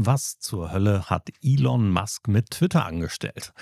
Was 0.00 0.38
zur 0.38 0.70
Hölle 0.70 1.06
hat 1.06 1.28
Elon 1.42 1.90
Musk 1.90 2.28
mit 2.28 2.50
Twitter 2.50 2.86
angestellt? 2.86 3.52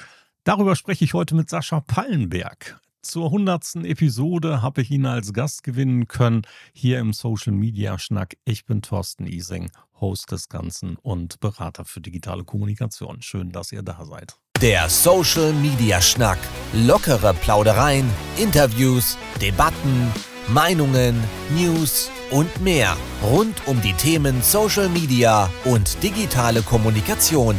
Darüber 0.45 0.77
spreche 0.77 1.03
ich 1.03 1.15
heute 1.15 1.35
mit 1.35 1.49
Sascha 1.49 1.81
Pallenberg. 1.81 2.79
Zur 3.01 3.31
hundertsten 3.31 3.87
Episode 3.87 4.61
habe 4.61 4.83
ich 4.83 4.91
ihn 4.91 5.07
als 5.07 5.33
Gast 5.33 5.62
gewinnen 5.62 6.09
können, 6.09 6.43
hier 6.75 6.99
im 6.99 7.14
Social 7.14 7.54
Media 7.54 7.99
Schnack. 7.99 8.37
Ich 8.45 8.67
bin 8.67 8.83
Thorsten 8.83 9.27
Ising, 9.27 9.71
Host 9.99 10.30
des 10.30 10.51
Ganzen 10.51 10.96
und 10.96 11.41
Berater 11.41 11.86
für 11.86 12.03
digitale 12.03 12.45
Kommunikation. 12.45 13.23
Schön, 13.23 13.50
dass 13.50 13.73
ihr 13.73 13.82
da 13.82 14.05
seid. 14.05 14.37
Der 14.61 14.91
Social 14.91 15.55
Media 15.55 16.03
Schnack. 16.03 16.39
Lockere 16.75 17.32
Plaudereien, 17.32 18.11
Interviews, 18.37 19.16
Debatten, 19.41 20.12
Meinungen, 20.49 21.21
News 21.57 22.09
und 22.31 22.61
mehr 22.61 22.96
rund 23.21 23.67
um 23.67 23.83
die 23.83 23.95
Themen 23.95 24.43
Social 24.43 24.89
Media 24.89 25.51
und 25.65 26.01
digitale 26.05 26.63
Kommunikation. 26.63 27.57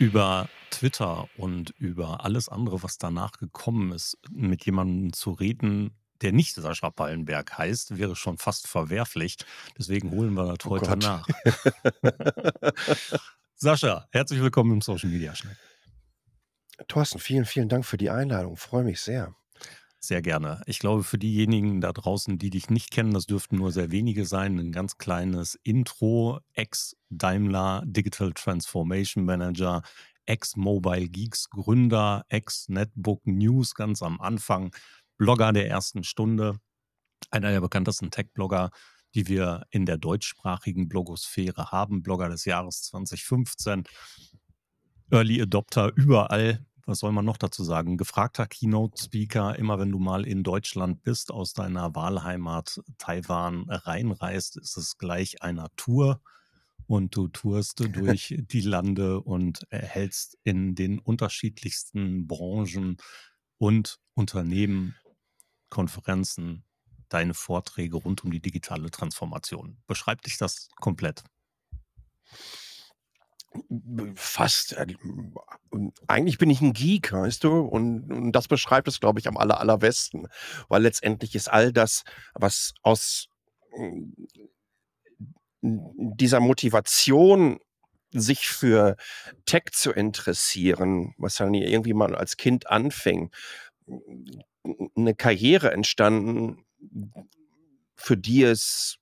Über 0.00 0.48
Twitter 0.70 1.28
und 1.36 1.70
über 1.78 2.24
alles 2.24 2.48
andere, 2.48 2.82
was 2.82 2.98
danach 2.98 3.38
gekommen 3.38 3.92
ist, 3.92 4.18
mit 4.28 4.66
jemandem 4.66 5.12
zu 5.12 5.30
reden, 5.30 5.96
der 6.20 6.32
nicht 6.32 6.56
Sascha 6.56 6.90
Pallenberg 6.90 7.56
heißt, 7.56 7.96
wäre 7.96 8.16
schon 8.16 8.36
fast 8.36 8.66
verwerflich. 8.66 9.36
Deswegen 9.78 10.10
holen 10.10 10.34
wir 10.34 10.56
das 10.56 10.66
oh 10.66 10.70
heute 10.70 10.86
Gott. 10.86 11.02
nach. 11.02 11.28
Sascha, 13.54 14.08
herzlich 14.10 14.40
willkommen 14.40 14.72
im 14.72 14.80
Social 14.80 15.10
Media 15.10 15.32
Schnack. 15.36 15.56
Thorsten, 16.88 17.20
vielen, 17.20 17.44
vielen 17.44 17.68
Dank 17.68 17.86
für 17.86 17.98
die 17.98 18.10
Einladung. 18.10 18.56
Freue 18.56 18.82
mich 18.82 19.00
sehr. 19.00 19.32
Sehr 20.06 20.22
gerne. 20.22 20.62
Ich 20.66 20.78
glaube, 20.78 21.02
für 21.02 21.18
diejenigen 21.18 21.80
da 21.80 21.92
draußen, 21.92 22.38
die 22.38 22.50
dich 22.50 22.70
nicht 22.70 22.92
kennen, 22.92 23.12
das 23.12 23.26
dürften 23.26 23.56
nur 23.56 23.72
sehr 23.72 23.90
wenige 23.90 24.24
sein, 24.24 24.56
ein 24.56 24.70
ganz 24.70 24.98
kleines 24.98 25.58
Intro. 25.64 26.38
Ex-Daimler 26.52 27.82
Digital 27.84 28.32
Transformation 28.32 29.24
Manager, 29.24 29.82
Ex-Mobile 30.24 31.08
Geeks 31.08 31.50
Gründer, 31.50 32.24
Ex-Netbook 32.28 33.26
News 33.26 33.74
ganz 33.74 34.00
am 34.00 34.20
Anfang, 34.20 34.72
Blogger 35.18 35.52
der 35.52 35.68
ersten 35.68 36.04
Stunde, 36.04 36.60
einer 37.32 37.50
der 37.50 37.60
bekanntesten 37.60 38.12
Tech-Blogger, 38.12 38.70
die 39.16 39.26
wir 39.26 39.64
in 39.70 39.86
der 39.86 39.98
deutschsprachigen 39.98 40.88
Blogosphäre 40.88 41.72
haben, 41.72 42.04
Blogger 42.04 42.28
des 42.28 42.44
Jahres 42.44 42.82
2015. 42.82 43.82
Early 45.10 45.42
Adopter 45.42 45.90
überall, 45.96 46.64
was 46.86 47.00
soll 47.00 47.12
man 47.12 47.24
noch 47.24 47.36
dazu 47.36 47.64
sagen? 47.64 47.96
Gefragter 47.96 48.46
Keynote-Speaker, 48.46 49.58
immer 49.58 49.78
wenn 49.78 49.90
du 49.90 49.98
mal 49.98 50.24
in 50.24 50.44
Deutschland 50.44 51.02
bist, 51.02 51.32
aus 51.32 51.52
deiner 51.52 51.94
Wahlheimat 51.94 52.80
Taiwan 52.96 53.68
reinreist, 53.68 54.56
ist 54.56 54.76
es 54.76 54.96
gleich 54.96 55.42
einer 55.42 55.68
Tour 55.76 56.22
und 56.86 57.16
du 57.16 57.26
tourst 57.28 57.80
durch 57.92 58.34
die 58.38 58.60
Lande 58.60 59.20
und 59.20 59.66
erhältst 59.70 60.38
in 60.44 60.76
den 60.76 61.00
unterschiedlichsten 61.00 62.28
Branchen 62.28 62.96
und 63.58 63.98
Unternehmen 64.14 64.94
Konferenzen 65.68 66.64
deine 67.08 67.34
Vorträge 67.34 67.96
rund 67.96 68.24
um 68.24 68.30
die 68.30 68.40
digitale 68.40 68.90
Transformation. 68.90 69.78
Beschreib 69.86 70.22
dich 70.22 70.38
das 70.38 70.68
komplett 70.76 71.24
fast, 74.14 74.76
äh, 75.76 75.90
eigentlich 76.06 76.38
bin 76.38 76.50
ich 76.50 76.60
ein 76.60 76.72
Geek, 76.72 77.12
weißt 77.12 77.44
du? 77.44 77.60
Und, 77.60 78.10
und 78.12 78.32
das 78.32 78.48
beschreibt 78.48 78.88
es, 78.88 79.00
glaube 79.00 79.20
ich, 79.20 79.28
am 79.28 79.36
aller, 79.36 79.60
allerbesten. 79.60 80.28
Weil 80.68 80.82
letztendlich 80.82 81.34
ist 81.34 81.48
all 81.48 81.72
das, 81.72 82.04
was 82.34 82.74
aus 82.82 83.28
mm, 83.76 84.12
dieser 85.62 86.40
Motivation 86.40 87.58
sich 88.12 88.48
für 88.48 88.96
Tech 89.44 89.64
zu 89.72 89.90
interessieren, 89.90 91.14
was 91.18 91.36
dann 91.36 91.54
irgendwie 91.54 91.94
mal 91.94 92.14
als 92.14 92.36
Kind 92.36 92.68
anfing, 92.68 93.30
eine 94.96 95.14
Karriere 95.14 95.72
entstanden, 95.72 96.64
für 97.96 98.16
die 98.16 98.42
es 98.42 98.98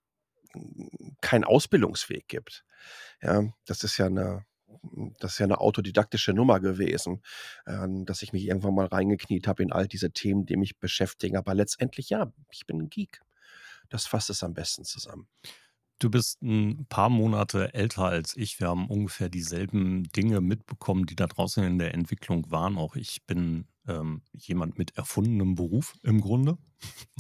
keinen 1.20 1.44
Ausbildungsweg 1.44 2.28
gibt. 2.28 2.64
Ja, 3.20 3.52
das 3.66 3.82
ist 3.82 3.98
ja 3.98 4.06
eine, 4.06 4.44
das 5.20 5.32
ist 5.32 5.38
ja 5.38 5.44
eine 5.44 5.60
autodidaktische 5.60 6.32
Nummer 6.32 6.60
gewesen, 6.60 7.22
ähm, 7.66 8.04
dass 8.04 8.22
ich 8.22 8.32
mich 8.32 8.46
irgendwann 8.46 8.74
mal 8.74 8.86
reingekniet 8.86 9.46
habe 9.46 9.62
in 9.62 9.72
all 9.72 9.88
diese 9.88 10.10
Themen, 10.10 10.46
die 10.46 10.56
mich 10.56 10.78
beschäftigen. 10.78 11.36
Aber 11.36 11.54
letztendlich, 11.54 12.10
ja, 12.10 12.32
ich 12.50 12.66
bin 12.66 12.80
ein 12.80 12.90
Geek. 12.90 13.20
Das 13.88 14.06
fasst 14.06 14.30
es 14.30 14.42
am 14.42 14.54
besten 14.54 14.84
zusammen. 14.84 15.28
Du 15.98 16.10
bist 16.10 16.42
ein 16.42 16.86
paar 16.88 17.08
Monate 17.08 17.72
älter 17.72 18.04
als 18.04 18.36
ich. 18.36 18.58
Wir 18.58 18.68
haben 18.68 18.88
ungefähr 18.88 19.28
dieselben 19.28 20.04
Dinge 20.04 20.40
mitbekommen, 20.40 21.06
die 21.06 21.16
da 21.16 21.26
draußen 21.26 21.62
in 21.62 21.78
der 21.78 21.94
Entwicklung 21.94 22.50
waren. 22.50 22.76
Auch 22.76 22.96
ich 22.96 23.24
bin 23.26 23.66
ähm, 23.86 24.22
jemand 24.32 24.78
mit 24.78 24.96
erfundenem 24.96 25.54
Beruf 25.54 25.94
im 26.02 26.20
Grunde. 26.20 26.58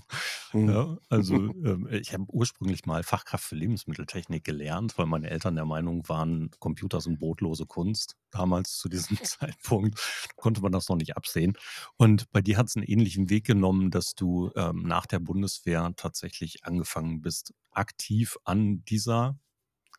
Mhm. 0.54 0.68
Ja, 0.68 0.98
also 1.08 1.34
ähm, 1.64 1.88
ich 1.90 2.12
habe 2.12 2.24
ursprünglich 2.28 2.86
mal 2.86 3.02
Fachkraft 3.02 3.44
für 3.44 3.56
Lebensmitteltechnik 3.56 4.44
gelernt, 4.44 4.96
weil 4.96 5.06
meine 5.06 5.28
Eltern 5.28 5.56
der 5.56 5.64
Meinung 5.64 6.08
waren, 6.08 6.50
Computer 6.60 7.00
sind 7.00 7.18
brotlose 7.18 7.66
Kunst. 7.66 8.16
Damals 8.30 8.78
zu 8.78 8.88
diesem 8.88 9.18
Zeitpunkt 9.22 9.98
konnte 10.36 10.60
man 10.60 10.72
das 10.72 10.88
noch 10.88 10.96
nicht 10.96 11.16
absehen. 11.16 11.54
Und 11.96 12.30
bei 12.30 12.40
dir 12.40 12.56
hat 12.56 12.68
es 12.68 12.76
einen 12.76 12.86
ähnlichen 12.86 13.30
Weg 13.30 13.44
genommen, 13.44 13.90
dass 13.90 14.14
du 14.14 14.50
ähm, 14.54 14.82
nach 14.82 15.06
der 15.06 15.18
Bundeswehr 15.18 15.92
tatsächlich 15.96 16.64
angefangen 16.64 17.20
bist, 17.20 17.52
aktiv 17.72 18.36
an 18.44 18.84
dieser 18.84 19.36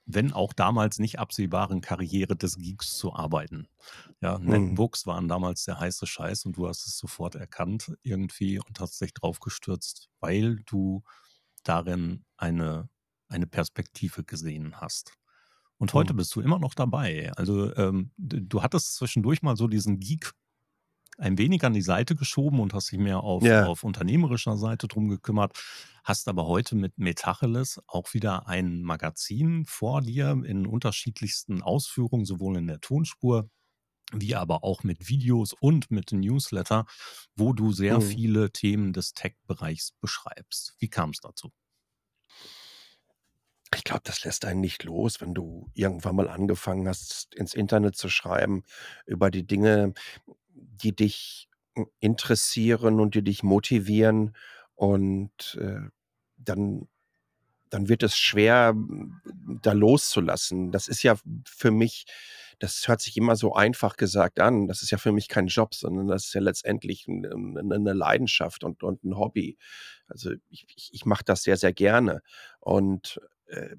wenn 0.06 0.34
auch 0.34 0.54
damals 0.54 1.00
nicht 1.00 1.20
absehbaren 1.20 1.82
Karriere 1.82 2.36
des 2.36 2.58
Geeks 2.58 2.98
zu 2.98 3.14
arbeiten. 3.14 3.68
Ja, 4.22 4.38
mhm. 4.38 4.46
Netbooks 4.46 5.08
waren 5.08 5.28
damals 5.28 5.66
der 5.66 5.80
heiße 5.80 6.06
Scheiß 6.06 6.46
und 6.46 6.58
du 6.58 6.68
hast 6.68 6.86
es 6.88 6.98
sofort 6.98 7.36
erkannt 7.36 7.96
irgendwie 8.04 8.60
und 8.60 8.80
hast 8.80 9.02
dich 9.02 9.14
drauf 9.14 9.40
gestürzt, 9.40 10.10
weil 10.20 10.58
du 10.66 11.04
darin 11.64 12.24
eine, 12.38 12.90
eine 13.28 13.48
Perspektive 13.48 14.24
gesehen 14.24 14.80
hast. 14.80 15.14
Und 15.78 15.94
heute 15.94 16.14
mhm. 16.14 16.18
bist 16.18 16.36
du 16.36 16.42
immer 16.42 16.60
noch 16.60 16.74
dabei. 16.74 17.32
Also 17.36 17.76
ähm, 17.76 18.12
du 18.18 18.62
hattest 18.62 18.96
zwischendurch 18.96 19.42
mal 19.42 19.58
so 19.58 19.68
diesen 19.68 20.00
Geek 20.00 20.32
ein 21.18 21.38
wenig 21.38 21.64
an 21.64 21.74
die 21.74 21.82
Seite 21.82 22.16
geschoben 22.16 22.60
und 22.60 22.74
hast 22.74 22.92
dich 22.92 23.00
mehr 23.00 23.22
auf, 23.22 23.44
ja. 23.44 23.66
auf 23.66 23.84
unternehmerischer 23.84 24.58
Seite 24.58 24.88
drum 24.88 25.08
gekümmert. 25.08 25.58
Hast 26.04 26.28
aber 26.28 26.46
heute 26.46 26.76
mit 26.76 26.98
Metacheles 26.98 27.82
auch 27.88 28.14
wieder 28.14 28.48
ein 28.48 28.82
Magazin 28.82 29.66
vor 29.66 30.02
dir 30.02 30.40
in 30.46 30.68
unterschiedlichsten 30.68 31.62
Ausführungen, 31.62 32.26
sowohl 32.26 32.58
in 32.58 32.68
der 32.68 32.82
Tonspur 32.82 33.50
wie 34.14 34.36
aber 34.36 34.64
auch 34.64 34.84
mit 34.84 35.10
Videos 35.10 35.54
und 35.54 35.90
mit 35.92 36.12
Newsletter, 36.12 36.86
wo 37.36 37.54
du 37.54 37.72
sehr 37.72 37.98
mhm. 37.98 38.04
viele 38.04 38.52
Themen 38.52 38.94
des 38.94 39.14
Tech-Bereichs 39.14 39.94
beschreibst. 40.00 40.76
Wie 40.80 40.90
kam 40.90 41.10
es 41.10 41.22
dazu? 41.22 41.52
Ich 43.74 43.84
glaube, 43.84 44.02
das 44.06 44.24
lässt 44.24 44.46
einen 44.46 44.62
nicht 44.62 44.84
los, 44.84 45.20
wenn 45.22 45.34
du 45.34 45.70
irgendwann 45.74 46.16
mal 46.16 46.30
angefangen 46.30 46.88
hast, 46.88 47.34
ins 47.36 47.54
Internet 47.54 47.98
zu 47.98 48.10
schreiben 48.10 48.64
über 49.06 49.32
die 49.32 49.46
Dinge, 49.46 49.94
die 50.84 50.96
dich 50.96 51.50
interessieren 52.00 53.00
und 53.02 53.16
die 53.16 53.24
dich 53.24 53.44
motivieren 53.44 54.36
und, 54.76 55.58
äh, 55.62 55.90
dann 56.38 56.88
dann 57.72 57.90
wird 57.90 58.04
es 58.04 58.18
schwer, 58.18 58.76
da 59.64 59.74
loszulassen. 59.74 60.72
Das 60.72 60.88
ist 60.90 61.04
ja 61.04 61.16
für 61.48 61.72
mich 61.72 62.06
das 62.60 62.88
hört 62.88 63.02
sich 63.02 63.18
immer 63.18 63.36
so 63.38 63.56
einfach 63.56 63.98
gesagt 63.98 64.40
an. 64.42 64.68
Das 64.70 64.82
ist 64.84 64.92
ja 64.92 64.98
für 65.00 65.12
mich 65.14 65.28
kein 65.30 65.48
Job, 65.48 65.76
sondern 65.76 66.08
das 66.08 66.28
ist 66.28 66.34
ja 66.36 66.42
letztendlich 66.42 67.08
'n 67.08 67.22
'ne 67.22 67.80
'ne 67.80 67.94
Leidenschaft 67.94 68.64
und 68.66 68.84
und 68.84 69.04
'n 69.06 69.18
Hobby. 69.18 69.58
Also, 70.08 70.32
ich 70.50 70.66
ich 70.76 70.90
ich 70.94 71.06
mache 71.08 71.24
das 71.26 71.44
sehr, 71.44 71.58
sehr 71.58 71.74
gerne 71.74 72.22
und, 72.62 73.20
äh, 73.48 73.78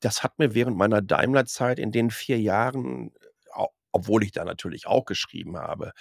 das 0.00 0.22
hat 0.24 0.38
mir 0.40 0.54
während 0.54 0.76
meiner 0.78 1.02
Daimler-Zeit 1.02 1.78
in 1.80 1.92
den 1.92 2.10
4 2.12 2.40
Jahren 2.40 3.12
obwohl 3.92 4.24
ich 4.24 4.32
da 4.32 4.44
natürlich 4.44 4.86
auch 4.86 5.04
geschrieben 5.04 5.58
habe, 5.58 5.92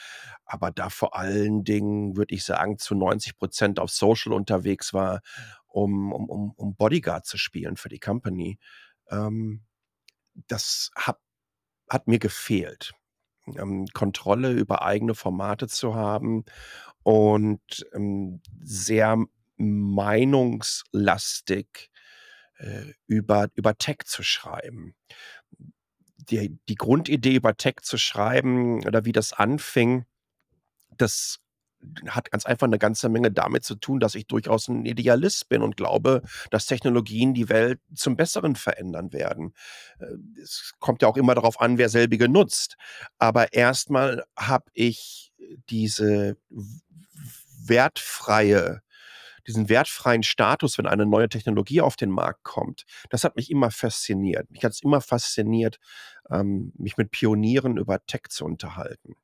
aber 0.45 0.71
da 0.71 0.89
vor 0.89 1.15
allen 1.15 1.63
Dingen, 1.63 2.17
würde 2.17 2.33
ich 2.33 2.43
sagen, 2.43 2.77
zu 2.77 2.95
90 2.95 3.38
Prozent 3.38 3.79
auf 3.79 3.91
Social 3.91 4.33
unterwegs 4.33 4.93
war, 4.93 5.21
um, 5.67 6.11
um, 6.11 6.51
um, 6.55 6.75
Bodyguard 6.75 7.25
zu 7.25 7.38
spielen 7.38 7.77
für 7.77 7.89
die 7.89 7.99
Company. 7.99 8.57
Ähm, 9.09 9.63
das 10.47 10.91
hat, 10.95 11.19
hat 11.89 12.07
mir 12.07 12.19
gefehlt. 12.19 12.93
Ähm, 13.57 13.88
Kontrolle 13.93 14.51
über 14.51 14.83
eigene 14.83 15.15
Formate 15.15 15.67
zu 15.67 15.95
haben 15.95 16.45
und 17.03 17.85
ähm, 17.93 18.41
sehr 18.61 19.17
meinungslastig 19.57 21.89
äh, 22.57 22.93
über, 23.07 23.49
über 23.55 23.77
Tech 23.77 23.99
zu 24.05 24.23
schreiben 24.23 24.95
die, 26.31 26.57
die 26.69 26.75
Grundidee 26.75 27.36
über 27.36 27.56
Tech 27.56 27.75
zu 27.81 27.98
schreiben 27.98 28.86
oder 28.86 29.06
wie 29.06 29.12
das 29.12 29.33
anfing, 29.33 30.06
das 30.98 31.39
hat 32.07 32.31
ganz 32.31 32.45
einfach 32.45 32.68
eine 32.68 32.78
ganze 32.78 33.10
Menge 33.10 33.31
damit 33.31 33.63
zu 33.63 33.75
tun, 33.75 34.00
dass 34.00 34.16
ich 34.16 34.28
durchaus 34.28 34.68
ein 34.68 34.86
Idealist 34.86 35.50
bin 35.50 35.62
und 35.62 35.78
glaube, 35.78 36.22
dass 36.51 36.68
Technologien 36.68 37.33
die 37.33 37.50
Welt 37.50 37.80
zum 37.95 38.16
Besseren 38.16 38.56
verändern 38.56 39.13
werden. 39.13 39.54
Äh, 40.00 40.06
es 40.42 40.74
kommt 40.80 41.01
ja 41.01 41.07
auch 41.07 41.18
immer 41.18 41.36
darauf 41.36 41.60
an, 41.60 41.78
wer 41.78 41.89
selbige 41.89 42.30
nutzt. 42.30 42.77
Aber 43.18 43.54
erstmal 43.54 44.24
habe 44.38 44.66
ich 44.74 45.34
diese 45.69 46.38
wertfreie 47.66 48.81
diesen 49.51 49.69
wertfreien 49.69 50.24
Status, 50.24 50.77
wenn 50.77 50.88
eine 50.88 51.06
neue 51.06 51.30
Technologie 51.30 51.81
auf 51.81 51.95
den 51.95 52.09
Markt 52.09 52.44
kommt, 52.44 52.86
das 53.09 53.24
hat 53.24 53.36
mich 53.36 53.51
immer 53.51 53.71
fasziniert. 53.71 54.50
Mich 54.50 54.63
hat 54.63 54.71
es 54.71 54.81
immer 54.81 55.01
fasziniert, 55.01 55.77
ähm, 56.30 56.71
mich 56.77 56.98
mit 56.98 57.12
Pionieren 57.12 57.77
über 57.77 58.03
Tech 58.06 58.24
zu 58.30 58.45
unterhalten. 58.45 59.15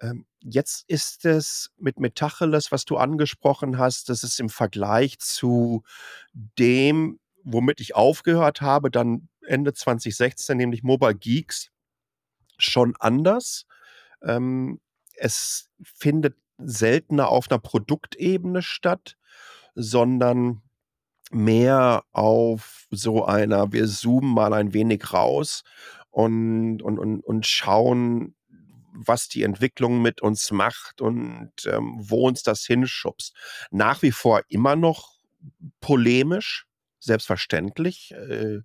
Ähm, 0.00 0.26
jetzt 0.40 0.88
ist 0.88 1.24
es 1.24 1.70
mit 1.76 1.98
Metacheles, 1.98 2.72
was 2.72 2.84
du 2.84 2.96
angesprochen 2.96 3.78
hast, 3.78 4.08
das 4.08 4.24
ist 4.24 4.40
im 4.40 4.48
Vergleich 4.48 5.18
zu 5.18 5.82
dem, 6.32 7.20
womit 7.42 7.80
ich 7.80 7.94
aufgehört 7.94 8.60
habe, 8.60 8.90
dann 8.90 9.28
Ende 9.46 9.74
2016, 9.74 10.56
nämlich 10.56 10.82
Mobile 10.82 11.14
Geeks, 11.14 11.70
schon 12.58 12.94
anders. 12.98 13.66
Ähm, 14.22 14.80
es 15.14 15.68
findet 15.82 16.36
seltener 16.58 17.28
auf 17.28 17.50
einer 17.50 17.60
Produktebene 17.60 18.62
statt, 18.62 19.16
sondern 19.78 20.62
mehr 21.30 22.04
auf 22.12 22.86
so 22.90 23.24
einer, 23.24 23.72
wir 23.72 23.86
zoomen 23.86 24.32
mal 24.32 24.52
ein 24.52 24.72
wenig 24.72 25.12
raus 25.12 25.62
und, 26.10 26.82
und, 26.82 26.98
und, 26.98 27.20
und 27.20 27.46
schauen, 27.46 28.34
was 28.92 29.28
die 29.28 29.42
Entwicklung 29.44 30.02
mit 30.02 30.20
uns 30.22 30.50
macht 30.50 31.00
und 31.00 31.52
ähm, 31.66 31.96
wo 31.98 32.26
uns 32.26 32.42
das 32.42 32.64
hinschubst. 32.64 33.36
Nach 33.70 34.02
wie 34.02 34.10
vor 34.10 34.42
immer 34.48 34.74
noch 34.74 35.18
polemisch, 35.80 36.66
selbstverständlich, 36.98 38.12
äh, 38.12 38.60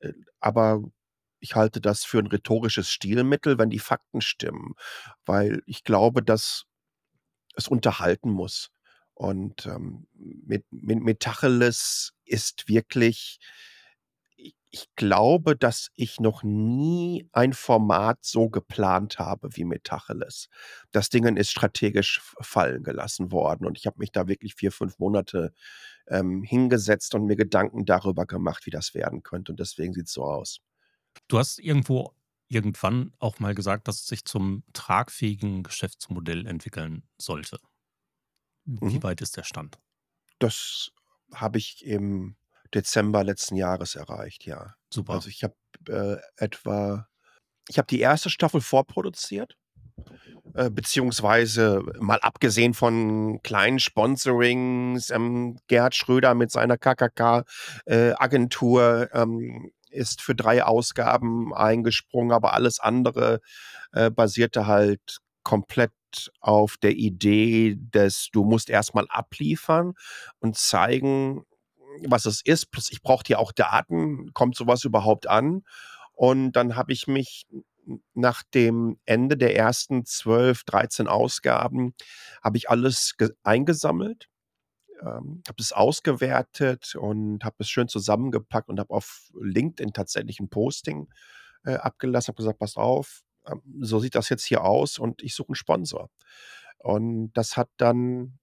äh, 0.00 0.12
aber 0.40 0.82
ich 1.38 1.54
halte 1.54 1.80
das 1.80 2.04
für 2.04 2.18
ein 2.18 2.26
rhetorisches 2.26 2.90
Stilmittel, 2.90 3.58
wenn 3.58 3.70
die 3.70 3.78
Fakten 3.78 4.20
stimmen, 4.20 4.74
weil 5.24 5.62
ich 5.66 5.84
glaube, 5.84 6.22
dass 6.22 6.64
es 7.54 7.68
unterhalten 7.68 8.30
muss. 8.30 8.70
Und 9.16 9.64
ähm, 9.64 10.06
mit, 10.12 10.66
mit 10.70 11.02
Metacheles 11.02 12.12
ist 12.26 12.68
wirklich, 12.68 13.38
ich 14.36 14.88
glaube, 14.94 15.56
dass 15.56 15.88
ich 15.94 16.20
noch 16.20 16.42
nie 16.42 17.26
ein 17.32 17.54
Format 17.54 18.18
so 18.20 18.50
geplant 18.50 19.18
habe 19.18 19.48
wie 19.56 19.64
Metacheles. 19.64 20.50
Das 20.92 21.08
Ding 21.08 21.24
ist 21.38 21.50
strategisch 21.50 22.20
fallen 22.42 22.82
gelassen 22.82 23.32
worden 23.32 23.64
und 23.64 23.78
ich 23.78 23.86
habe 23.86 24.00
mich 24.00 24.12
da 24.12 24.28
wirklich 24.28 24.54
vier, 24.54 24.70
fünf 24.70 24.98
Monate 24.98 25.54
ähm, 26.08 26.42
hingesetzt 26.42 27.14
und 27.14 27.24
mir 27.24 27.36
Gedanken 27.36 27.86
darüber 27.86 28.26
gemacht, 28.26 28.66
wie 28.66 28.70
das 28.70 28.92
werden 28.92 29.22
könnte. 29.22 29.52
Und 29.52 29.60
deswegen 29.60 29.94
sieht 29.94 30.08
es 30.08 30.12
so 30.12 30.24
aus. 30.24 30.60
Du 31.26 31.38
hast 31.38 31.58
irgendwo 31.58 32.12
irgendwann 32.48 33.14
auch 33.18 33.38
mal 33.38 33.54
gesagt, 33.54 33.88
dass 33.88 34.02
es 34.02 34.06
sich 34.08 34.26
zum 34.26 34.62
tragfähigen 34.74 35.62
Geschäftsmodell 35.62 36.46
entwickeln 36.46 37.02
sollte. 37.16 37.58
Wie 38.66 38.96
Mhm. 38.96 39.02
weit 39.02 39.20
ist 39.20 39.36
der 39.36 39.44
Stand? 39.44 39.78
Das 40.38 40.90
habe 41.34 41.58
ich 41.58 41.84
im 41.86 42.36
Dezember 42.74 43.22
letzten 43.24 43.56
Jahres 43.56 43.94
erreicht, 43.94 44.44
ja. 44.44 44.74
Super. 44.92 45.14
Also 45.14 45.28
ich 45.28 45.42
habe 45.44 45.54
äh, 45.88 46.16
etwa, 46.36 47.08
ich 47.68 47.78
habe 47.78 47.86
die 47.86 48.00
erste 48.00 48.28
Staffel 48.28 48.60
vorproduziert, 48.60 49.56
äh, 50.54 50.68
beziehungsweise 50.70 51.80
mal 52.00 52.18
abgesehen 52.20 52.74
von 52.74 53.40
kleinen 53.42 53.78
Sponsorings, 53.78 55.10
ähm, 55.10 55.58
Gerhard 55.68 55.94
Schröder 55.94 56.34
mit 56.34 56.50
seiner 56.50 56.76
KKK-Agentur 56.76 59.08
ähm, 59.12 59.70
ist 59.90 60.22
für 60.22 60.34
drei 60.34 60.64
Ausgaben 60.64 61.54
eingesprungen, 61.54 62.32
aber 62.32 62.52
alles 62.52 62.80
andere 62.80 63.40
äh, 63.92 64.10
basierte 64.10 64.66
halt 64.66 65.18
komplett 65.46 65.92
auf 66.40 66.76
der 66.76 66.96
Idee, 66.96 67.76
dass 67.78 68.30
du 68.32 68.42
musst 68.42 68.68
erstmal 68.68 69.06
abliefern 69.08 69.94
und 70.40 70.56
zeigen, 70.56 71.44
was 72.04 72.26
es 72.26 72.42
ist. 72.44 72.72
Plus 72.72 72.90
ich 72.90 73.00
brauchte 73.00 73.34
ja 73.34 73.38
auch 73.38 73.52
Daten, 73.52 74.32
kommt 74.34 74.56
sowas 74.56 74.82
überhaupt 74.82 75.28
an? 75.28 75.62
Und 76.14 76.52
dann 76.52 76.74
habe 76.74 76.92
ich 76.92 77.06
mich 77.06 77.46
nach 78.12 78.42
dem 78.54 78.98
Ende 79.04 79.36
der 79.36 79.54
ersten 79.54 80.04
12, 80.04 80.64
13 80.64 81.06
Ausgaben, 81.06 81.94
habe 82.42 82.56
ich 82.56 82.68
alles 82.68 83.14
eingesammelt, 83.44 84.26
ähm, 85.00 85.42
habe 85.46 85.60
es 85.60 85.72
ausgewertet 85.72 86.96
und 86.96 87.44
habe 87.44 87.56
es 87.60 87.70
schön 87.70 87.86
zusammengepackt 87.86 88.68
und 88.68 88.80
habe 88.80 88.92
auf 88.92 89.30
LinkedIn 89.40 89.92
tatsächlich 89.92 90.40
ein 90.40 90.48
Posting 90.48 91.08
äh, 91.64 91.74
abgelassen, 91.74 92.28
habe 92.32 92.38
gesagt, 92.38 92.58
pass 92.58 92.76
auf, 92.76 93.22
so 93.80 94.00
sieht 94.00 94.14
das 94.14 94.28
jetzt 94.28 94.44
hier 94.44 94.64
aus 94.64 94.98
und 94.98 95.22
ich 95.22 95.34
suche 95.34 95.48
einen 95.48 95.54
Sponsor. 95.56 96.10
Und 96.78 97.32
das 97.32 97.56
hat 97.56 97.68
dann 97.76 98.38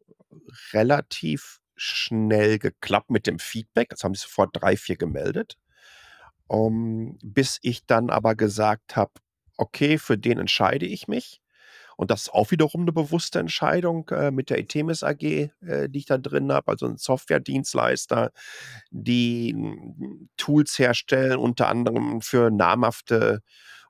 relativ 0.71 1.59
schnell 1.75 2.59
geklappt 2.59 3.09
mit 3.09 3.27
dem 3.27 3.39
Feedback. 3.39 3.89
Das 3.89 4.03
haben 4.03 4.13
sich 4.13 4.23
sofort 4.23 4.49
drei, 4.53 4.77
vier 4.77 4.97
gemeldet. 4.97 5.57
Um, 6.47 7.17
bis 7.23 7.57
ich 7.61 7.85
dann 7.85 8.09
aber 8.09 8.35
gesagt 8.35 8.95
habe, 8.95 9.13
okay, 9.57 9.97
für 9.97 10.17
den 10.17 10.39
entscheide 10.39 10.85
ich 10.85 11.07
mich. 11.07 11.41
Und 11.95 12.11
das 12.11 12.23
ist 12.23 12.33
auch 12.33 12.51
wiederum 12.51 12.81
eine 12.81 12.91
bewusste 12.91 13.39
Entscheidung 13.39 14.09
äh, 14.09 14.31
mit 14.31 14.49
der 14.49 14.59
Itemis 14.59 15.03
AG, 15.03 15.23
äh, 15.23 15.49
die 15.89 15.99
ich 15.99 16.05
da 16.05 16.17
drin 16.17 16.51
habe, 16.51 16.71
also 16.71 16.87
ein 16.87 16.97
Software-Dienstleister, 16.97 18.31
die 18.89 19.55
Tools 20.37 20.77
herstellen, 20.79 21.37
unter 21.37 21.69
anderem 21.69 22.21
für 22.21 22.49
namhafte 22.51 23.41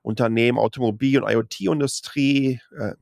Unternehmen, 0.04 0.58
Automobil- 0.58 1.22
und 1.22 1.30
IoT-Industrie, 1.30 2.60
äh, 2.78 2.94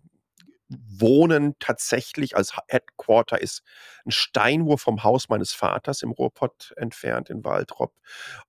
Wohnen 0.89 1.55
tatsächlich 1.59 2.37
als 2.37 2.57
Headquarter 2.69 3.41
ist 3.41 3.63
ein 4.07 4.11
Steinwurf 4.11 4.81
vom 4.81 5.03
Haus 5.03 5.29
meines 5.29 5.53
Vaters 5.53 6.03
im 6.03 6.13
Ruhrpott 6.13 6.73
entfernt 6.77 7.29
in 7.29 7.45
Waldrop. 7.45 7.93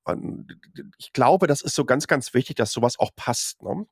Und 0.04 0.58
ich 0.98 1.12
glaube, 1.12 1.48
das 1.48 1.62
ist 1.62 1.76
so 1.76 1.84
ganz, 1.84 2.08
ganz 2.08 2.34
wichtig, 2.34 2.56
dass 2.56 2.72
sowas 2.72 2.98
auch 2.98 3.12
passt. 3.16 3.62
Ne? 3.62 3.86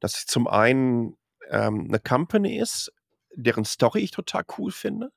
Dass 0.00 0.26
zum 0.26 0.48
einen 0.48 1.16
ähm, 1.50 1.86
eine 1.88 2.00
Company 2.00 2.58
ist, 2.58 2.92
deren 3.36 3.64
Story 3.64 4.00
ich 4.00 4.10
total 4.10 4.42
cool 4.56 4.72
finde, 4.72 5.12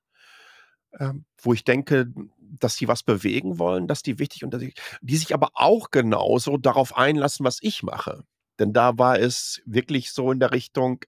ähm, 0.99 1.25
wo 1.41 1.53
ich 1.53 1.63
denke, 1.63 2.13
dass 2.37 2.75
die 2.75 2.87
was 2.87 3.01
bewegen 3.01 3.57
wollen, 3.57 3.87
dass 3.87 4.03
die 4.03 4.19
wichtig 4.19 4.43
und 4.43 4.53
die, 4.53 4.73
die 5.01 5.17
sich 5.17 5.33
aber 5.33 5.51
auch 5.55 5.89
genauso 5.89 6.57
darauf 6.57 6.95
einlassen, 6.95 7.45
was 7.45 7.57
ich 7.61 7.81
mache. 7.81 8.23
Denn 8.61 8.73
da 8.73 8.97
war 8.99 9.19
es 9.19 9.61
wirklich 9.65 10.13
so 10.13 10.31
in 10.31 10.39
der 10.41 10.51
Richtung, 10.53 11.01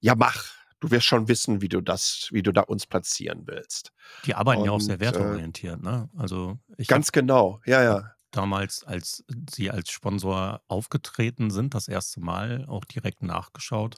ja, 0.00 0.14
mach. 0.14 0.52
Du 0.80 0.90
wirst 0.90 1.06
schon 1.06 1.28
wissen, 1.28 1.62
wie 1.62 1.68
du 1.68 1.80
das, 1.80 2.28
wie 2.32 2.42
du 2.42 2.52
da 2.52 2.62
uns 2.62 2.86
platzieren 2.86 3.46
willst. 3.46 3.90
Die 4.24 4.34
arbeiten 4.34 4.64
Und, 4.64 4.66
ja 4.66 4.72
auch 4.72 4.80
sehr 4.80 4.98
äh, 5.10 5.38
werteorientiert, 5.38 5.80
ne? 5.82 6.08
Also 6.16 6.58
ich 6.78 6.88
Ganz 6.88 7.12
genau, 7.12 7.60
ja, 7.66 7.82
ja. 7.82 8.14
damals, 8.30 8.82
als 8.84 9.24
sie 9.50 9.70
als 9.70 9.90
Sponsor 9.90 10.62
aufgetreten 10.68 11.50
sind, 11.50 11.74
das 11.74 11.88
erste 11.88 12.20
Mal 12.20 12.64
auch 12.66 12.84
direkt 12.84 13.22
nachgeschaut 13.22 13.96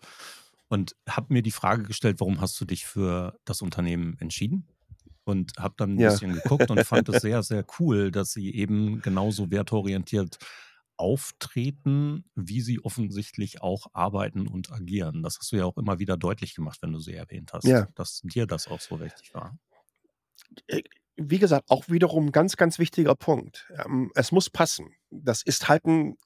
und 0.68 0.94
habe 1.08 1.32
mir 1.32 1.42
die 1.42 1.50
Frage 1.52 1.84
gestellt, 1.84 2.20
warum 2.20 2.40
hast 2.40 2.60
du 2.60 2.64
dich 2.64 2.84
für 2.86 3.38
das 3.44 3.62
Unternehmen 3.62 4.16
entschieden? 4.18 4.68
Und 5.24 5.54
habe 5.58 5.74
dann 5.76 5.96
ein 5.96 6.02
Ja. 6.02 6.06
bisschen 6.06 6.34
geguckt 6.34 6.70
und 6.70 6.84
fand 6.86 7.08
es 7.08 7.18
sehr, 7.20 7.42
sehr 7.42 7.64
cool, 7.80 8.12
dass 8.12 8.32
sie 8.32 8.54
eben 8.54 9.02
genauso 9.02 9.50
werteorientiert 9.50 10.38
auftreten, 10.98 12.24
wie 12.34 12.60
sie 12.60 12.80
offensichtlich 12.82 13.60
auch 13.62 13.86
arbeiten 13.92 14.46
und 14.48 14.72
agieren. 14.72 15.22
Das 15.22 15.38
hast 15.38 15.52
du 15.52 15.56
ja 15.56 15.64
auch 15.64 15.76
immer 15.76 15.98
wieder 15.98 16.16
deutlich 16.16 16.54
gemacht, 16.54 16.78
wenn 16.82 16.92
du 16.92 16.98
sie 16.98 17.14
erwähnt 17.14 17.52
hast, 17.52 17.64
Ja. 17.66 17.86
dass 17.94 18.20
dir 18.22 18.46
das 18.46 18.68
auch 18.68 18.80
so 18.80 19.00
wichtig 19.00 19.34
war. 19.34 19.58
Äh, 20.68 20.82
Wie 21.16 21.38
gesagt, 21.38 21.70
auch 21.70 21.88
wiederum 21.88 22.30
ganz, 22.32 22.56
ganz 22.56 22.78
wichtiger 22.78 23.14
Punkt. 23.14 23.72
Ähm, 23.84 24.10
es 24.14 24.32
muss 24.32 24.50
passen. 24.50 24.90
Das 25.10 25.42
ist 25.42 25.66
halt 25.68 25.84
ein, 25.86 26.16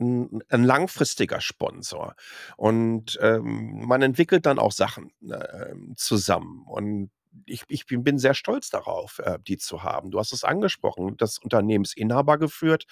ein, 0.00 0.40
ein 0.48 0.64
langfristiger 0.64 1.40
Sponsor. 1.42 2.14
Und 2.56 3.18
ähm, 3.20 3.86
man 3.86 4.00
entwickelt 4.02 4.46
dann 4.46 4.58
auch 4.58 4.72
Sachen 4.72 5.12
äh, 5.30 5.74
zusammen. 5.96 6.62
Und 6.66 7.10
ich, 7.46 7.64
ich 7.68 7.86
bin, 7.86 8.18
sehr 8.18 8.34
stolz 8.34 8.70
darauf, 8.70 9.18
äh, 9.20 9.38
die 9.46 9.58
zu 9.58 9.82
haben. 9.82 10.10
Du 10.10 10.18
hast 10.18 10.32
es 10.32 10.44
angesprochen, 10.44 11.16
das 11.16 11.38
Unternehmensinhaber 11.38 12.38
geführt. 12.38 12.86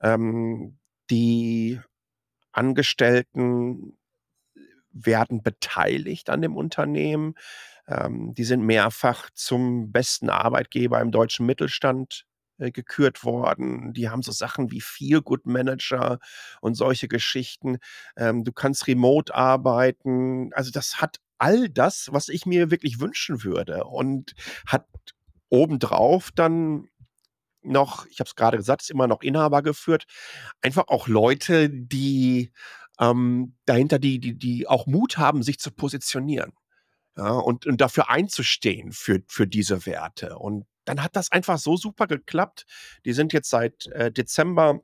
Ähm, 0.00 0.78
die 1.10 1.80
Angestellten 2.52 3.96
werden 4.92 5.42
beteiligt 5.42 6.30
an 6.30 6.42
dem 6.42 6.56
Unternehmen. 6.56 7.34
Ähm, 7.88 8.34
die 8.34 8.44
sind 8.44 8.64
mehrfach 8.64 9.30
zum 9.34 9.92
besten 9.92 10.30
Arbeitgeber 10.30 11.00
im 11.00 11.10
deutschen 11.10 11.46
Mittelstand 11.46 12.26
äh, 12.58 12.70
gekürt 12.70 13.24
worden. 13.24 13.92
Die 13.92 14.08
haben 14.08 14.22
so 14.22 14.32
Sachen 14.32 14.70
wie 14.70 14.80
Feel 14.80 15.20
Good 15.22 15.46
Manager 15.46 16.20
und 16.60 16.74
solche 16.74 17.08
Geschichten. 17.08 17.78
Ähm, 18.16 18.44
du 18.44 18.52
kannst 18.52 18.86
remote 18.86 19.34
arbeiten. 19.34 20.52
Also 20.54 20.70
das 20.70 21.00
hat 21.00 21.18
all 21.38 21.68
das, 21.68 22.08
was 22.12 22.28
ich 22.28 22.46
mir 22.46 22.70
wirklich 22.70 23.00
wünschen 23.00 23.44
würde 23.44 23.84
und 23.84 24.34
hat 24.66 24.86
obendrauf 25.48 26.30
dann 26.32 26.88
noch, 27.62 28.06
ich 28.06 28.20
habe 28.20 28.28
es 28.28 28.34
gerade 28.34 28.56
gesagt, 28.56 28.82
ist 28.82 28.90
immer 28.90 29.06
noch 29.06 29.22
Inhaber 29.22 29.62
geführt, 29.62 30.04
einfach 30.60 30.88
auch 30.88 31.08
Leute, 31.08 31.70
die 31.70 32.52
ähm, 33.00 33.56
dahinter, 33.64 33.98
die, 33.98 34.20
die, 34.20 34.36
die 34.36 34.68
auch 34.68 34.86
Mut 34.86 35.18
haben, 35.18 35.42
sich 35.42 35.58
zu 35.58 35.70
positionieren. 35.70 36.52
Ja, 37.16 37.30
und, 37.30 37.66
und 37.66 37.80
dafür 37.80 38.10
einzustehen 38.10 38.90
für, 38.90 39.22
für 39.28 39.46
diese 39.46 39.86
Werte. 39.86 40.36
Und 40.36 40.66
dann 40.84 41.00
hat 41.02 41.14
das 41.14 41.30
einfach 41.30 41.58
so 41.58 41.76
super 41.76 42.08
geklappt. 42.08 42.66
Die 43.04 43.12
sind 43.12 43.32
jetzt 43.32 43.50
seit 43.50 43.86
äh, 43.86 44.10
Dezember 44.10 44.80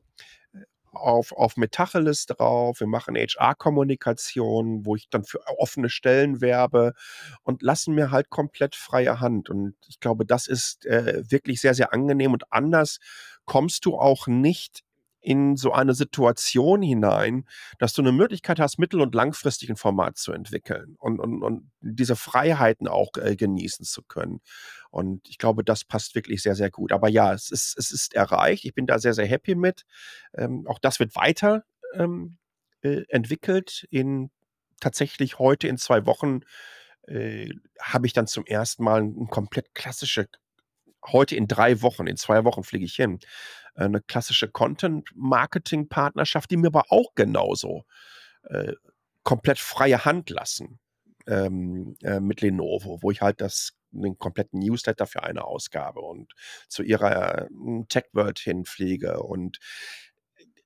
auf, 0.93 1.33
auf 1.33 1.57
Metacheles 1.57 2.27
drauf, 2.27 2.81
wir 2.81 2.87
machen 2.87 3.17
HR-Kommunikation, 3.17 4.85
wo 4.85 4.97
ich 4.97 5.09
dann 5.09 5.25
für 5.25 5.41
offene 5.59 5.89
Stellen 5.89 6.41
werbe 6.41 6.95
und 7.43 7.63
lassen 7.63 7.95
mir 7.95 8.11
halt 8.11 8.31
komplett 8.31 8.77
freie 8.77 9.21
Hand. 9.21 9.51
Und 9.51 9.75
ich 9.89 10.01
glaube, 10.01 10.27
das 10.27 10.47
ist 10.47 10.87
äh, 10.87 11.23
wirklich 11.31 11.61
sehr, 11.61 11.75
sehr 11.75 11.93
angenehm 11.93 12.33
und 12.33 12.53
anders 12.53 12.99
kommst 13.45 13.85
du 13.85 13.97
auch 13.97 14.27
nicht 14.27 14.83
in 15.21 15.57
so 15.57 15.73
eine 15.73 15.95
Situation 15.95 16.83
hinein, 16.83 17.45
dass 17.79 17.93
du 17.93 18.03
eine 18.03 18.13
Möglichkeit 18.13 18.59
hast, 18.59 18.79
mittel- 18.79 19.01
und 19.01 19.15
langfristig 19.15 19.69
ein 19.69 19.77
Format 19.77 20.17
zu 20.17 20.33
entwickeln 20.33 20.97
und, 20.99 21.21
und, 21.21 21.43
und 21.43 21.71
diese 21.81 22.17
Freiheiten 22.17 22.89
auch 22.89 23.11
äh, 23.17 23.37
genießen 23.37 23.85
zu 23.85 24.03
können. 24.03 24.41
Und 24.91 25.29
ich 25.29 25.39
glaube, 25.39 25.63
das 25.63 25.85
passt 25.85 26.15
wirklich 26.15 26.43
sehr, 26.43 26.55
sehr 26.55 26.71
gut. 26.71 26.93
Aber 26.93 27.09
ja, 27.09 27.33
es 27.33 27.51
ist, 27.51 27.77
es 27.79 27.91
ist 27.91 28.15
erreicht. 28.15 28.65
Ich 28.65 28.75
bin 28.75 28.87
da 28.87 28.99
sehr, 28.99 29.15
sehr 29.15 29.27
happy 29.27 29.55
mit. 29.55 29.85
Ähm, 30.35 30.67
auch 30.67 30.79
das 30.79 30.99
wird 30.99 31.15
weiter 31.15 31.65
ähm, 31.95 32.39
äh, 32.83 33.03
entwickelt. 33.09 33.87
In 33.91 34.31
tatsächlich 34.81 35.39
heute 35.39 35.69
in 35.69 35.77
zwei 35.77 36.07
Wochen 36.07 36.41
äh, 37.07 37.51
habe 37.81 38.07
ich 38.07 38.13
dann 38.13 38.27
zum 38.27 38.47
ersten 38.47 38.83
Mal 38.85 39.03
ein 39.03 39.29
komplett 39.29 39.75
klassische 39.75 40.29
heute 41.07 41.37
in 41.37 41.49
drei 41.49 41.83
Wochen, 41.83 42.07
in 42.07 42.17
zwei 42.17 42.45
Wochen 42.45 42.63
fliege 42.63 42.85
ich 42.85 42.95
hin, 42.95 43.19
äh, 43.75 43.85
eine 43.85 44.01
klassische 44.01 44.49
Content-Marketing-Partnerschaft, 44.49 46.51
die 46.51 46.57
mir 46.57 46.69
aber 46.69 46.85
auch 46.89 47.15
genauso 47.15 47.85
äh, 48.45 48.73
komplett 49.23 49.59
freie 49.59 50.05
Hand 50.05 50.31
lassen 50.31 50.79
ähm, 51.27 51.97
äh, 52.03 52.21
mit 52.21 52.41
Lenovo, 52.41 53.03
wo 53.03 53.11
ich 53.11 53.21
halt 53.21 53.41
das 53.41 53.73
einen 53.93 54.19
kompletten 54.19 54.61
Newsletter 54.61 55.07
für 55.07 55.25
eine 55.25 55.45
Ausgabe 55.45 56.01
und 56.01 56.33
zu 56.69 56.83
ihrer 56.83 57.43
äh, 57.43 57.49
Tech 57.89 58.05
World 58.13 58.39
hinfliege 58.39 59.21
und 59.21 59.59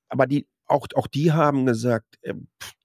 aber 0.09 0.27
die 0.27 0.47
auch, 0.67 0.87
auch 0.95 1.07
die 1.07 1.31
haben 1.31 1.65
gesagt, 1.65 2.17
äh, 2.21 2.33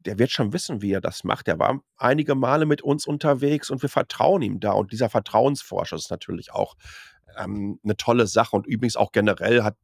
der 0.00 0.19
wird 0.19 0.30
schon 0.30 0.52
wissen, 0.52 0.83
wie 0.83 0.92
er 0.92 1.00
das 1.00 1.25
macht. 1.25 1.49
Er 1.49 1.59
war 1.59 1.80
einige 1.97 2.35
Male 2.35 2.66
mit 2.66 2.83
uns 2.83 3.07
unterwegs 3.07 3.71
und 3.71 3.83
wir 3.83 3.88
vertrauen 3.88 4.42
ihm 4.42 4.61
da. 4.61 4.73
Und 4.73 4.92
dieser 4.92 5.11
Vertrauensvorschuss 5.11 6.04
ist 6.04 6.11
natürlich 6.11 6.52
auch 6.52 6.76
ähm, 7.37 7.79
eine 7.83 7.97
tolle 7.97 8.27
Sache. 8.27 8.57
Und 8.57 8.67
übrigens 8.67 8.97
auch 8.97 9.13
generell 9.13 9.63
hat 9.63 9.77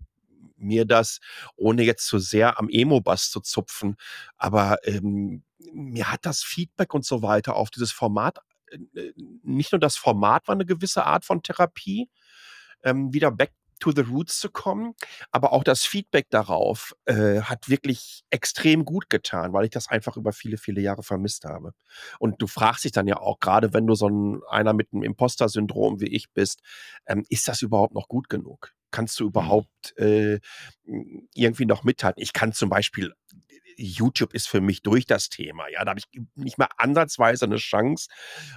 mir 0.57 0.85
das, 0.85 1.21
ohne 1.57 1.83
jetzt 1.83 2.07
zu 2.07 2.19
sehr 2.19 2.59
am 2.59 2.69
Emo-Bass 2.69 3.31
zu 3.31 3.41
zupfen, 3.41 3.97
aber 4.37 4.79
ähm, 4.85 5.43
mir 5.73 6.11
hat 6.11 6.25
das 6.25 6.43
Feedback 6.43 6.95
und 6.95 7.05
so 7.05 7.23
weiter 7.23 7.57
auf 7.57 7.71
dieses 7.71 7.93
Format, 7.93 8.39
äh, 8.71 9.01
äh, 9.01 9.13
nicht 9.43 9.73
nur 9.73 9.79
das 9.79 9.97
Format 9.97 10.49
war 10.49 10.55
eine 10.55 10.67
gewisse 10.67 11.05
Art 11.05 11.25
von 11.25 11.43
Therapie, 11.43 12.09
ähm, 12.83 13.13
wieder 13.13 13.31
back 13.31 13.53
to 13.81 13.93
the 13.93 14.03
roots 14.03 14.41
zu 14.41 14.51
kommen, 14.51 14.95
aber 15.31 15.53
auch 15.53 15.65
das 15.65 15.85
Feedback 15.85 16.27
darauf 16.31 16.95
äh, 17.05 17.41
hat 17.41 17.69
wirklich 17.69 18.25
extrem 18.31 18.85
gut 18.85 19.11
getan, 19.11 19.53
weil 19.53 19.65
ich 19.65 19.71
das 19.71 19.89
einfach 19.89 20.17
über 20.17 20.33
viele, 20.33 20.57
viele 20.57 20.81
Jahre 20.81 21.03
vermisst 21.03 21.45
habe. 21.45 21.73
Und 22.19 22.41
du 22.41 22.47
fragst 22.47 22.85
dich 22.85 22.93
dann 22.93 23.07
ja 23.07 23.19
auch, 23.19 23.39
gerade 23.41 23.73
wenn 23.75 23.87
du 23.87 23.95
so 23.95 24.09
ein, 24.09 24.41
einer 24.49 24.73
mit 24.73 24.93
einem 24.93 25.03
Imposter-Syndrom 25.03 26.01
wie 26.01 26.09
ich 26.09 26.33
bist, 26.33 26.61
ähm, 27.07 27.25
ist 27.29 27.49
das 27.49 27.63
überhaupt 27.63 27.95
noch 27.95 28.09
gut 28.09 28.29
genug? 28.29 28.73
Kannst 28.91 29.21
du 29.21 29.25
mhm. 29.25 29.29
überhaupt 29.29 29.99
äh, 29.99 30.41
irgendwie 31.35 31.67
noch 31.67 31.85
mithalten? 31.85 32.23
Ich 32.23 32.33
kann 32.33 32.53
zum 32.53 32.71
Beispiel 32.71 33.13
YouTube 33.77 34.35
ist 34.35 34.49
für 34.49 34.61
mich 34.61 34.83
durch 34.83 35.07
das 35.07 35.29
Thema. 35.29 35.69
Ja, 35.69 35.85
da 35.85 35.91
habe 35.91 36.01
ich 36.01 36.21
nicht 36.35 36.59
mehr 36.59 36.69
ansatzweise 36.79 37.45
eine 37.45 37.57
Chance, 37.57 38.09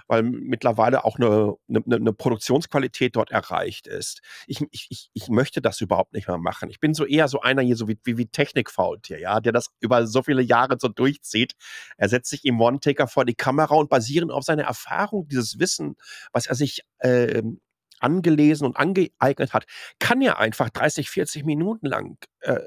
weil 0.07 0.23
mittlerweile 0.23 1.05
auch 1.05 1.17
eine, 1.17 1.55
eine, 1.67 1.95
eine 1.95 2.13
Produktionsqualität 2.13 3.15
dort 3.15 3.31
erreicht 3.31 3.88
ist. 3.88 4.21
Ich, 4.47 4.61
ich, 4.71 5.09
ich 5.13 5.27
möchte 5.29 5.61
das 5.61 5.81
überhaupt 5.81 6.13
nicht 6.13 6.27
mehr 6.27 6.38
machen. 6.38 6.69
Ich 6.69 6.79
bin 6.79 6.93
so 6.93 7.05
eher 7.05 7.27
so 7.27 7.41
einer 7.41 7.61
hier, 7.61 7.75
so 7.75 7.88
wie, 7.88 7.99
wie, 8.03 8.17
wie 8.17 8.27
Technikfaultier, 8.27 9.19
ja, 9.19 9.39
der 9.39 9.51
das 9.51 9.67
über 9.79 10.07
so 10.07 10.23
viele 10.23 10.41
Jahre 10.41 10.77
so 10.79 10.88
durchzieht. 10.88 11.53
Er 11.97 12.09
setzt 12.09 12.29
sich 12.29 12.45
im 12.45 12.59
One-Taker 12.59 13.07
vor 13.07 13.25
die 13.25 13.35
Kamera 13.35 13.75
und 13.75 13.89
basierend 13.89 14.31
auf 14.31 14.43
seiner 14.43 14.63
Erfahrung, 14.63 15.27
dieses 15.27 15.59
Wissen, 15.59 15.95
was 16.31 16.47
er 16.47 16.55
sich 16.55 16.81
äh, 16.99 17.41
angelesen 17.99 18.65
und 18.65 18.77
angeeignet 18.77 19.53
hat, 19.53 19.65
kann 19.99 20.21
er 20.21 20.39
einfach 20.39 20.69
30, 20.69 21.09
40 21.09 21.45
Minuten 21.45 21.85
lang 21.85 22.17
äh, 22.41 22.59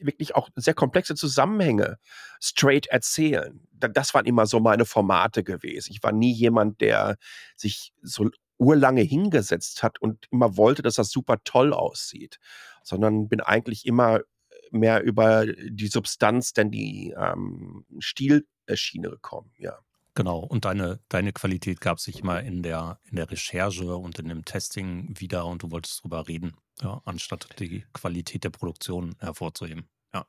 wirklich 0.00 0.34
auch 0.34 0.48
sehr 0.56 0.74
komplexe 0.74 1.14
Zusammenhänge 1.14 1.98
straight 2.40 2.86
erzählen. 2.86 3.60
Das 3.72 4.14
waren 4.14 4.26
immer 4.26 4.46
so 4.46 4.60
meine 4.60 4.84
Formate 4.84 5.44
gewesen. 5.44 5.92
Ich 5.92 6.02
war 6.02 6.12
nie 6.12 6.32
jemand, 6.32 6.80
der 6.80 7.16
sich 7.56 7.92
so 8.02 8.30
urlange 8.58 9.02
hingesetzt 9.02 9.82
hat 9.82 10.00
und 10.00 10.26
immer 10.30 10.56
wollte, 10.56 10.82
dass 10.82 10.96
das 10.96 11.10
super 11.10 11.38
toll 11.44 11.72
aussieht, 11.72 12.38
sondern 12.82 13.28
bin 13.28 13.40
eigentlich 13.40 13.86
immer 13.86 14.20
mehr 14.70 15.02
über 15.02 15.46
die 15.46 15.88
Substanz 15.88 16.52
denn 16.52 16.70
die 16.70 17.14
ähm, 17.16 17.84
Stilschiene 17.98 19.10
gekommen, 19.10 19.50
ja. 19.56 19.78
Genau, 20.14 20.40
und 20.40 20.64
deine, 20.64 20.98
deine 21.08 21.32
Qualität 21.32 21.80
gab 21.80 22.00
sich 22.00 22.20
immer 22.20 22.42
in 22.42 22.62
der, 22.62 22.98
in 23.04 23.16
der 23.16 23.30
Recherche 23.30 23.96
und 23.96 24.18
in 24.18 24.28
dem 24.28 24.44
Testing 24.44 25.14
wieder 25.18 25.46
und 25.46 25.62
du 25.62 25.70
wolltest 25.70 26.02
drüber 26.02 26.26
reden, 26.26 26.54
ja, 26.82 27.00
anstatt 27.04 27.48
die 27.58 27.84
Qualität 27.92 28.44
der 28.44 28.50
Produktion 28.50 29.16
hervorzuheben. 29.20 29.88
Ja. 30.12 30.26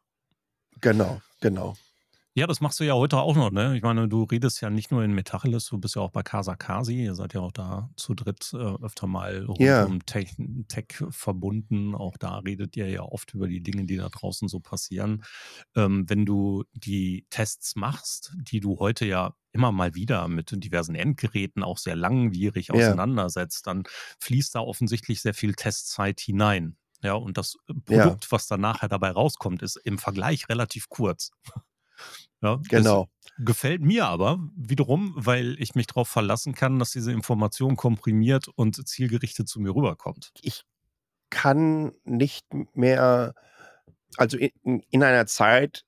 Genau, 0.80 1.22
genau. 1.40 1.76
Ja, 2.34 2.48
das 2.48 2.62
machst 2.62 2.80
du 2.80 2.86
ja 2.86 2.94
heute 2.94 3.18
auch 3.18 3.36
noch, 3.36 3.52
ne? 3.52 3.76
Ich 3.76 3.84
meine, 3.84 4.08
du 4.08 4.24
redest 4.24 4.62
ja 4.62 4.70
nicht 4.70 4.90
nur 4.90 5.04
in 5.04 5.12
Metacheles, 5.12 5.66
du 5.66 5.78
bist 5.78 5.96
ja 5.96 6.02
auch 6.02 6.12
bei 6.12 6.24
Casa 6.24 6.56
Kasi. 6.56 7.04
Ihr 7.04 7.14
seid 7.14 7.34
ja 7.34 7.42
auch 7.42 7.52
da 7.52 7.90
zu 7.98 8.14
dritt 8.14 8.54
äh, 8.54 8.58
öfter 8.58 9.06
mal 9.06 9.44
rund 9.44 9.60
ja. 9.60 9.84
um 9.84 10.06
Tech, 10.06 10.38
Tech, 10.70 11.04
verbunden. 11.10 11.94
Auch 11.94 12.16
da 12.16 12.38
redet 12.38 12.78
ihr 12.78 12.90
ja 12.90 13.02
oft 13.02 13.34
über 13.34 13.50
die 13.50 13.62
Dinge, 13.62 13.84
die 13.84 13.98
da 13.98 14.08
draußen 14.08 14.48
so 14.48 14.62
passieren. 14.62 15.26
Ähm, 15.76 16.10
wenn 16.10 16.26
du 16.26 16.64
die 16.72 17.26
Tests 17.30 17.76
machst, 17.76 18.34
die 18.38 18.62
du 18.62 18.80
heute 18.80 19.06
ja 19.06 19.36
immer 19.52 19.74
mal 19.74 19.94
wieder 19.94 20.30
mit 20.30 20.52
diversen 20.64 20.96
Endgeräten 20.96 21.64
auch 21.64 21.78
sehr 21.78 21.98
langwierig 21.98 22.70
ja. 22.70 22.76
auseinandersetzt, 22.76 23.68
dann 23.68 23.84
fließt 24.22 24.56
da 24.56 24.62
offensichtlich 24.62 25.22
sehr 25.22 25.34
viel 25.34 25.54
Testzeit 25.54 26.22
hinein. 26.22 26.78
Ja, 27.04 27.16
und 27.16 27.38
das 27.38 27.58
Produkt, 27.66 28.26
ja. 28.26 28.32
was 28.32 28.48
dann 28.48 28.62
nachher 28.62 28.88
dabei 28.88 29.12
rauskommt, 29.12 29.64
ist 29.64 29.76
im 29.76 29.98
Vergleich 29.98 30.48
relativ 30.48 30.88
kurz. 30.88 31.32
Ja, 32.42 32.60
genau. 32.70 33.08
Gefällt 33.38 33.82
mir 33.82 34.06
aber 34.08 34.40
wiederum, 34.56 35.14
weil 35.16 35.56
ich 35.60 35.76
mich 35.76 35.88
darauf 35.88 36.08
verlassen 36.08 36.54
kann, 36.54 36.80
dass 36.80 36.92
diese 36.92 37.12
Information 37.12 37.76
komprimiert 37.76 38.48
und 38.48 38.88
zielgerichtet 38.88 39.48
zu 39.48 39.60
mir 39.60 39.76
rüberkommt. 39.76 40.32
Ich 40.42 40.64
kann 41.30 41.94
nicht 42.04 42.46
mehr, 42.74 43.34
also 44.18 44.38
in, 44.38 44.84
in 44.90 45.04
einer 45.04 45.26
Zeit, 45.28 45.86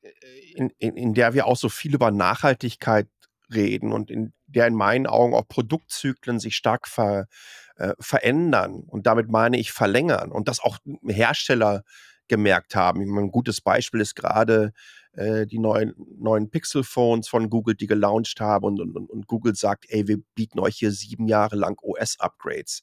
in, 0.56 0.72
in, 0.78 0.96
in 0.96 1.14
der 1.14 1.34
wir 1.34 1.48
auch 1.48 1.58
so 1.58 1.70
viel 1.70 1.94
über 1.94 2.12
Nachhaltigkeit 2.12 3.08
reden 3.54 3.92
und 3.92 4.10
in 4.10 4.34
der 4.48 4.68
in 4.68 4.76
meinen 4.76 5.08
Augen 5.08 5.34
auch 5.34 5.48
Produktzyklen 5.48 6.40
sich 6.40 6.56
stark 6.56 6.88
ver, 6.88 7.28
äh, 7.76 7.94
verändern 8.00 8.84
und 8.88 9.06
damit 9.08 9.30
meine 9.30 9.58
ich 9.58 9.72
verlängern 9.72 10.32
und 10.32 10.48
das 10.48 10.60
auch 10.60 10.78
Hersteller 11.08 11.84
gemerkt 12.28 12.76
haben. 12.76 13.02
Ein 13.02 13.32
gutes 13.32 13.62
Beispiel 13.62 14.02
ist 14.02 14.16
gerade 14.16 14.74
äh, 15.14 15.46
die 15.46 15.60
neuen, 15.60 15.94
neuen 16.18 16.50
Pixel-Phones 16.50 17.28
von 17.28 17.50
Google, 17.50 17.76
die 17.76 17.88
gelauncht 17.88 18.40
haben 18.40 18.66
und, 18.66 18.82
und, 18.82 19.10
und 19.10 19.28
Google 19.28 19.56
sagt, 19.56 19.86
ey, 19.90 20.08
wir 20.08 20.18
bieten 20.36 20.60
euch 20.60 20.78
hier 20.78 20.92
sieben 20.92 21.28
Jahre 21.28 21.56
lang 21.56 21.78
OS-Upgrades. 21.82 22.82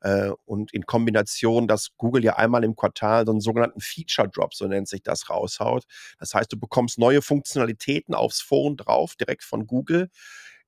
Äh, 0.00 0.30
und 0.44 0.72
in 0.72 0.86
Kombination, 0.86 1.68
dass 1.68 1.96
Google 1.96 2.24
ja 2.24 2.36
einmal 2.36 2.64
im 2.64 2.76
Quartal 2.76 3.26
so 3.26 3.32
einen 3.32 3.40
sogenannten 3.40 3.80
Feature 3.80 4.28
Drop, 4.28 4.54
so 4.54 4.66
nennt 4.66 4.88
sich 4.88 5.02
das, 5.02 5.28
raushaut. 5.30 5.84
Das 6.18 6.34
heißt, 6.34 6.52
du 6.52 6.58
bekommst 6.58 6.98
neue 6.98 7.22
Funktionalitäten 7.22 8.14
aufs 8.14 8.40
Phone 8.40 8.76
drauf, 8.76 9.16
direkt 9.16 9.44
von 9.44 9.66
Google. 9.66 10.10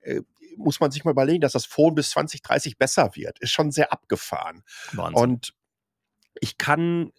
Äh, 0.01 0.23
muss 0.57 0.81
man 0.81 0.91
sich 0.91 1.05
mal 1.05 1.13
überlegen, 1.13 1.41
dass 1.41 1.53
das 1.53 1.67
Phone 1.67 1.95
bis 1.95 2.11
2030 2.11 2.79
besser 2.79 3.15
wird. 3.15 3.39
Ist 3.39 3.53
schon 3.53 3.71
sehr 3.71 3.93
abgefahren. 3.93 4.63
Wahnsinn. 4.93 5.23
Und 5.23 5.55
ich 6.41 6.59
kann, 6.59 7.13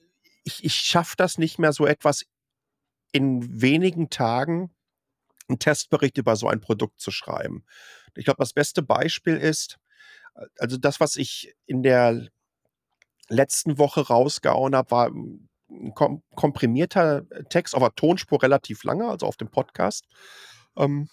ich, 0.43 0.63
ich 0.63 0.75
schaffe 0.75 1.15
das 1.17 1.37
nicht 1.37 1.59
mehr, 1.59 1.73
so 1.73 1.85
etwas 1.85 2.25
in 3.11 3.61
wenigen 3.61 4.09
Tagen 4.09 4.71
einen 5.47 5.59
Testbericht 5.59 6.17
über 6.17 6.35
so 6.35 6.47
ein 6.47 6.61
Produkt 6.61 6.99
zu 6.99 7.11
schreiben. 7.11 7.65
Ich 8.15 8.25
glaube, 8.25 8.37
das 8.39 8.53
beste 8.53 8.81
Beispiel 8.81 9.37
ist, 9.37 9.79
also 10.57 10.77
das, 10.77 10.99
was 10.99 11.15
ich 11.15 11.55
in 11.65 11.83
der 11.83 12.27
letzten 13.27 13.77
Woche 13.77 14.07
rausgehauen 14.07 14.75
habe, 14.75 14.91
war 14.91 15.07
ein 15.07 15.49
kom 15.93 16.23
komprimierter 16.35 17.25
Text 17.49 17.75
auf 17.75 17.81
der 17.81 17.95
Tonspur 17.95 18.41
relativ 18.41 18.83
lange, 18.83 19.07
also 19.07 19.25
auf 19.25 19.37
dem 19.37 19.49
Podcast. 19.49 20.07
Ähm, 20.75 21.09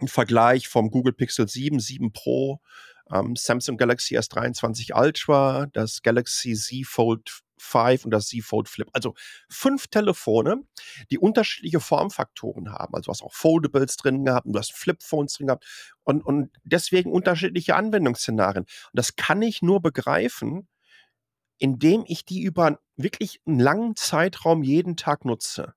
ein 0.00 0.08
Vergleich 0.08 0.68
vom 0.68 0.90
Google 0.90 1.12
Pixel 1.12 1.48
7, 1.48 1.80
7 1.80 2.12
Pro, 2.12 2.60
ähm, 3.12 3.36
Samsung 3.36 3.76
Galaxy 3.76 4.16
S23 4.16 4.98
Ultra, 4.98 5.66
das 5.72 6.02
Galaxy 6.02 6.54
Z 6.54 6.86
Fold 6.86 7.42
5 7.62 8.04
und 8.04 8.10
das 8.10 8.26
Z 8.28 8.42
Fold 8.42 8.68
Flip. 8.68 8.88
Also 8.92 9.14
fünf 9.48 9.86
Telefone, 9.88 10.62
die 11.10 11.18
unterschiedliche 11.18 11.80
Formfaktoren 11.80 12.72
haben. 12.72 12.94
Also 12.94 13.06
du 13.06 13.10
hast 13.12 13.22
auch 13.22 13.32
Foldables 13.32 13.96
drin 13.96 14.24
gehabt 14.24 14.46
und 14.46 14.52
du 14.52 14.58
hast 14.58 14.72
Flipphones 14.72 15.34
drin 15.34 15.46
gehabt 15.46 15.64
und, 16.02 16.24
und 16.24 16.50
deswegen 16.64 17.10
unterschiedliche 17.10 17.76
Anwendungsszenarien. 17.76 18.64
Und 18.64 18.68
das 18.92 19.16
kann 19.16 19.42
ich 19.42 19.62
nur 19.62 19.80
begreifen, 19.80 20.68
indem 21.58 22.04
ich 22.06 22.24
die 22.24 22.42
über 22.42 22.80
wirklich 22.96 23.40
einen 23.46 23.60
langen 23.60 23.96
Zeitraum 23.96 24.62
jeden 24.62 24.96
Tag 24.96 25.24
nutze. 25.24 25.74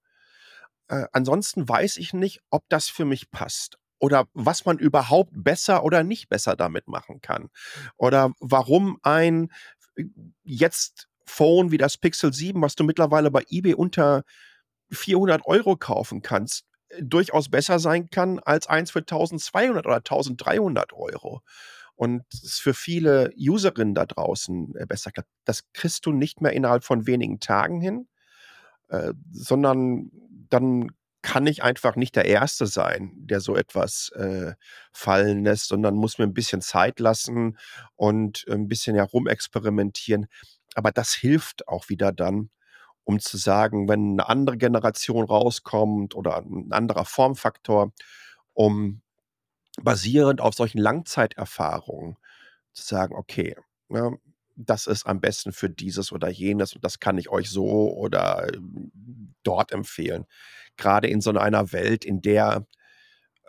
Äh, 0.88 1.06
ansonsten 1.14 1.68
weiß 1.68 1.98
ich 1.98 2.14
nicht, 2.14 2.42
ob 2.50 2.68
das 2.70 2.90
für 2.90 3.06
mich 3.06 3.32
passt 3.32 3.78
oder 4.00 4.28
was 4.34 4.66
man 4.66 4.78
überhaupt 4.78 5.32
besser 5.34 5.84
oder 5.84 6.04
nicht 6.04 6.30
besser 6.30 6.56
damit 6.56 6.88
machen 6.88 7.22
kann. 7.22 7.50
Oder 7.98 8.34
warum 8.40 8.98
ein 9.04 9.52
äh, 9.96 10.06
jetzt 10.44 11.08
Phone 11.26 11.72
wie 11.72 11.78
das 11.78 11.98
Pixel 11.98 12.34
7, 12.34 12.62
was 12.62 12.76
du 12.76 12.84
mittlerweile 12.84 13.32
bei 13.32 13.44
eBay 13.50 13.74
unter 13.74 14.24
400 14.92 15.46
Euro 15.46 15.76
kaufen 15.76 16.22
kannst, 16.22 16.66
äh, 16.90 17.04
durchaus 17.04 17.50
besser 17.50 17.80
sein 17.80 18.10
kann 18.10 18.40
als 18.40 18.68
eins 18.68 18.92
für 18.92 19.00
1200 19.00 19.86
oder 19.86 20.04
1300 20.04 20.94
Euro. 20.94 21.42
Und 21.96 22.24
es 22.32 22.60
für 22.60 22.74
viele 22.74 23.32
Userinnen 23.38 23.96
da 23.96 24.06
draußen 24.06 24.76
äh, 24.76 24.86
besser 24.86 25.12
klappt. 25.12 25.30
Das 25.46 25.64
kriegst 25.74 26.06
du 26.06 26.12
nicht 26.12 26.42
mehr 26.42 26.54
innerhalb 26.54 26.84
von 26.84 27.08
wenigen 27.08 27.40
Tagen 27.40 27.82
hin, 27.82 28.08
äh, 28.90 29.14
sondern 29.32 30.12
dann 30.50 30.92
kann 31.26 31.48
ich 31.48 31.64
einfach 31.64 31.96
nicht 31.96 32.16
der 32.16 32.26
Erste 32.26 32.68
sein, 32.68 33.12
der 33.16 33.40
so 33.40 33.56
etwas 33.56 34.10
äh, 34.10 34.54
fallen 34.94 35.44
lässt, 35.44 35.70
sondern 35.70 35.96
muss 35.96 36.20
mir 36.20 36.26
ein 36.26 36.36
bisschen 36.36 36.62
Zeit 36.62 37.00
lassen 37.00 37.58
und 37.96 38.46
ein 38.48 38.68
bisschen 38.68 38.96
herumexperimentieren. 38.96 40.28
Aber 40.76 40.92
das 40.92 41.14
hilft 41.14 41.68
auch 41.68 41.90
wieder 41.90 42.12
dann, 42.12 42.52
um 43.04 43.20
zu 43.20 43.38
sagen, 43.38 43.88
wenn 43.90 44.14
eine 44.14 44.30
andere 44.30 44.58
Generation 44.58 45.26
rauskommt 45.26 46.16
oder 46.16 46.38
ein 46.38 46.72
anderer 46.72 47.06
Formfaktor, 47.06 47.92
um 48.54 49.02
basierend 49.82 50.42
auf 50.42 50.56
solchen 50.56 50.80
Langzeiterfahrungen 50.80 52.18
zu 52.74 52.84
sagen, 52.84 53.16
okay, 53.16 53.56
ja, 53.90 54.10
ne, 54.12 54.20
das 54.58 54.88
ist 54.88 55.06
am 55.06 55.20
besten 55.20 55.52
für 55.52 55.70
dieses 55.70 56.12
oder 56.14 56.30
jenes 56.30 56.74
und 56.74 56.84
das 56.84 57.00
kann 57.00 57.18
ich 57.18 57.30
euch 57.30 57.50
so 57.50 57.94
oder 57.94 58.48
ähm, 58.54 59.34
dort 59.44 59.72
empfehlen. 59.74 60.26
Gerade 60.78 61.08
in 61.08 61.22
so 61.22 61.32
einer 61.32 61.74
Welt, 61.74 62.06
in 62.06 62.22
der 62.22 62.66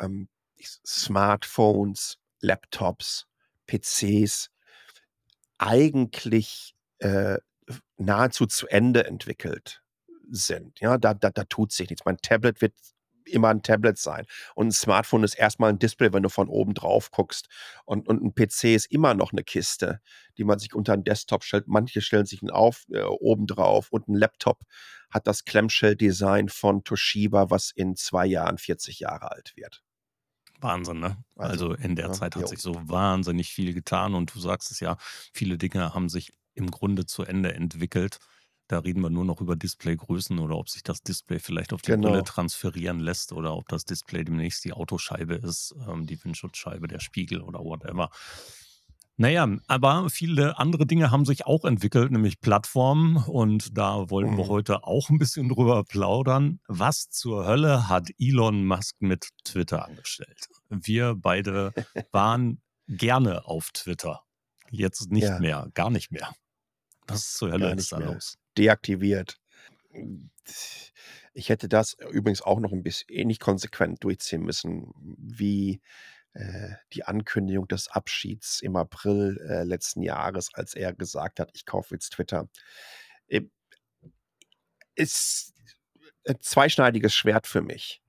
ähm, 0.00 0.28
Smartphones, 0.60 2.18
Laptops, 2.40 3.26
PCs 3.66 4.50
eigentlich 5.58 6.75
äh, 6.98 7.38
nahezu 7.96 8.46
zu 8.46 8.66
Ende 8.68 9.06
entwickelt 9.06 9.82
sind. 10.28 10.80
Ja, 10.80 10.98
da, 10.98 11.14
da, 11.14 11.30
da 11.30 11.44
tut 11.44 11.72
sich 11.72 11.90
nichts. 11.90 12.04
Mein 12.04 12.18
Tablet 12.18 12.60
wird 12.60 12.74
immer 13.26 13.48
ein 13.48 13.62
Tablet 13.62 13.98
sein. 13.98 14.24
Und 14.54 14.68
ein 14.68 14.72
Smartphone 14.72 15.24
ist 15.24 15.34
erstmal 15.34 15.70
ein 15.70 15.78
Display, 15.78 16.12
wenn 16.12 16.22
du 16.22 16.28
von 16.28 16.48
oben 16.48 16.74
drauf 16.74 17.10
guckst. 17.10 17.48
Und, 17.84 18.08
und 18.08 18.22
ein 18.22 18.34
PC 18.34 18.74
ist 18.74 18.86
immer 18.86 19.14
noch 19.14 19.32
eine 19.32 19.42
Kiste, 19.42 20.00
die 20.38 20.44
man 20.44 20.58
sich 20.58 20.74
unter 20.74 20.92
einen 20.92 21.04
Desktop 21.04 21.44
stellt. 21.44 21.66
Manche 21.66 22.00
stellen 22.00 22.26
sich 22.26 22.42
einen 22.42 22.50
auf, 22.50 22.84
äh, 22.90 23.02
oben 23.02 23.46
drauf. 23.46 23.88
Und 23.90 24.08
ein 24.08 24.14
Laptop 24.14 24.62
hat 25.10 25.26
das 25.26 25.44
Clamshell-Design 25.44 26.48
von 26.48 26.84
Toshiba, 26.84 27.50
was 27.50 27.70
in 27.70 27.96
zwei 27.96 28.26
Jahren 28.26 28.58
40 28.58 29.00
Jahre 29.00 29.30
alt 29.30 29.54
wird. 29.56 29.82
Wahnsinn, 30.60 31.00
ne? 31.00 31.22
Also, 31.36 31.70
also 31.70 31.82
in 31.82 31.96
der 31.96 32.06
ja, 32.06 32.12
Zeit 32.12 32.34
hat 32.34 32.42
jo. 32.42 32.48
sich 32.48 32.60
so 32.60 32.74
wahnsinnig 32.88 33.52
viel 33.52 33.74
getan 33.74 34.14
und 34.14 34.34
du 34.34 34.40
sagst 34.40 34.70
es 34.70 34.80
ja, 34.80 34.96
viele 35.32 35.58
Dinge 35.58 35.92
haben 35.94 36.08
sich 36.08 36.32
im 36.56 36.70
Grunde 36.70 37.06
zu 37.06 37.22
Ende 37.22 37.54
entwickelt. 37.54 38.18
Da 38.68 38.80
reden 38.80 39.00
wir 39.00 39.10
nur 39.10 39.24
noch 39.24 39.40
über 39.40 39.54
Displaygrößen 39.54 40.38
oder 40.40 40.56
ob 40.56 40.68
sich 40.68 40.82
das 40.82 41.02
Display 41.02 41.38
vielleicht 41.38 41.72
auf 41.72 41.82
die 41.82 41.92
genau. 41.92 42.08
Brille 42.08 42.24
transferieren 42.24 42.98
lässt 42.98 43.32
oder 43.32 43.54
ob 43.54 43.68
das 43.68 43.84
Display 43.84 44.24
demnächst 44.24 44.64
die 44.64 44.72
Autoscheibe 44.72 45.34
ist, 45.34 45.74
ähm, 45.88 46.06
die 46.06 46.22
Windschutzscheibe, 46.22 46.88
der 46.88 46.98
Spiegel 46.98 47.42
oder 47.42 47.60
whatever. 47.60 48.10
Naja, 49.18 49.48
aber 49.66 50.10
viele 50.10 50.58
andere 50.58 50.84
Dinge 50.84 51.10
haben 51.10 51.24
sich 51.24 51.46
auch 51.46 51.64
entwickelt, 51.64 52.12
nämlich 52.12 52.40
Plattformen. 52.40 53.16
Und 53.16 53.78
da 53.78 54.10
wollten 54.10 54.32
mhm. 54.32 54.38
wir 54.38 54.48
heute 54.48 54.84
auch 54.84 55.08
ein 55.08 55.18
bisschen 55.18 55.48
drüber 55.48 55.84
plaudern. 55.84 56.60
Was 56.68 57.08
zur 57.08 57.46
Hölle 57.46 57.88
hat 57.88 58.10
Elon 58.18 58.66
Musk 58.66 58.96
mit 59.00 59.28
Twitter 59.44 59.86
angestellt? 59.86 60.48
Wir 60.68 61.14
beide 61.16 61.72
waren 62.12 62.60
gerne 62.88 63.46
auf 63.46 63.70
Twitter. 63.72 64.22
Jetzt 64.70 65.10
nicht 65.10 65.24
ja. 65.24 65.38
mehr, 65.38 65.68
gar 65.72 65.90
nicht 65.90 66.10
mehr. 66.10 66.34
Was 67.08 67.34
zur 67.34 67.52
Hölle 67.52 67.74
ist 67.74 67.92
da 67.92 67.98
los? 67.98 68.38
deaktiviert. 68.56 69.38
Ich 71.32 71.48
hätte 71.48 71.68
das 71.68 71.96
übrigens 72.10 72.42
auch 72.42 72.60
noch 72.60 72.72
ein 72.72 72.82
bisschen 72.82 73.08
ähnlich 73.10 73.40
konsequent 73.40 74.02
durchziehen 74.04 74.42
müssen, 74.42 74.92
wie 74.96 75.80
äh, 76.32 76.74
die 76.92 77.04
Ankündigung 77.04 77.66
des 77.68 77.88
Abschieds 77.88 78.60
im 78.60 78.76
April 78.76 79.38
äh, 79.48 79.64
letzten 79.64 80.02
Jahres, 80.02 80.50
als 80.52 80.74
er 80.74 80.92
gesagt 80.92 81.40
hat, 81.40 81.50
ich 81.54 81.64
kaufe 81.64 81.94
jetzt 81.94 82.10
Twitter. 82.10 82.48
Äh, 83.28 83.42
ist 84.94 85.54
ein 86.26 86.40
zweischneidiges 86.40 87.14
Schwert 87.14 87.46
für 87.46 87.62
mich. 87.62 88.02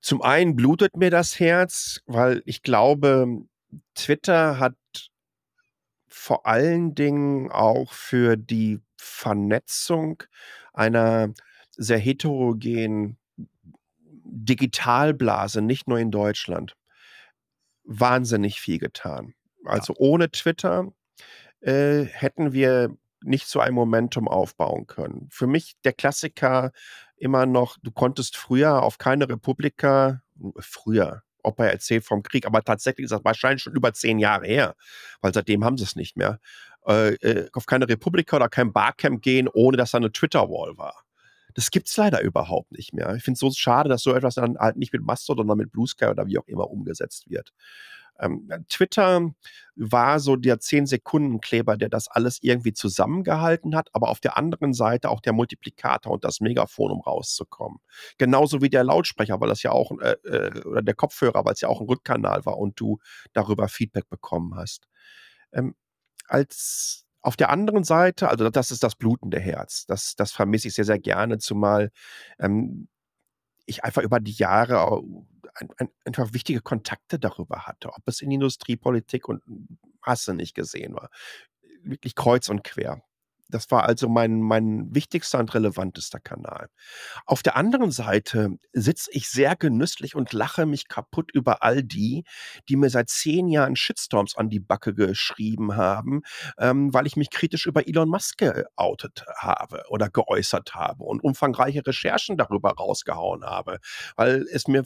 Zum 0.00 0.22
einen 0.22 0.56
blutet 0.56 0.96
mir 0.96 1.10
das 1.10 1.38
Herz, 1.38 2.00
weil 2.06 2.42
ich 2.44 2.62
glaube, 2.62 3.26
Twitter 3.94 4.58
hat 4.58 4.74
vor 6.12 6.46
allen 6.46 6.94
Dingen 6.94 7.50
auch 7.50 7.92
für 7.92 8.36
die 8.36 8.80
Vernetzung 8.96 10.22
einer 10.72 11.32
sehr 11.76 11.98
heterogenen 11.98 13.16
Digitalblase, 14.24 15.62
nicht 15.62 15.88
nur 15.88 15.98
in 15.98 16.10
Deutschland, 16.10 16.76
wahnsinnig 17.84 18.60
viel 18.60 18.78
getan. 18.78 19.34
Also 19.64 19.94
ja. 19.94 20.00
ohne 20.00 20.30
Twitter 20.30 20.92
äh, 21.60 22.04
hätten 22.04 22.52
wir 22.52 22.96
nicht 23.24 23.46
so 23.46 23.60
ein 23.60 23.74
Momentum 23.74 24.28
aufbauen 24.28 24.86
können. 24.86 25.28
Für 25.30 25.46
mich 25.46 25.74
der 25.84 25.92
Klassiker 25.92 26.72
immer 27.16 27.46
noch, 27.46 27.78
du 27.82 27.90
konntest 27.90 28.36
früher 28.36 28.82
auf 28.82 28.98
keine 28.98 29.28
Republika, 29.28 30.22
früher, 30.58 31.22
Opa 31.42 31.66
erzählt 31.66 32.04
vom 32.04 32.22
Krieg, 32.22 32.46
aber 32.46 32.62
tatsächlich 32.62 33.04
ist 33.04 33.12
das 33.12 33.24
wahrscheinlich 33.24 33.62
schon 33.62 33.74
über 33.74 33.92
zehn 33.92 34.18
Jahre 34.18 34.46
her, 34.46 34.74
weil 35.20 35.34
seitdem 35.34 35.64
haben 35.64 35.76
sie 35.76 35.84
es 35.84 35.96
nicht 35.96 36.16
mehr. 36.16 36.40
Äh, 36.86 37.14
äh, 37.14 37.48
auf 37.52 37.66
keine 37.66 37.88
Republika 37.88 38.36
oder 38.36 38.48
kein 38.48 38.72
Barcamp 38.72 39.22
gehen, 39.22 39.48
ohne 39.48 39.76
dass 39.76 39.92
da 39.92 39.98
eine 39.98 40.10
Twitter-Wall 40.10 40.76
war. 40.78 41.04
Das 41.54 41.70
gibt 41.70 41.88
es 41.88 41.96
leider 41.96 42.20
überhaupt 42.22 42.72
nicht 42.72 42.92
mehr. 42.92 43.14
Ich 43.14 43.22
finde 43.22 43.34
es 43.34 43.40
so 43.40 43.50
schade, 43.52 43.88
dass 43.88 44.02
so 44.02 44.14
etwas 44.14 44.36
dann 44.36 44.56
halt 44.58 44.76
nicht 44.76 44.92
mit 44.92 45.02
Mastodon, 45.02 45.46
sondern 45.46 45.58
mit 45.58 45.72
Blue 45.72 45.86
Sky 45.86 46.06
oder 46.06 46.26
wie 46.26 46.38
auch 46.38 46.46
immer 46.48 46.70
umgesetzt 46.70 47.28
wird. 47.30 47.52
Ähm, 48.18 48.48
Twitter 48.68 49.30
war 49.74 50.20
so 50.20 50.36
der 50.36 50.60
10-Sekunden-Kleber, 50.60 51.76
der 51.76 51.88
das 51.88 52.08
alles 52.08 52.38
irgendwie 52.42 52.72
zusammengehalten 52.72 53.74
hat, 53.74 53.88
aber 53.92 54.08
auf 54.10 54.20
der 54.20 54.36
anderen 54.36 54.74
Seite 54.74 55.08
auch 55.10 55.20
der 55.20 55.32
Multiplikator 55.32 56.12
und 56.12 56.24
das 56.24 56.40
Megafon, 56.40 56.90
um 56.92 57.00
rauszukommen. 57.00 57.78
Genauso 58.18 58.60
wie 58.62 58.70
der 58.70 58.84
Lautsprecher, 58.84 59.40
weil 59.40 59.48
das 59.48 59.62
ja 59.62 59.72
auch, 59.72 59.92
äh, 60.00 60.12
äh, 60.24 60.64
oder 60.64 60.82
der 60.82 60.94
Kopfhörer, 60.94 61.44
weil 61.44 61.54
es 61.54 61.60
ja 61.60 61.68
auch 61.68 61.80
ein 61.80 61.86
Rückkanal 61.86 62.44
war 62.46 62.58
und 62.58 62.78
du 62.78 62.98
darüber 63.32 63.68
Feedback 63.68 64.08
bekommen 64.08 64.54
hast. 64.56 64.88
Ähm, 65.52 65.74
als 66.28 67.06
auf 67.22 67.36
der 67.36 67.50
anderen 67.50 67.84
Seite, 67.84 68.28
also 68.28 68.50
das 68.50 68.70
ist 68.72 68.82
das 68.82 68.96
blutende 68.96 69.38
Herz. 69.40 69.86
Das, 69.86 70.16
das 70.16 70.32
vermisse 70.32 70.68
ich 70.68 70.74
sehr, 70.74 70.84
sehr 70.84 70.98
gerne, 70.98 71.38
zumal 71.38 71.90
ähm, 72.40 72.88
ich 73.66 73.84
einfach 73.84 74.02
über 74.02 74.20
die 74.20 74.32
Jahre 74.32 75.02
ein, 75.54 75.68
ein, 75.76 75.88
einfach 76.04 76.32
wichtige 76.32 76.60
Kontakte 76.60 77.18
darüber 77.18 77.66
hatte, 77.66 77.92
ob 77.92 78.02
es 78.06 78.20
in 78.20 78.30
Industriepolitik 78.30 79.28
und 79.28 79.42
du 80.28 80.32
nicht 80.32 80.54
gesehen 80.54 80.94
war. 80.94 81.10
Wirklich 81.82 82.14
kreuz 82.14 82.48
und 82.48 82.64
quer. 82.64 83.02
Das 83.52 83.70
war 83.70 83.84
also 83.84 84.08
mein, 84.08 84.40
mein 84.40 84.94
wichtigster 84.94 85.38
und 85.38 85.54
relevantester 85.54 86.18
Kanal. 86.20 86.68
Auf 87.26 87.42
der 87.42 87.56
anderen 87.56 87.90
Seite 87.90 88.56
sitze 88.72 89.10
ich 89.12 89.28
sehr 89.28 89.56
genüsslich 89.56 90.14
und 90.14 90.32
lache 90.32 90.66
mich 90.66 90.88
kaputt 90.88 91.30
über 91.32 91.62
all 91.62 91.82
die, 91.82 92.24
die 92.68 92.76
mir 92.76 92.90
seit 92.90 93.10
zehn 93.10 93.48
Jahren 93.48 93.76
Shitstorms 93.76 94.36
an 94.36 94.48
die 94.48 94.60
Backe 94.60 94.94
geschrieben 94.94 95.76
haben, 95.76 96.22
ähm, 96.58 96.92
weil 96.94 97.06
ich 97.06 97.16
mich 97.16 97.30
kritisch 97.30 97.66
über 97.66 97.86
Elon 97.86 98.08
Musk 98.08 98.38
geoutet 98.38 99.24
habe 99.36 99.84
oder 99.88 100.08
geäußert 100.08 100.74
habe 100.74 101.04
und 101.04 101.22
umfangreiche 101.22 101.86
Recherchen 101.86 102.36
darüber 102.36 102.70
rausgehauen 102.72 103.44
habe, 103.44 103.78
weil 104.16 104.46
es 104.50 104.66
mir 104.66 104.84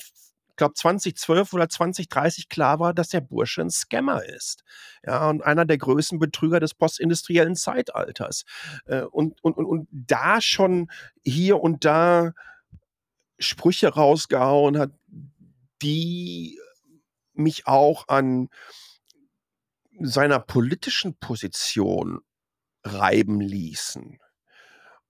glaube 0.57 0.75
2012 0.75 1.53
oder 1.53 1.69
2030 1.69 2.49
klar 2.49 2.81
war, 2.81 2.95
dass 2.95 3.09
der 3.09 3.21
Bursche 3.21 3.63
ein 3.63 3.71
Scammer 3.71 4.25
ist. 4.25 4.65
Ja, 5.05 5.29
und 5.29 5.43
einer 5.43 5.65
der 5.65 5.79
größten 5.79 6.19
Betrüger 6.19 6.61
des 6.61 6.75
postindustriellen 6.75 7.57
Zeitalters. 7.57 8.45
Äh, 8.87 9.03
und, 9.03 9.43
und, 9.43 9.57
und, 9.57 9.67
und 9.67 9.89
da 9.91 10.41
schon 10.41 10.91
hier 11.25 11.61
und 11.61 11.85
da 11.85 12.33
Sprüche 13.39 13.89
rausgehauen 13.89 14.79
hat, 14.79 14.93
die 15.83 16.59
mich 17.35 17.67
auch 17.67 18.09
an 18.09 18.49
seiner 20.01 20.39
politischen 20.41 21.17
Position 21.19 22.21
reiben 22.83 23.41
ließen. 23.41 24.19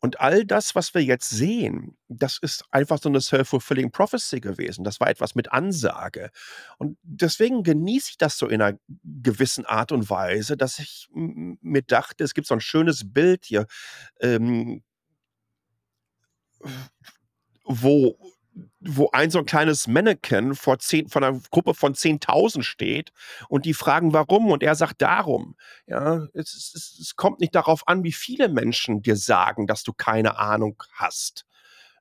Und 0.00 0.20
all 0.20 0.44
das, 0.44 0.74
was 0.74 0.94
wir 0.94 1.02
jetzt 1.02 1.30
sehen, 1.30 1.96
das 2.08 2.38
ist 2.40 2.64
einfach 2.70 2.98
so 3.00 3.08
eine 3.08 3.20
self-fulfilling 3.20 3.90
prophecy 3.90 4.40
gewesen. 4.40 4.84
Das 4.84 5.00
war 5.00 5.08
etwas 5.08 5.34
mit 5.34 5.52
Ansage. 5.52 6.30
Und 6.78 6.98
deswegen 7.02 7.62
genieße 7.62 8.10
ich 8.10 8.18
das 8.18 8.36
so 8.38 8.46
in 8.46 8.60
einer 8.60 8.78
gewissen 9.04 9.64
Art 9.64 9.92
und 9.92 10.08
Weise, 10.10 10.56
dass 10.56 10.78
ich 10.78 11.08
mir 11.12 11.82
dachte, 11.82 12.24
es 12.24 12.34
gibt 12.34 12.46
so 12.46 12.54
ein 12.54 12.60
schönes 12.60 13.12
Bild 13.12 13.46
hier, 13.46 13.66
ähm, 14.20 14.82
wo 17.64 18.16
wo 18.80 19.10
ein 19.12 19.30
so 19.30 19.38
ein 19.38 19.46
kleines 19.46 19.86
Mannequin 19.86 20.54
vor 20.54 20.78
zehn, 20.78 21.08
von 21.08 21.24
einer 21.24 21.40
Gruppe 21.50 21.74
von 21.74 21.94
10.000 21.94 22.62
steht 22.62 23.12
und 23.48 23.64
die 23.64 23.74
fragen, 23.74 24.12
warum? 24.12 24.50
Und 24.50 24.62
er 24.62 24.74
sagt, 24.74 25.02
darum. 25.02 25.56
Ja, 25.86 26.26
es, 26.32 26.72
es, 26.74 26.98
es 27.00 27.16
kommt 27.16 27.40
nicht 27.40 27.54
darauf 27.54 27.86
an, 27.86 28.04
wie 28.04 28.12
viele 28.12 28.48
Menschen 28.48 29.02
dir 29.02 29.16
sagen, 29.16 29.66
dass 29.66 29.82
du 29.82 29.92
keine 29.92 30.38
Ahnung 30.38 30.82
hast. 30.92 31.44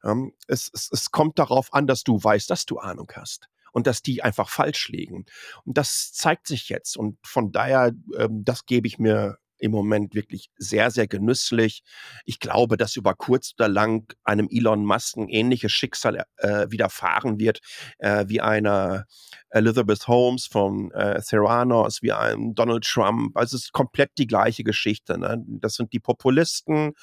Ähm, 0.04 0.34
es, 0.48 0.70
es, 0.74 0.89
es 0.91 1.12
kommt 1.12 1.39
darauf 1.39 1.74
an, 1.74 1.88
dass 1.88 2.04
du 2.04 2.24
weißt, 2.24 2.50
dass 2.50 2.65
du 2.65 2.78
Ahnung 2.78 3.12
hast 3.15 3.50
und 3.72 3.88
dass 3.88 4.02
die 4.02 4.24
einfach 4.24 4.50
falsch 4.50 4.88
liegen. 4.89 5.26
Und 5.65 5.78
das 5.78 6.13
zeigt 6.13 6.48
sich 6.48 6.70
jetzt. 6.70 6.96
Und 6.96 7.18
von 7.26 7.52
daher, 7.52 7.91
ähm, 8.18 8.46
das 8.46 8.65
gebe 8.65 8.88
ich 8.88 9.00
mir 9.00 9.38
im 9.58 9.72
Moment 9.72 10.15
wirklich 10.15 10.50
sehr, 10.58 10.91
sehr 10.91 11.08
genüsslich. 11.08 11.84
Ich 12.26 12.39
glaube, 12.39 12.78
dass 12.78 12.96
über 12.96 13.13
kurz 13.13 13.54
oder 13.58 13.68
lang 13.68 14.13
einem 14.24 14.48
Elon 14.52 14.86
Musk 14.86 15.18
ein 15.18 15.30
ähnliches 15.30 15.72
Schicksal 15.72 16.26
äh, 16.38 16.68
widerfahren 16.70 17.39
wird, 17.39 17.60
äh, 18.00 18.26
wie 18.28 18.41
einer 18.41 19.06
Elizabeth 19.50 20.08
Holmes 20.08 20.48
von 20.48 20.91
äh, 20.91 21.22
Theranos, 21.22 22.02
wie 22.02 22.12
einem 22.12 22.56
Donald 22.56 22.84
Trump. 22.84 23.38
Also 23.38 23.56
es 23.56 23.65
ist 23.65 23.72
komplett 23.72 24.12
die 24.18 24.28
gleiche 24.28 24.63
Geschichte. 24.63 25.18
Ne? 25.18 25.44
Das 25.48 25.76
sind 25.76 25.94
die 25.94 26.00
Populisten, 26.00 26.94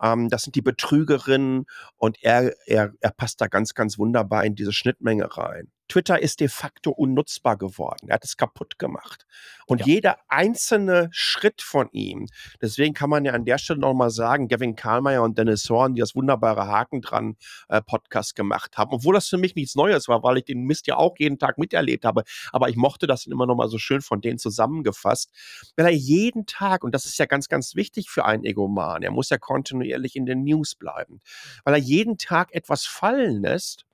ähm, 0.00 0.28
das 0.28 0.42
sind 0.42 0.54
die 0.54 0.62
Betrügerinnen 0.62 1.64
und 1.96 2.22
er, 2.22 2.52
er, 2.66 2.92
er 3.00 3.10
passt 3.10 3.40
da 3.40 3.46
ganz, 3.46 3.74
ganz 3.74 3.98
wunderbar 3.98 4.44
in 4.44 4.54
diese 4.54 4.72
Schnittmenge 4.72 5.36
rein. 5.36 5.70
Twitter 5.88 6.20
ist 6.22 6.40
de 6.40 6.48
facto 6.48 6.90
unnutzbar 6.90 7.56
geworden. 7.56 8.08
Er 8.08 8.14
hat 8.14 8.24
es 8.24 8.36
kaputt 8.36 8.78
gemacht. 8.78 9.26
Und 9.66 9.80
ja. 9.80 9.86
jeder 9.86 10.18
einzelne 10.28 11.08
Schritt 11.12 11.62
von 11.62 11.88
ihm, 11.92 12.28
deswegen 12.60 12.94
kann 12.94 13.10
man 13.10 13.24
ja 13.24 13.32
an 13.32 13.44
der 13.44 13.58
Stelle 13.58 13.80
nochmal 13.80 14.10
sagen, 14.10 14.48
Gavin 14.48 14.74
Karlmeier 14.74 15.22
und 15.22 15.38
Dennis 15.38 15.68
Horn, 15.68 15.94
die 15.94 16.00
das 16.00 16.14
wunderbare 16.14 16.66
Haken 16.66 17.02
dran 17.02 17.36
äh, 17.68 17.82
Podcast 17.82 18.34
gemacht 18.34 18.78
haben, 18.78 18.92
obwohl 18.92 19.14
das 19.14 19.28
für 19.28 19.38
mich 19.38 19.54
nichts 19.54 19.74
Neues 19.74 20.08
war, 20.08 20.22
weil 20.22 20.38
ich 20.38 20.44
den 20.44 20.64
Mist 20.64 20.86
ja 20.86 20.96
auch 20.96 21.14
jeden 21.18 21.38
Tag 21.38 21.58
miterlebt 21.58 22.04
habe. 22.04 22.22
Aber 22.52 22.68
ich 22.68 22.76
mochte 22.76 23.06
das 23.06 23.26
immer 23.26 23.46
nochmal 23.46 23.68
so 23.68 23.78
schön 23.78 24.00
von 24.00 24.20
denen 24.20 24.38
zusammengefasst, 24.38 25.30
weil 25.76 25.86
er 25.86 25.92
jeden 25.92 26.46
Tag, 26.46 26.84
und 26.84 26.94
das 26.94 27.04
ist 27.04 27.18
ja 27.18 27.26
ganz, 27.26 27.48
ganz 27.48 27.74
wichtig 27.74 28.08
für 28.10 28.24
einen 28.24 28.44
Egoman, 28.44 29.02
er 29.02 29.10
muss 29.10 29.30
ja 29.30 29.38
kontinuierlich 29.38 30.16
in 30.16 30.26
den 30.26 30.44
News 30.44 30.74
bleiben, 30.74 31.20
weil 31.64 31.74
er 31.74 31.80
jeden 31.80 32.18
Tag 32.18 32.54
etwas 32.54 32.86
fallen 32.86 33.42
lässt, 33.42 33.84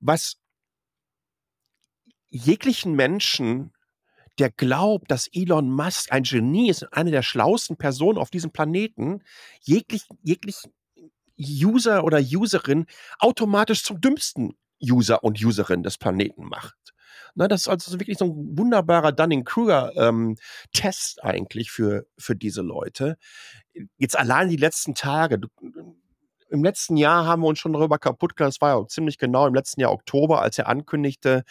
was 0.00 0.38
jeglichen 2.30 2.94
Menschen, 2.94 3.72
der 4.38 4.50
glaubt, 4.50 5.10
dass 5.10 5.28
Elon 5.32 5.70
Musk 5.70 6.12
ein 6.12 6.24
Genie 6.24 6.68
ist, 6.68 6.92
eine 6.92 7.10
der 7.10 7.22
schlauesten 7.22 7.76
Personen 7.76 8.18
auf 8.18 8.30
diesem 8.30 8.50
Planeten, 8.50 9.22
jeglich, 9.62 10.06
jeglich 10.22 10.56
User 11.38 12.04
oder 12.04 12.18
Userin 12.18 12.86
automatisch 13.18 13.84
zum 13.84 14.00
dümmsten 14.00 14.56
User 14.82 15.22
und 15.24 15.42
Userin 15.42 15.82
des 15.82 15.98
Planeten 15.98 16.44
macht. 16.44 16.76
Na, 17.34 17.48
das 17.48 17.62
ist 17.62 17.68
also 17.68 18.00
wirklich 18.00 18.18
so 18.18 18.24
ein 18.24 18.58
wunderbarer 18.58 19.12
Dunning-Kruger-Test 19.12 21.18
ähm, 21.22 21.28
eigentlich 21.28 21.70
für, 21.70 22.06
für 22.16 22.34
diese 22.34 22.62
Leute. 22.62 23.18
Jetzt 23.98 24.18
allein 24.18 24.48
die 24.48 24.56
letzten 24.56 24.94
Tage, 24.94 25.38
du, 25.38 25.48
im 26.50 26.64
letzten 26.64 26.96
Jahr 26.96 27.26
haben 27.26 27.42
wir 27.42 27.48
uns 27.48 27.58
schon 27.58 27.72
darüber 27.72 27.98
kaputt 27.98 28.36
gemacht, 28.36 28.54
das 28.54 28.60
war 28.60 28.78
ja 28.78 28.86
ziemlich 28.86 29.18
genau 29.18 29.46
im 29.46 29.54
letzten 29.54 29.80
Jahr 29.80 29.92
Oktober, 29.92 30.42
als 30.42 30.58
er 30.58 30.68
ankündigte, 30.68 31.44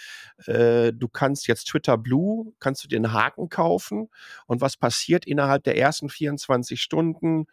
äh, 0.46 0.94
du 0.94 1.08
kannst 1.08 1.48
jetzt 1.48 1.66
Twitter 1.66 1.98
Blue, 1.98 2.54
kannst 2.60 2.84
du 2.84 2.96
einen 2.96 3.14
Haken 3.14 3.50
kaufen 3.50 4.10
und 4.48 4.62
was 4.62 4.78
passiert 4.78 5.26
innerhalb 5.26 5.64
der 5.64 5.78
ersten 5.78 6.10
24 6.10 6.82
Stunden? 6.82 7.48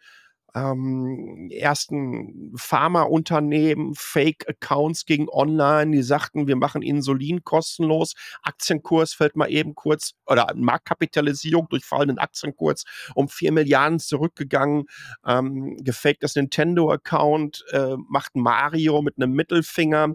Ähm, 0.55 1.49
ersten 1.51 2.53
Pharmaunternehmen, 2.55 3.93
Fake-Accounts 3.95 5.05
gegen 5.05 5.27
Online, 5.29 5.91
die 5.91 6.03
sagten, 6.03 6.47
wir 6.47 6.55
machen 6.55 6.81
Insulin 6.81 7.43
kostenlos. 7.43 8.13
Aktienkurs 8.43 9.13
fällt 9.13 9.35
mal 9.35 9.49
eben 9.49 9.75
kurz, 9.75 10.13
oder 10.25 10.47
Marktkapitalisierung 10.55 11.67
durch 11.69 11.85
fallenden 11.85 12.19
Aktienkurs 12.19 12.83
um 13.15 13.29
vier 13.29 13.51
Milliarden 13.51 13.99
zurückgegangen. 13.99 14.85
Ähm, 15.25 15.77
gefaktes 15.83 16.35
Nintendo-Account 16.35 17.65
äh, 17.71 17.95
macht 18.09 18.35
Mario 18.35 19.01
mit 19.01 19.17
einem 19.17 19.33
Mittelfinger. 19.33 20.13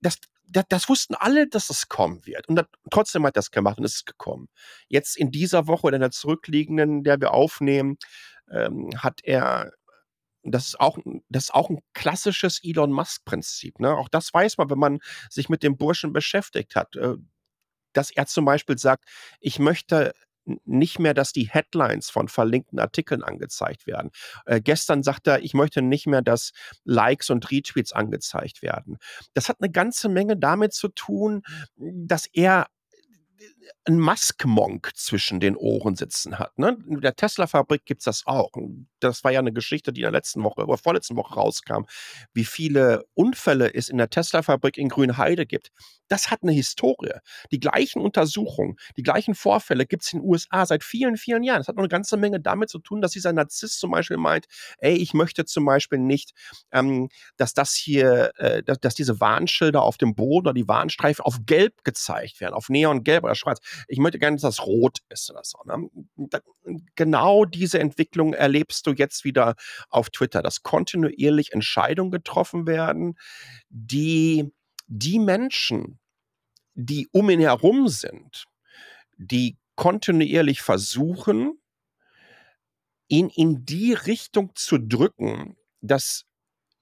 Das, 0.00 0.18
das, 0.54 0.64
das, 0.68 0.88
wussten 0.88 1.14
alle, 1.14 1.48
dass 1.48 1.70
es 1.70 1.88
kommen 1.88 2.24
wird. 2.26 2.48
Und 2.48 2.56
das, 2.56 2.66
trotzdem 2.90 3.26
hat 3.26 3.36
das 3.36 3.50
gemacht 3.50 3.78
und 3.78 3.84
es 3.84 3.96
ist 3.96 4.06
gekommen. 4.06 4.48
Jetzt 4.88 5.16
in 5.16 5.30
dieser 5.30 5.66
Woche 5.66 5.88
oder 5.88 5.96
in 5.96 6.02
der 6.02 6.10
zurückliegenden, 6.10 7.02
der 7.04 7.20
wir 7.20 7.32
aufnehmen, 7.32 7.98
ähm, 8.50 8.90
hat 8.96 9.20
er 9.24 9.72
das 10.46 10.68
ist 10.68 10.80
auch, 10.80 10.98
das 11.30 11.44
ist 11.44 11.54
auch 11.54 11.70
ein 11.70 11.80
klassisches 11.94 12.60
Elon 12.62 12.92
Musk-Prinzip. 12.92 13.80
Ne? 13.80 13.96
Auch 13.96 14.10
das 14.10 14.32
weiß 14.32 14.58
man, 14.58 14.68
wenn 14.68 14.78
man 14.78 14.98
sich 15.30 15.48
mit 15.48 15.62
dem 15.62 15.78
Burschen 15.78 16.12
beschäftigt 16.12 16.76
hat. 16.76 16.96
Äh, 16.96 17.14
dass 17.94 18.10
er 18.10 18.26
zum 18.26 18.44
Beispiel 18.44 18.76
sagt, 18.76 19.04
ich 19.40 19.58
möchte 19.58 20.12
nicht 20.64 20.98
mehr, 20.98 21.14
dass 21.14 21.32
die 21.32 21.48
Headlines 21.48 22.10
von 22.10 22.28
verlinkten 22.28 22.78
Artikeln 22.78 23.22
angezeigt 23.22 23.86
werden. 23.86 24.10
Äh, 24.46 24.60
gestern 24.60 25.02
sagt 25.02 25.26
er, 25.26 25.42
ich 25.42 25.54
möchte 25.54 25.82
nicht 25.82 26.06
mehr, 26.06 26.22
dass 26.22 26.52
Likes 26.84 27.30
und 27.30 27.50
Retweets 27.50 27.92
angezeigt 27.92 28.62
werden. 28.62 28.98
Das 29.34 29.48
hat 29.48 29.56
eine 29.60 29.70
ganze 29.70 30.08
Menge 30.08 30.36
damit 30.36 30.72
zu 30.72 30.88
tun, 30.88 31.42
dass 31.76 32.26
er 32.32 32.66
ein 33.86 34.00
Musk-Monk 34.00 34.92
zwischen 34.94 35.40
den 35.40 35.56
Ohren 35.56 35.94
sitzen 35.96 36.38
hat. 36.38 36.58
Ne? 36.58 36.76
In 36.88 37.00
der 37.00 37.16
Tesla-Fabrik 37.16 37.84
gibt 37.84 38.00
es 38.00 38.04
das 38.04 38.22
auch. 38.26 38.50
Das 39.00 39.24
war 39.24 39.32
ja 39.32 39.40
eine 39.40 39.52
Geschichte, 39.52 39.92
die 39.92 40.00
in 40.00 40.04
der 40.04 40.12
letzten 40.12 40.42
Woche 40.42 40.64
oder 40.64 40.78
vorletzten 40.78 41.16
Woche 41.16 41.34
rauskam, 41.34 41.84
wie 42.32 42.44
viele 42.44 43.04
Unfälle 43.14 43.74
es 43.74 43.88
in 43.88 43.98
der 43.98 44.10
Tesla-Fabrik 44.10 44.78
in 44.78 44.88
Grünheide 44.88 45.46
gibt. 45.46 45.70
Das 46.14 46.30
hat 46.30 46.44
eine 46.44 46.52
Historie. 46.52 47.10
Die 47.50 47.58
gleichen 47.58 48.00
Untersuchungen, 48.00 48.76
die 48.96 49.02
gleichen 49.02 49.34
Vorfälle 49.34 49.84
gibt 49.84 50.04
es 50.04 50.12
in 50.12 50.20
den 50.20 50.28
USA 50.28 50.64
seit 50.64 50.84
vielen, 50.84 51.16
vielen 51.16 51.42
Jahren. 51.42 51.58
Das 51.58 51.66
hat 51.66 51.74
noch 51.74 51.82
eine 51.82 51.88
ganze 51.88 52.16
Menge 52.16 52.38
damit 52.38 52.68
zu 52.68 52.78
tun, 52.78 53.00
dass 53.00 53.10
dieser 53.10 53.32
Narzisst 53.32 53.80
zum 53.80 53.90
Beispiel 53.90 54.16
meint, 54.16 54.46
ey, 54.78 54.94
ich 54.94 55.12
möchte 55.12 55.44
zum 55.44 55.64
Beispiel 55.64 55.98
nicht, 55.98 56.32
ähm, 56.70 57.08
dass 57.36 57.52
das 57.52 57.74
hier, 57.74 58.30
äh, 58.36 58.62
dass, 58.62 58.78
dass, 58.78 58.94
diese 58.94 59.18
Warnschilder 59.18 59.82
auf 59.82 59.98
dem 59.98 60.14
Boden 60.14 60.46
oder 60.46 60.54
die 60.54 60.68
Warnstreifen 60.68 61.24
auf 61.24 61.40
gelb 61.46 61.82
gezeigt 61.82 62.40
werden, 62.40 62.54
auf 62.54 62.68
neongelb 62.68 63.24
oder 63.24 63.34
schwarz. 63.34 63.58
Ich 63.88 63.98
möchte 63.98 64.20
gerne, 64.20 64.36
dass 64.36 64.42
das 64.42 64.64
rot 64.64 64.98
ist 65.08 65.32
oder 65.32 65.42
so. 65.42 65.58
Ne? 65.66 65.90
genau 66.94 67.44
diese 67.44 67.80
Entwicklung 67.80 68.34
erlebst 68.34 68.86
du 68.86 68.92
jetzt 68.92 69.24
wieder 69.24 69.56
auf 69.90 70.10
Twitter, 70.10 70.42
dass 70.42 70.62
kontinuierlich 70.62 71.52
Entscheidungen 71.52 72.12
getroffen 72.12 72.68
werden, 72.68 73.18
die 73.68 74.52
die 74.86 75.18
Menschen, 75.18 75.98
die 76.74 77.08
um 77.12 77.30
ihn 77.30 77.40
herum 77.40 77.88
sind, 77.88 78.44
die 79.16 79.56
kontinuierlich 79.76 80.62
versuchen, 80.62 81.60
ihn 83.08 83.28
in 83.28 83.64
die 83.64 83.92
Richtung 83.92 84.52
zu 84.54 84.78
drücken, 84.78 85.56
dass 85.80 86.24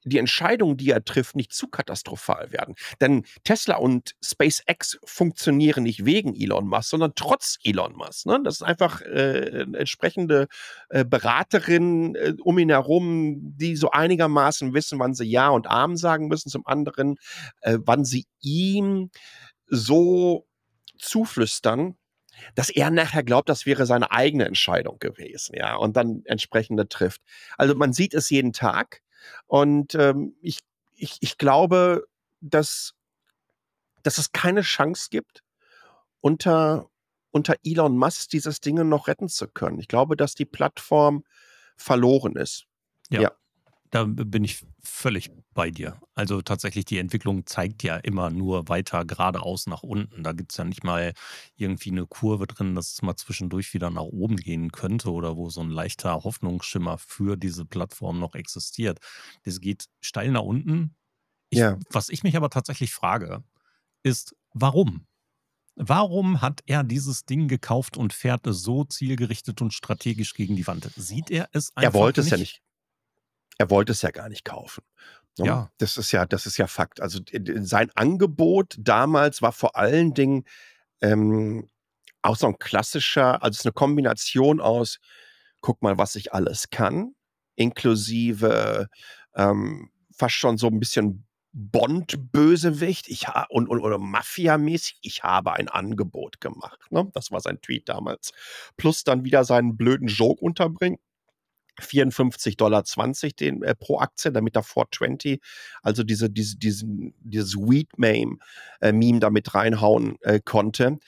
die 0.04 0.18
Entscheidungen, 0.18 0.76
die 0.76 0.90
er 0.90 1.04
trifft, 1.04 1.36
nicht 1.36 1.52
zu 1.52 1.68
katastrophal 1.68 2.52
werden. 2.52 2.74
Denn 3.00 3.24
Tesla 3.44 3.76
und 3.76 4.14
SpaceX 4.22 4.98
funktionieren 5.04 5.84
nicht 5.84 6.04
wegen 6.04 6.34
Elon 6.34 6.66
Musk, 6.66 6.90
sondern 6.90 7.12
trotz 7.14 7.58
Elon 7.62 7.94
Musk. 7.94 8.26
Ne? 8.26 8.40
Das 8.42 8.54
ist 8.54 8.62
einfach 8.62 9.00
äh, 9.02 9.62
entsprechende 9.74 10.48
äh, 10.88 11.04
Beraterin 11.04 12.14
äh, 12.16 12.34
um 12.42 12.58
ihn 12.58 12.70
herum, 12.70 13.38
die 13.56 13.76
so 13.76 13.90
einigermaßen 13.90 14.74
wissen, 14.74 14.98
wann 14.98 15.14
sie 15.14 15.26
Ja 15.26 15.50
und 15.50 15.68
Arm 15.68 15.96
sagen 15.96 16.26
müssen, 16.28 16.50
zum 16.50 16.66
anderen, 16.66 17.16
äh, 17.60 17.78
wann 17.80 18.04
sie 18.04 18.26
ihm 18.40 19.10
so 19.72 20.46
zuflüstern, 20.98 21.96
dass 22.54 22.68
er 22.68 22.90
nachher 22.90 23.22
glaubt, 23.22 23.48
das 23.48 23.66
wäre 23.66 23.86
seine 23.86 24.10
eigene 24.10 24.44
Entscheidung 24.44 24.98
gewesen, 24.98 25.54
ja, 25.56 25.76
und 25.76 25.96
dann 25.96 26.22
entsprechende 26.26 26.88
trifft. 26.88 27.22
Also 27.56 27.74
man 27.74 27.92
sieht 27.92 28.14
es 28.14 28.30
jeden 28.30 28.52
Tag. 28.52 29.02
Und 29.46 29.94
ähm, 29.94 30.36
ich, 30.40 30.58
ich, 30.94 31.16
ich 31.20 31.38
glaube, 31.38 32.06
dass, 32.40 32.94
dass 34.02 34.18
es 34.18 34.32
keine 34.32 34.60
Chance 34.60 35.08
gibt, 35.10 35.42
unter, 36.20 36.90
unter 37.30 37.54
Elon 37.64 37.96
Musk 37.96 38.30
dieses 38.30 38.60
Ding 38.60 38.74
noch 38.88 39.08
retten 39.08 39.28
zu 39.28 39.48
können. 39.48 39.78
Ich 39.78 39.88
glaube, 39.88 40.16
dass 40.16 40.34
die 40.34 40.44
Plattform 40.44 41.24
verloren 41.76 42.36
ist. 42.36 42.66
Ja. 43.10 43.22
ja. 43.22 43.32
Da 43.92 44.04
bin 44.04 44.42
ich 44.42 44.64
völlig 44.82 45.30
bei 45.54 45.70
dir. 45.70 46.00
Also 46.14 46.42
tatsächlich, 46.42 46.86
die 46.86 46.98
Entwicklung 46.98 47.46
zeigt 47.46 47.82
ja 47.84 47.96
immer 47.96 48.30
nur 48.30 48.68
weiter 48.68 49.04
geradeaus 49.04 49.66
nach 49.68 49.82
unten. 49.84 50.24
Da 50.24 50.32
gibt 50.32 50.52
es 50.52 50.58
ja 50.58 50.64
nicht 50.64 50.82
mal 50.82 51.12
irgendwie 51.56 51.90
eine 51.90 52.06
Kurve 52.06 52.46
drin, 52.46 52.74
dass 52.74 52.92
es 52.94 53.02
mal 53.02 53.16
zwischendurch 53.16 53.74
wieder 53.74 53.90
nach 53.90 54.02
oben 54.02 54.36
gehen 54.36 54.72
könnte 54.72 55.12
oder 55.12 55.36
wo 55.36 55.50
so 55.50 55.60
ein 55.60 55.70
leichter 55.70 56.24
Hoffnungsschimmer 56.24 56.98
für 56.98 57.36
diese 57.36 57.66
Plattform 57.66 58.18
noch 58.18 58.34
existiert. 58.34 58.98
Das 59.44 59.60
geht 59.60 59.86
steil 60.00 60.32
nach 60.32 60.42
unten. 60.42 60.96
Ich, 61.50 61.58
Ja. 61.58 61.78
was 61.90 62.08
ich 62.10 62.22
mich 62.24 62.36
aber 62.36 62.50
tatsächlich 62.50 62.92
frage, 62.94 63.44
ist, 64.04 64.36
warum? 64.54 65.06
Warum 65.76 66.42
hat 66.42 66.60
er 66.66 66.84
dieses 66.84 67.24
Ding 67.26 67.48
gekauft 67.48 67.96
und 67.96 68.12
fährt 68.12 68.46
es 68.46 68.62
so 68.62 68.84
zielgerichtet 68.84 69.62
und 69.62 69.72
strategisch 69.74 70.34
gegen 70.34 70.56
die 70.56 70.66
Wand? 70.66 70.90
Sieht 70.96 71.30
er 71.30 71.48
es 71.52 71.76
Er 71.80 71.92
einfach 71.92 72.00
wollte 72.00 72.20
es 72.22 72.30
ja 72.30 72.36
nicht? 72.38 72.62
Er 73.62 73.70
wollte 73.70 73.92
es 73.92 74.02
ja 74.02 74.10
gar 74.12 74.28
nicht 74.30 74.44
kaufen, 74.44 74.82
ne? 75.38 75.46
Ja. 75.46 75.70
Das 75.78 75.96
ist 75.98 76.12
ja 76.12 76.26
das 76.26 76.46
ist 76.46 76.58
ja 76.58 76.66
Fakt. 76.68 77.00
Also, 77.02 77.20
sein 77.62 77.90
Angebot 77.96 78.76
damals 78.78 79.42
war 79.42 79.52
vor 79.52 79.76
allen 79.76 80.14
Dingen, 80.14 80.44
ähm, 81.02 81.68
auch 82.22 82.36
so 82.36 82.48
'n 82.48 82.58
klassischer 82.60 83.42
also, 83.44 83.52
es 83.56 83.58
ist 83.60 83.66
'ne 83.66 83.72
Kombination 83.72 84.60
aus: 84.62 84.98
„Guck 85.62 85.82
mal, 85.82 85.98
was 85.98 86.16
ich 86.16 86.32
alles 86.34 86.70
kann“, 86.70 87.14
inklusive, 87.56 88.88
ähm, 89.36 89.90
fast 90.16 90.36
schon 90.36 90.58
so 90.58 90.68
'n 90.68 90.80
bisschen 90.80 91.26
Bond-Bösewicht. 91.54 93.08
Ich 93.10 93.28
ha 93.28 93.46
und 93.50 93.68
und 93.70 93.80
oder 93.80 93.98
Mafia-mäßig: 93.98 94.98
„Ich 95.02 95.24
habe 95.24 95.52
ein 95.54 95.68
Angebot 95.70 96.40
gemacht“, 96.42 96.80
ne? 96.92 97.10
Das 97.14 97.32
war 97.32 97.40
sein 97.42 97.60
Tweet 97.62 97.88
damals. 97.90 98.32
Plus 98.78 99.04
dann 99.04 99.24
wieder 99.24 99.44
seinen 99.46 99.76
blöden 99.78 100.08
Joke 100.08 100.40
unterbringen. 100.44 100.98
54,20 101.82 103.36
den 103.36 103.62
äh, 103.62 103.74
pro 103.74 103.98
Aktie, 103.98 104.32
damit 104.32 104.56
er 104.56 104.62
420 104.62 105.40
also 105.82 106.02
diese 106.04 106.30
diese 106.30 106.56
diesen 106.58 107.14
dieses 107.20 107.56
Weed-Mame 107.56 108.38
äh, 108.80 108.92
Meme 108.92 109.20
da 109.20 109.30
mit 109.30 109.54
reinhauen, 109.54 110.16
äh, 110.22 110.40
konnte. 110.44 110.98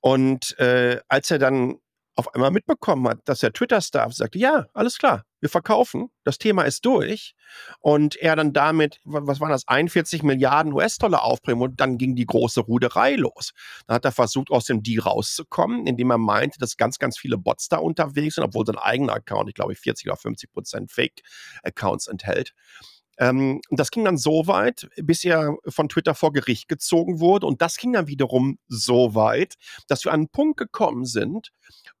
Und, 0.00 0.58
äh, 0.58 1.00
als 1.08 1.30
er 1.30 1.38
dann 1.38 1.76
auf 2.16 2.34
einmal 2.34 2.50
mitbekommen 2.50 3.08
hat, 3.08 3.20
dass 3.26 3.40
der 3.40 3.52
Twitter-Staff 3.52 4.14
sagte: 4.14 4.38
„Ja, 4.38 4.66
alles 4.74 4.98
klar, 4.98 5.24
wir 5.40 5.48
verkaufen, 5.48 6.10
das 6.24 6.38
Thema 6.38 6.62
ist 6.62 6.84
durch.“ 6.84 7.34
Und 7.80 8.16
er 8.16 8.36
dann 8.36 8.52
damit, 8.52 9.00
wa 9.04 9.20
was 9.22 9.40
waren 9.40 9.50
das, 9.50 9.68
41 9.68 10.22
US-Dollar 10.72 11.22
aufbringen 11.24 11.62
und 11.62 11.80
dann 11.80 11.98
ging 11.98 12.16
die 12.16 12.26
große 12.26 12.60
Ruderei 12.62 13.14
los. 13.16 13.52
Dann 13.86 13.96
hat 13.96 14.04
er 14.04 14.12
versucht, 14.12 14.50
aus 14.50 14.64
dem 14.66 14.82
Deal 14.82 15.02
rauszukommen, 15.02 15.86
indem 15.86 16.10
er 16.10 16.18
meinte, 16.18 16.58
dass 16.58 16.76
ganz, 16.76 16.98
ganz 16.98 17.18
viele 17.18 17.38
Bots 17.38 17.68
da 17.68 17.78
unterwegs 17.78 18.36
sind, 18.36 18.44
obwohl 18.44 18.66
sein 18.66 18.78
eigener 18.78 19.14
Account, 19.14 19.48
ich 19.48 19.54
glaube, 19.54 19.74
40 19.74 20.06
oder 20.08 20.16
50% 20.16 20.90
Fake-Accounts 20.92 22.06
enthält. 22.08 22.54
Ähm, 23.18 23.60
das 23.70 23.90
ging 23.90 24.04
dann 24.04 24.18
so 24.18 24.46
weit, 24.46 24.88
bis 24.96 25.24
er 25.24 25.56
von 25.68 25.88
Twitter 25.88 26.14
vor 26.14 26.32
Gericht 26.32 26.68
gezogen 26.68 27.20
wurde. 27.20 27.46
Und 27.46 27.62
das 27.62 27.76
ging 27.76 27.92
dann 27.92 28.08
wiederum 28.08 28.58
so 28.68 29.14
weit, 29.14 29.54
dass 29.88 30.04
wir 30.04 30.12
an 30.12 30.22
'n 30.24 30.28
Punkt 30.28 30.58
gekommen 30.58 31.04
sind, 31.06 31.50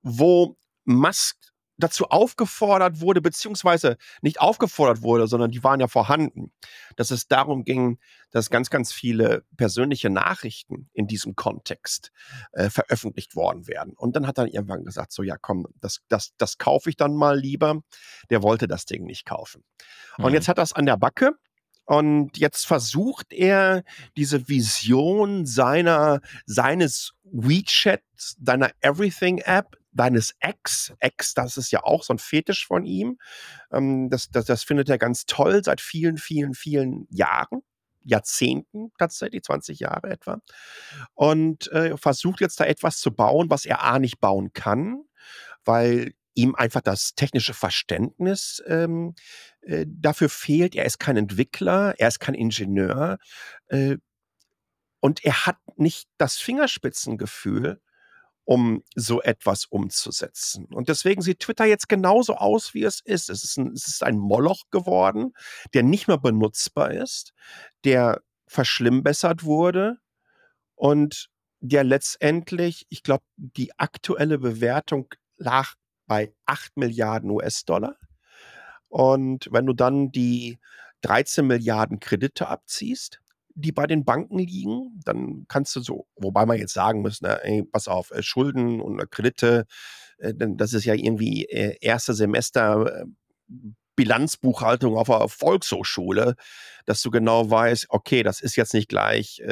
wo 0.02 0.56
Musk 0.84 1.36
dazu 1.78 2.06
aufgefordert 2.06 3.00
wurde, 3.00 3.20
beziehungsweise 3.20 3.96
nicht 4.22 4.40
aufgefordert 4.40 5.02
wurde, 5.02 5.26
sondern 5.26 5.50
die 5.50 5.62
waren 5.62 5.80
ja 5.80 5.88
vorhanden, 5.88 6.52
dass 6.96 7.10
es 7.10 7.28
darum 7.28 7.64
ging, 7.64 7.98
dass 8.30 8.50
ganz, 8.50 8.70
ganz 8.70 8.92
viele 8.92 9.44
persönliche 9.56 10.10
Nachrichten 10.10 10.88
in 10.92 11.06
diesem 11.06 11.36
Kontext, 11.36 12.12
äh, 12.52 12.70
veröffentlicht 12.70 13.36
worden 13.36 13.66
wären. 13.66 13.92
Und 13.94 14.16
dann 14.16 14.26
hat 14.26 14.38
er 14.38 14.46
irgendwann 14.46 14.84
gesagt: 14.84 15.12
„So, 15.12 15.22
ja 15.22 15.36
komm, 15.36 15.66
das 15.80 16.00
das 16.08 16.32
das 16.38 16.58
kaufe 16.58 16.90
ich 16.90 16.96
dann 16.96 17.14
mal 17.14 17.38
lieber.“ 17.38 17.82
Der 18.30 18.42
wollte 18.42 18.66
das 18.68 18.86
Ding 18.86 19.04
nicht 19.04 19.24
kaufen. 19.26 19.62
Und 20.20 20.32
jetzt 20.32 20.48
Mhm. 20.48 20.50
hat 20.52 20.58
er's 20.58 20.72
an 20.72 20.86
der 20.86 20.96
Backe 20.96 21.32
und 21.84 22.36
jetzt 22.38 22.66
versucht 22.66 23.32
er, 23.32 23.84
diese 24.16 24.48
Vision 24.48 25.46
seiner 25.46 26.20
seines 26.46 27.12
WeChat, 27.24 28.02
seiner 28.16 28.70
Everything-App, 28.80 29.76
seines 29.96 30.34
X 30.40 30.92
X, 31.00 31.34
das 31.34 31.56
ist 31.56 31.70
ja 31.72 31.82
auch 31.84 32.02
so 32.04 32.12
'n 32.14 32.18
Fetisch 32.18 32.66
von 32.66 32.84
ihm. 32.86 33.18
Ähm, 33.72 34.10
das 34.10 34.30
das 34.30 34.46
das 34.46 34.64
findet 34.64 34.88
er 34.90 34.98
ganz 34.98 35.26
toll 35.26 35.62
seit 35.64 35.80
vielen, 35.80 36.18
vielen, 36.18 36.54
vielen 36.54 37.06
Jahren, 37.10 37.62
Jahrzehnten 38.04 38.92
tatsächlich, 38.98 39.42
20 39.44 39.80
Jahre 39.80 40.10
etwa. 40.10 40.38
Und, 41.14 41.70
äh, 41.72 41.96
versucht 41.98 42.40
jetzt 42.40 42.60
da 42.60 42.64
etwas 42.66 42.98
zu 43.00 43.12
bauen, 43.14 43.50
was 43.50 43.66
er 43.66 43.82
A 43.84 43.98
nicht 44.00 44.20
bauen 44.20 44.52
kann, 44.54 45.02
weil 45.64 46.12
ihm 46.34 46.54
einfach 46.56 46.82
das 46.82 47.14
technische 47.16 47.54
Verständnis, 47.54 48.62
ähm, 48.68 49.14
äh, 49.62 49.86
dafür 49.88 50.28
fehlt. 50.30 50.74
Er 50.76 50.84
ist 50.86 50.98
kein 51.00 51.16
Entwickler, 51.18 51.94
er 51.98 52.08
ist 52.08 52.20
kein 52.20 52.34
Ingenieur, 52.36 53.18
äh, 53.68 53.96
und 55.00 55.24
er 55.24 55.46
hat 55.46 55.58
nicht 55.76 56.08
das 56.18 56.36
Fingerspitzengefühl, 56.38 57.80
um 58.46 58.82
so 58.96 59.22
etwas 59.22 59.66
umzusetzen. 59.66 60.66
Und 60.66 60.88
deswegen 60.90 61.22
sieht 61.22 61.40
Twitter 61.40 61.66
jetzt 61.66 61.88
genauso 61.90 62.36
aus, 62.36 62.74
wie 62.74 62.84
es 62.84 63.00
ist. 63.04 63.30
Es 63.30 63.44
ist 63.44 63.58
'n 63.58 63.72
es 63.74 63.88
ist 63.88 64.04
ein 64.04 64.18
Moloch 64.18 64.64
geworden, 64.72 65.34
der 65.74 65.84
nicht 65.84 66.08
mehr 66.08 66.18
benutzbar 66.18 66.92
ist, 66.92 67.34
der 67.84 68.22
verschlimmbessert 68.48 69.44
wurde 69.44 69.98
und 70.76 71.28
der 71.60 71.84
letztendlich 71.84 72.86
ich 72.90 73.02
glaube, 73.04 73.24
die 73.36 73.78
aktuelle 73.78 74.38
Bewertung 74.38 75.08
lag 75.38 75.74
bei 76.06 76.34
8 76.46 76.72
US-Dollar. 77.30 77.96
Und 78.88 79.48
wenn 79.52 79.66
du 79.66 79.74
dann 79.74 80.12
die 80.12 80.58
13 81.02 81.46
Kredite 82.00 82.48
abziehst, 82.48 83.20
die 83.56 83.72
bei 83.72 83.86
den 83.88 84.04
Banken 84.04 84.38
liegen, 84.38 85.00
dann 85.04 85.46
kannst 85.48 85.76
du 85.76 85.80
so 85.82 86.06
wobei 86.16 86.46
man 86.46 86.58
jetzt 86.58 86.74
sagen 86.74 87.02
muss, 87.02 87.22
ne: 87.22 87.40
„Ey, 87.44 87.64
pass 87.64 87.88
auf, 87.88 88.12
äh, 88.12 88.22
Schulden 88.22 88.80
und 88.82 89.00
äh, 89.00 89.06
Kredite, 89.10 89.66
äh, 90.18 90.34
denn 90.34 90.56
das 90.58 90.74
ist 90.74 90.84
ja 90.86 90.94
irgendwie, 90.94 91.46
äh, 91.46 91.76
1. 91.82 92.14
Semester, 92.14 93.06
Bilanzbuchhaltung 93.96 94.96
auf 94.98 95.08
der 95.08 95.28
Volkshochschule“, 95.28 96.36
dass 96.86 97.02
du 97.02 97.10
genau 97.10 97.50
weißt: 97.50 97.86
„Okay, 97.90 98.22
das 98.24 98.40
ist 98.42 98.56
jetzt 98.56 98.74
nicht 98.74 98.88
gleich, 98.90 99.42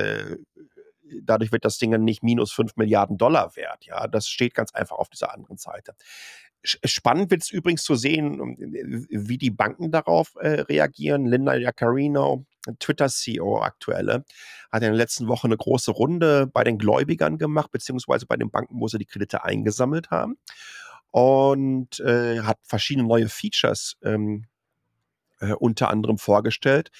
dadurch 1.23 1.53
wird 1.53 1.64
das 1.67 1.79
Ding 1.79 1.93
dann 1.93 2.05
nicht 2.05 2.23
minus 2.25 2.53
5 2.53 2.77
wert“, 3.57 3.87
ja? 3.87 4.09
Das 4.09 4.29
steht 4.29 4.55
ganz 4.55 4.75
einfach 4.75 4.97
auf 4.99 5.09
dieser 5.11 5.33
anderen 5.35 5.59
Seite. 5.59 5.95
Spannend 6.64 7.31
wird's 7.31 7.51
übrigens 7.53 7.85
zu 7.85 7.95
sehen, 7.97 8.40
ähm, 8.40 9.07
wie 9.11 9.38
die 9.38 9.51
Banken 9.51 9.93
darauf, 9.93 10.35
äh, 10.40 10.62
reagieren. 10.62 11.27
Linda 11.27 11.55
Yaccarino, 11.57 12.47
Twitter-CEO 12.81 13.61
aktuelle, 13.62 14.24
hat 14.72 14.83
in 14.83 14.88
der 14.90 14.94
letzten 14.94 15.29
Woche 15.29 15.48
'ne 15.48 15.57
große 15.57 15.90
Runde 15.92 16.46
bei 16.48 16.64
den 16.64 16.79
Gläubigern 16.79 17.38
gemacht, 17.38 17.70
beziehungsweise 17.72 18.27
bei 18.27 18.37
den 18.37 18.50
Banken, 18.50 18.81
wo 18.81 18.88
sie 18.88 18.98
die 18.98 19.07
Kredite 19.07 19.44
eingesammelt 19.44 20.11
haben 20.11 20.37
und, 21.12 22.00
äh, 22.00 22.40
hat 22.42 22.59
verschiedene 22.64 23.07
neue 23.09 23.29
Features, 23.31 23.96
ähm, 24.05 24.46
äh, 25.40 25.53
unter 25.55 25.90
anderem 25.90 26.18
vorgestellt. 26.18 26.90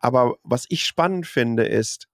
Aber 0.00 0.36
was 0.44 0.66
ich 0.70 0.84
spannend 0.86 1.26
finde, 1.28 1.64
ist, 1.66 2.08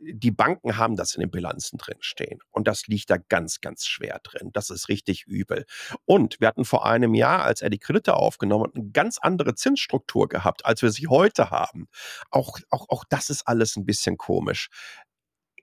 die 0.00 0.30
Banken 0.32 0.76
haben 0.78 0.96
das 0.96 1.14
in 1.14 1.20
den 1.20 1.30
Bilanzen 1.30 1.78
drinstehen 1.78 2.40
und 2.50 2.68
das 2.68 2.86
liegt 2.88 3.10
da 3.10 3.16
ganz, 3.18 3.60
ganz 3.60 3.86
schwer 3.86 4.20
drin. 4.22 4.50
Das 4.52 4.70
ist 4.70 4.88
richtig 4.88 5.24
übel. 5.26 5.64
Und 6.06 6.40
wir 6.40 6.48
hatten 6.48 6.64
vor 6.64 6.86
einem 6.86 7.14
Jahr, 7.14 7.44
als 7.44 7.62
er 7.62 7.70
die 7.70 7.78
Kredite 7.78 8.14
aufgenommen 8.14 8.64
hat, 8.66 8.74
'ne 8.76 8.90
ganz 8.92 9.18
andere 9.20 9.54
Zinsstruktur 9.54 10.28
gehabt, 10.28 10.66
als 10.66 10.82
wir 10.82 10.90
sie 10.90 11.08
heute 11.08 11.50
haben. 11.50 11.88
Auch 12.30 12.58
auch 12.70 12.86
auch 12.90 13.04
das 13.08 13.30
ist 13.30 13.46
alles 13.48 13.76
'n 13.76 13.86
bisschen 13.86 14.16
komisch. 14.18 14.68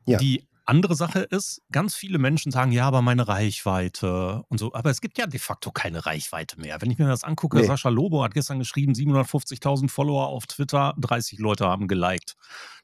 Ja. 0.06 0.18
Die 0.18 0.46
andere 0.64 0.94
Sache 0.94 1.20
ist, 1.20 1.60
ganz 1.72 1.94
viele 1.94 2.18
Menschen 2.18 2.52
sagen, 2.52 2.72
ja, 2.72 2.86
aber 2.86 3.02
meine 3.02 3.26
Reichweite 3.26 4.44
und 4.48 4.58
so. 4.58 4.72
Aber 4.74 4.90
es 4.90 5.00
gibt 5.00 5.18
ja 5.18 5.26
de 5.26 5.40
facto 5.40 5.70
keine 5.70 6.06
Reichweite 6.06 6.60
mehr. 6.60 6.80
Wenn 6.80 6.90
ich 6.90 6.98
mir 6.98 7.08
das 7.08 7.24
angucke, 7.24 7.58
nee. 7.58 7.64
Sascha 7.64 7.88
Lobo 7.88 8.22
hat 8.22 8.34
gestern 8.34 8.58
geschrieben, 8.58 8.92
750.000 8.92 9.88
Follower 9.88 10.28
auf 10.28 10.46
Twitter, 10.46 10.94
30 10.98 11.38
Leute 11.38 11.66
haben 11.66 11.88
geliked. 11.88 12.36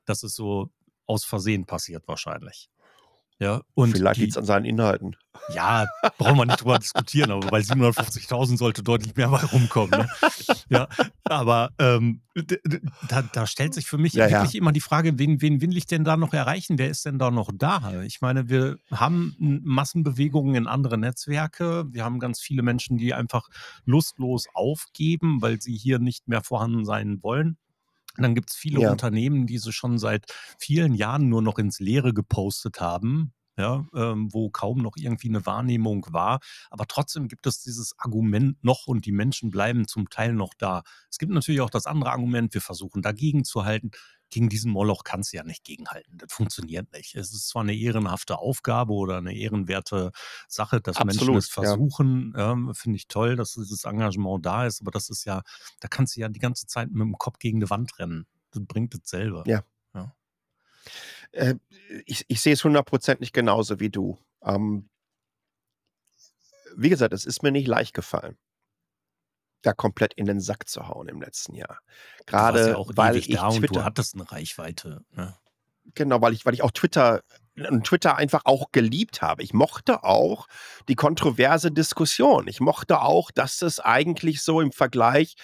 Das 0.04 0.22
ist 0.22 0.35
so 0.35 0.70
aus 1.07 1.24
Versehen 1.24 1.66
passiert 1.66 2.07
wahrscheinlich. 2.07 2.68
Ja, 3.40 3.62
und 3.74 3.96
Vielleicht 3.96 4.18
liegt 4.18 4.33
es 4.33 4.37
an 4.37 4.44
seinen 4.44 4.64
Inhalten. 4.64 5.14
Ja, 5.55 5.87
brauchen 6.18 6.38
wir 6.38 6.46
nicht 6.46 6.61
drüber 6.61 6.79
diskutieren, 6.81 7.31
aber 7.31 7.46
bei 7.46 7.61
750.000 7.61 8.59
sollte 8.59 8.83
deutlich 8.83 9.14
mehr 9.14 9.29
bei 9.29 9.44
rumkommen. 9.44 10.01
Ne? 10.01 10.09
Ja, 10.70 10.87
aber 11.24 11.70
ähm, 11.79 12.20
da, 13.09 13.22
da, 13.22 13.46
stellt 13.46 13.72
sich 13.72 13.87
für 13.87 13.96
mich 13.96 14.12
ja, 14.12 14.29
wirklich 14.29 14.53
ja. 14.53 14.61
immer 14.61 14.70
die 14.70 14.83
Frage, 14.83 15.18
wen, 15.18 15.40
wen 15.40 15.62
will 15.62 15.74
ich 15.79 15.87
denn 15.87 16.05
da 16.05 16.18
noch 16.18 16.35
erreichen? 16.35 16.79
Wer 16.79 16.90
ist 16.90 17.07
denn 17.07 17.18
da 17.18 17.31
noch 17.31 17.48
da? 17.55 18.03
Ich 18.03 18.20
meine, 18.20 18.51
wir 18.51 18.77
haben 18.90 19.35
Massenbewegungen 19.38 20.57
in 20.57 20.66
andere 20.66 20.98
Netzwerke. 20.98 21.87
Wir 21.90 22.05
haben 22.05 22.18
ganz 22.18 22.38
viele 22.38 22.62
Menschen, 22.62 22.98
die 22.98 23.14
einfach 23.14 23.48
lustlos 23.87 24.46
aufgeben, 24.53 25.40
weil 25.40 25.62
sie 25.62 25.74
hier 25.74 25.98
nicht 25.98 26.29
mehr 26.29 26.42
vorhanden 26.42 26.85
sein 26.85 27.22
wollen. 27.22 27.57
Und 28.18 28.24
dann 28.24 28.35
gibt 28.35 28.50
es 28.50 28.57
viele 28.57 28.81
ja. 28.81 28.90
Unternehmen, 28.90 29.46
die 29.46 29.59
sie 29.59 29.72
schon 29.72 29.98
seit 29.98 30.26
vielen 30.59 30.94
Jahren 30.94 31.28
nur 31.28 31.40
noch 31.40 31.59
ins 31.59 31.78
Leere 31.78 32.12
gepostet 32.12 32.81
haben, 32.81 33.33
ja, 33.57 33.87
ähm, 33.94 34.28
wo 34.33 34.50
kaum 34.50 34.78
noch 34.78 34.96
irgendwie 34.96 35.28
eine 35.28 35.46
Wahrnehmung 35.46 36.07
war. 36.11 36.40
Aber 36.70 36.87
trotzdem 36.87 37.28
gibt 37.28 37.46
es 37.46 37.62
dieses 37.62 37.94
Argument 37.98 38.62
noch 38.64 38.87
und 38.87 39.07
die 39.07 39.12
Menschen 39.12 39.50
bleiben 39.50 39.87
zum 39.88 40.11
Teil 40.11 40.33
noch 40.33 40.52
da. 40.59 40.83
Es 41.11 41.18
gibt 41.18 41.33
natürlich 41.33 41.61
auch 41.61 41.70
das 41.70 41.87
andere 41.87 42.11
Argument, 42.11 42.52
wir 42.54 42.61
versuchen 42.61 43.02
dagegen 43.02 43.44
zu 43.44 43.64
halten 43.64 43.90
gegen 44.31 44.49
diesen 44.49 44.71
Moloch 44.71 45.05
kannst 45.05 45.33
du 45.33 45.37
ja 45.37 45.45
nicht 45.45 45.64
gegenhalten. 45.64 46.19
Das 46.19 46.33
funktioniert 46.33 46.93
nicht. 46.93 47.14
Es 47.14 47.33
ist 47.33 47.49
zwar 47.49 47.62
eine 47.62 47.75
ehrenhafte 47.75 48.38
Aufgabe 48.38 48.93
oder 48.93 49.19
eine 49.19 49.35
ehrenwerte 49.35 50.12
Sache, 50.49 50.81
dass 50.81 50.97
Absolut, 50.97 51.17
Menschen 51.17 51.37
es 51.37 51.49
versuchen. 51.49 52.35
Ja. 52.37 52.53
Ähm, 52.53 52.75
Finde 52.75 52.97
ich 52.97 53.09
toll, 53.09 53.37
dass 53.37 53.55
dieses 53.55 53.85
Engagement 53.85 54.45
da 54.45 54.67
ist, 54.67 54.81
aber 54.81 54.91
das 54.91 55.09
ist 55.09 55.25
ja, 55.25 55.43
da 55.81 55.88
kannst 55.88 56.17
du 56.17 56.21
ja 56.21 56.29
die 56.29 56.41
ganze 56.41 56.67
Zeit 56.67 56.91
mit 56.91 57.01
dem 57.01 57.17
Kopf 57.19 57.38
gegen 57.38 57.61
die 57.61 57.71
Wand 57.71 57.99
rennen. 57.99 58.27
Das 58.51 58.62
bringt 58.64 58.95
es 58.95 59.09
selber. 59.09 59.45
Ja. 59.47 59.62
ja. 59.95 60.14
Äh, 61.33 61.55
ich, 62.07 62.25
ich 62.29 62.41
sehe 62.41 62.53
es 62.53 62.64
hundertprozentig 62.64 63.33
genauso 63.33 63.81
wie 63.81 63.91
du. 63.91 64.19
Ähm, 64.43 64.88
wie 66.77 66.91
gesagt, 66.91 67.12
es 67.12 67.25
ist 67.25 67.43
mir 67.43 67.51
nicht 67.51 67.67
leicht 67.67 67.95
gefallen 67.95 68.37
da 69.62 69.73
komplett 69.73 70.14
in 70.14 70.27
den 70.27 70.40
Sack 70.40 70.68
zu 70.68 70.88
hauen 70.88 71.09
im 71.09 71.21
letzten 71.21 71.55
Jahr. 71.55 71.79
Gerade 72.27 72.71
ja 72.71 72.85
weil 72.97 73.16
ich 73.16 73.29
da 73.29 73.51
Twitter, 73.51 73.75
du 73.75 73.85
hattest 73.85 74.14
eine 74.14 74.31
Reichweite. 74.31 75.05
Ne? 75.12 75.35
Genau, 75.94 76.21
weil 76.21 76.33
ich, 76.33 76.44
weil 76.44 76.55
ich 76.55 76.62
auch 76.62 76.71
Twitter 76.71 77.23
und 77.68 77.85
Twitter 77.85 78.16
einfach 78.16 78.42
auch 78.44 78.71
geliebt 78.73 79.23
habe. 79.23 79.42
Ich 79.42 79.53
mochte 79.53 80.05
auch 80.05 80.47
die 80.88 80.94
kontroverse 80.94 81.73
Diskussion. 81.73 82.47
Ich 82.47 82.61
mochte 82.61 83.01
auch, 83.01 83.31
dass 83.31 83.62
es 83.62 83.81
eigentlich 83.81 84.42
so 84.42 84.61
im 84.61 84.71
Vergleich 84.71 85.35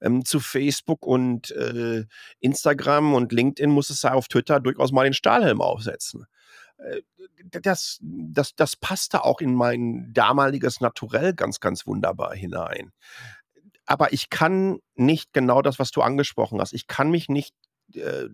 ähm, 0.00 0.24
zu 0.24 0.40
Facebook 0.40 1.04
und 1.04 1.50
äh, 1.52 2.04
Instagram 2.40 3.14
und 3.14 3.32
LinkedIn 3.32 3.70
muss 3.70 3.90
es 3.90 4.02
ja 4.02 4.12
auf 4.12 4.28
Twitter 4.28 4.60
durchaus 4.60 4.92
mal 4.92 5.04
den 5.04 5.14
Stahlhelm 5.14 5.60
aufsetzen. 5.60 6.26
Äh, 6.78 7.02
das, 7.50 7.98
das, 8.02 8.54
das 8.54 8.76
passte 8.76 9.24
auch 9.24 9.40
in 9.40 9.54
mein 9.54 10.12
damaliges 10.12 10.80
Naturell 10.80 11.34
ganz, 11.34 11.60
ganz 11.60 11.86
wunderbar 11.86 12.34
hinein 12.34 12.92
aber 13.86 14.12
ich 14.12 14.30
kann 14.30 14.78
nicht 14.94 15.32
genau 15.32 15.62
das, 15.62 15.78
was 15.78 15.90
du 15.90 16.02
angesprochen 16.02 16.60
hast. 16.60 16.72
Ich 16.72 16.86
kann 16.86 17.10
mich 17.10 17.28
nicht, 17.28 17.54
äh, 17.94 18.28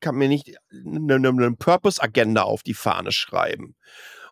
kann 0.00 0.16
mir 0.16 0.28
nicht 0.28 0.56
eine, 0.72 1.14
eine 1.14 1.32
ne 1.32 1.56
Purpose-Agenda 1.56 2.42
auf 2.42 2.62
die 2.62 2.74
Fahne 2.74 3.12
schreiben 3.12 3.76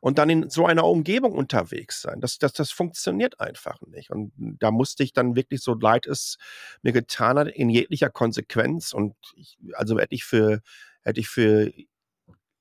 und 0.00 0.18
dann 0.18 0.30
in 0.30 0.50
so 0.50 0.66
einer 0.66 0.84
Umgebung 0.84 1.32
unterwegs 1.32 2.00
sein. 2.00 2.20
Das, 2.20 2.38
das, 2.38 2.52
das 2.52 2.70
funktioniert 2.70 3.40
einfach 3.40 3.80
nicht. 3.82 4.10
Und 4.10 4.32
da 4.36 4.70
musste 4.70 5.02
ich 5.02 5.12
dann 5.12 5.36
wirklich, 5.36 5.60
so 5.62 5.74
leid 5.74 6.06
es 6.06 6.38
mir 6.82 6.92
getan 6.92 7.38
hat, 7.38 7.48
in 7.48 7.70
jeglicher 7.70 8.10
Konsequenz 8.10 8.92
und 8.92 9.14
ich, 9.34 9.58
also 9.74 9.98
hätte 9.98 10.14
ich 10.14 10.24
für, 10.24 10.60
hätte 11.02 11.20
ich 11.20 11.28
für 11.28 11.72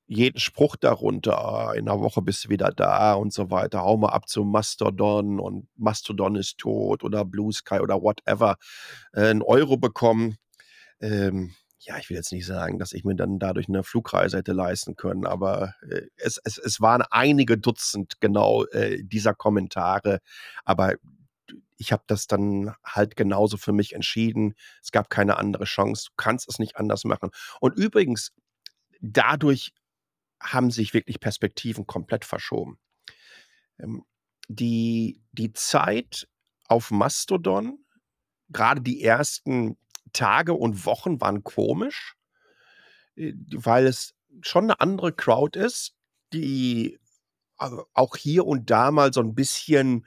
jeden 0.08 0.39
Spruch 0.39 0.78
darunter, 0.78 1.38
ah, 1.38 1.74
in 1.74 1.88
einer 1.88 2.00
Woche 2.02 2.22
bist 2.22 2.46
du 2.46 2.50
wieder 2.50 2.72
da 2.72 3.13
und 3.13 3.34
so 3.34 3.52
weiter, 3.52 3.82
hau 3.82 3.98
mal 3.98 4.10
ab 4.10 4.30
zum 4.30 4.52
Mastodon 4.52 5.39
und 5.39 5.67
Mastodon 5.76 6.36
ist 6.36 6.58
tot 6.58 7.04
oder 7.04 7.26
Blue 7.26 7.52
Sky 7.52 7.80
oder 7.80 8.02
whatever, 8.02 8.58
äh, 9.13 9.28
einen 9.28 9.41
Euro 9.41 9.78
bekommen. 9.78 10.38
Ähm, 11.02 11.54
ja, 11.80 11.98
ich 11.98 12.10
will 12.10 12.17
jetzt 12.17 12.32
nicht 12.32 12.46
sagen, 12.46 12.80
dass 12.80 12.93
ich 12.93 13.04
mir 13.04 13.15
dann 13.15 13.38
dadurch 13.39 13.67
eine 13.67 13.84
Flugreise 13.84 14.38
hätte 14.38 14.54
leisten 14.54 14.96
können, 14.96 15.26
aber 15.26 15.76
äh, 15.89 16.04
es, 16.15 16.39
es, 16.43 16.58
es 16.58 16.82
waren 16.82 17.04
einige 17.12 17.58
Dutzend 17.58 18.20
genau 18.22 18.65
äh, 18.65 19.04
dieser 19.04 19.34
Kommentare, 19.36 20.20
aber 20.65 20.96
ich 21.78 21.91
habe 21.91 22.04
das 22.08 22.28
dann 22.28 22.74
halt 22.84 23.15
genauso 23.15 23.58
für 23.58 23.72
mich 23.72 23.93
entschieden. 23.93 24.56
Es 24.82 24.91
gab 24.91 25.10
keine 25.10 25.38
andere 25.38 25.65
Chance. 25.65 26.08
Du 26.10 26.13
kannst 26.17 26.50
es 26.50 26.60
nicht 26.60 26.76
anders 26.76 27.04
machen. 27.04 27.30
Und 27.62 27.78
übrigens, 27.78 28.32
dadurch 29.00 29.74
haben 30.41 30.71
sich 30.71 30.93
wirklich 30.93 31.19
Perspektiven 31.19 31.88
komplett 31.88 32.26
verschoben. 32.26 32.80
Ähm, 33.80 34.04
die, 34.47 35.21
die 35.32 35.54
Zeit 35.54 36.28
auf 36.67 36.91
Mastodon, 36.91 37.80
gerade 38.50 38.82
die 38.82 39.04
ersten 39.04 39.78
Tage 40.13 40.54
und 40.54 40.86
Wochen 40.86 41.19
waren 41.21 41.43
komisch, 41.43 42.15
äh, 43.15 43.34
weil 43.54 43.88
es 43.88 44.13
schon 44.41 44.65
eine 44.65 44.80
andere 44.80 45.13
Crowd 45.13 45.60
ist, 45.60 45.95
die 46.34 47.00
äh, 47.60 47.69
auch 47.93 48.15
hier 48.15 48.45
und 48.45 48.69
da 48.69 48.91
mal 48.91 49.13
so 49.13 49.21
ein 49.21 49.36
bisschen 49.36 50.06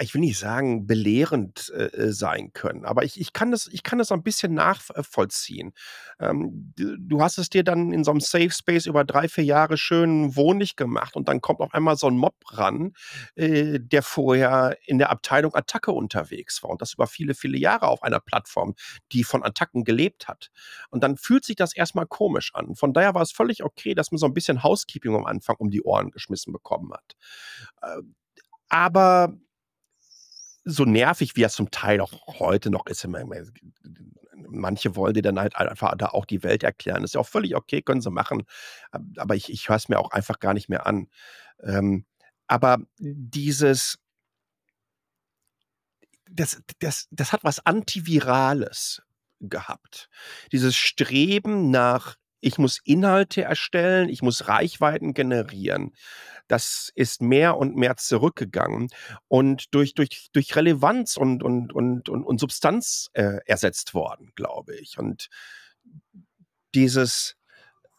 ich 0.00 0.12
will 0.12 0.20
nicht 0.20 0.38
sagen, 0.38 0.88
belehrend 0.88 1.70
äh, 1.70 1.84
äh, 1.84 2.12
sein 2.12 2.52
können, 2.52 2.84
aber 2.84 3.04
ich, 3.04 3.20
ich, 3.20 3.32
kann 3.32 3.52
das, 3.52 3.68
ich 3.70 3.84
kann 3.84 3.98
das 3.98 4.10
ein 4.10 4.24
bisschen 4.24 4.54
nachvollziehen. 4.54 5.72
Ähm, 6.18 6.72
du, 6.76 6.96
du, 6.98 7.20
hast 7.20 7.38
es 7.38 7.48
dir 7.48 7.62
dann 7.62 7.92
in 7.92 8.02
so 8.02 8.10
einem 8.10 8.20
Safe 8.20 8.50
Space 8.50 8.86
über 8.86 9.04
drei, 9.04 9.28
vier 9.28 9.44
Jahre 9.44 9.76
schön 9.76 10.34
wohnlich 10.34 10.74
gemacht 10.74 11.14
und 11.14 11.28
dann 11.28 11.40
kommt 11.40 11.60
auf 11.60 11.72
einmal 11.74 11.96
so 11.96 12.08
ein 12.08 12.18
Mob 12.18 12.34
ran, 12.50 12.94
äh, 13.36 13.78
der 13.78 14.02
vorher 14.02 14.76
in 14.84 14.98
der 14.98 15.10
Abteilung 15.10 15.54
Attacke 15.54 15.92
unterwegs 15.92 16.62
war 16.64 16.70
und 16.70 16.82
das 16.82 16.94
über 16.94 17.06
viele, 17.06 17.34
viele 17.34 17.56
Jahre 17.56 17.86
auf 17.86 18.02
einer 18.02 18.20
Plattform, 18.20 18.74
die 19.12 19.22
von 19.22 19.44
Attacken 19.44 19.84
gelebt 19.84 20.26
hat. 20.26 20.50
Und 20.90 21.04
dann 21.04 21.16
fühlt 21.16 21.44
sich 21.44 21.56
das 21.56 21.76
erstmal 21.76 22.06
komisch 22.06 22.52
an. 22.52 22.74
Von 22.74 22.92
daher 22.92 23.14
war 23.14 23.22
es 23.22 23.30
völlig 23.30 23.62
okay, 23.62 23.94
dass 23.94 24.10
man 24.10 24.18
so 24.18 24.26
ein 24.26 24.34
bisschen 24.34 24.64
Housekeeping 24.64 25.14
am 25.14 25.24
Anfang 25.24 25.54
um 25.58 25.70
die 25.70 25.82
Ohren 25.82 26.10
geschmissen 26.10 26.52
bekommen 26.52 26.92
hat. 26.92 27.16
Äh, 27.82 28.02
aber 28.68 29.34
so 30.64 30.84
nervig, 30.84 31.36
wie 31.36 31.42
er 31.42 31.48
zum 31.48 31.70
Teil 31.70 32.00
auch 32.00 32.12
heute 32.40 32.70
noch 32.70 32.86
ist, 32.86 33.06
manche 34.48 34.96
wollen 34.96 35.14
dir 35.14 35.22
dann 35.22 35.38
halt 35.38 35.56
einfach 35.56 35.96
da 35.96 36.08
auch 36.08 36.24
die 36.24 36.42
Welt 36.42 36.62
erklären. 36.62 37.02
Das 37.02 37.10
ist 37.10 37.14
ja 37.14 37.20
auch 37.20 37.28
völlig 37.28 37.54
okay, 37.54 37.82
können 37.82 38.00
sie 38.00 38.10
machen. 38.10 38.44
Aber 39.16 39.34
ich, 39.34 39.50
ich 39.50 39.68
höre 39.68 39.76
es 39.76 39.88
mir 39.88 39.98
auch 39.98 40.10
einfach 40.10 40.40
gar 40.40 40.54
nicht 40.54 40.68
mehr 40.68 40.86
an. 40.86 41.08
Ähm, 41.62 42.04
aber 42.46 42.78
dieses, 42.98 43.98
das, 46.30 46.62
das, 46.78 47.08
das 47.10 47.32
hat 47.32 47.44
was 47.44 47.64
Antivirales 47.64 49.02
gehabt. 49.40 50.08
Dieses 50.52 50.76
Streben 50.76 51.70
nach, 51.70 52.16
ich 52.40 52.58
muss 52.58 52.80
Inhalte 52.84 53.42
erstellen, 53.42 54.08
ich 54.08 54.22
muss 54.22 54.48
Reichweiten 54.48 55.14
generieren 55.14 55.92
das 56.48 56.92
ist 56.94 57.22
mehr 57.22 57.56
und 57.56 57.76
mehr 57.76 57.96
zurückgegangen 57.96 58.88
und 59.28 59.74
durch, 59.74 59.94
durch, 59.94 60.28
durch 60.32 60.54
Relevanz 60.54 61.16
und, 61.16 61.42
und, 61.42 61.72
und, 61.72 62.08
und, 62.08 62.24
und 62.24 62.40
Substanz 62.40 63.10
äh, 63.14 63.38
ersetzt 63.46 63.94
worden, 63.94 64.32
glaube 64.34 64.76
ich. 64.76 64.98
Und 64.98 65.28
dieses, 66.74 67.36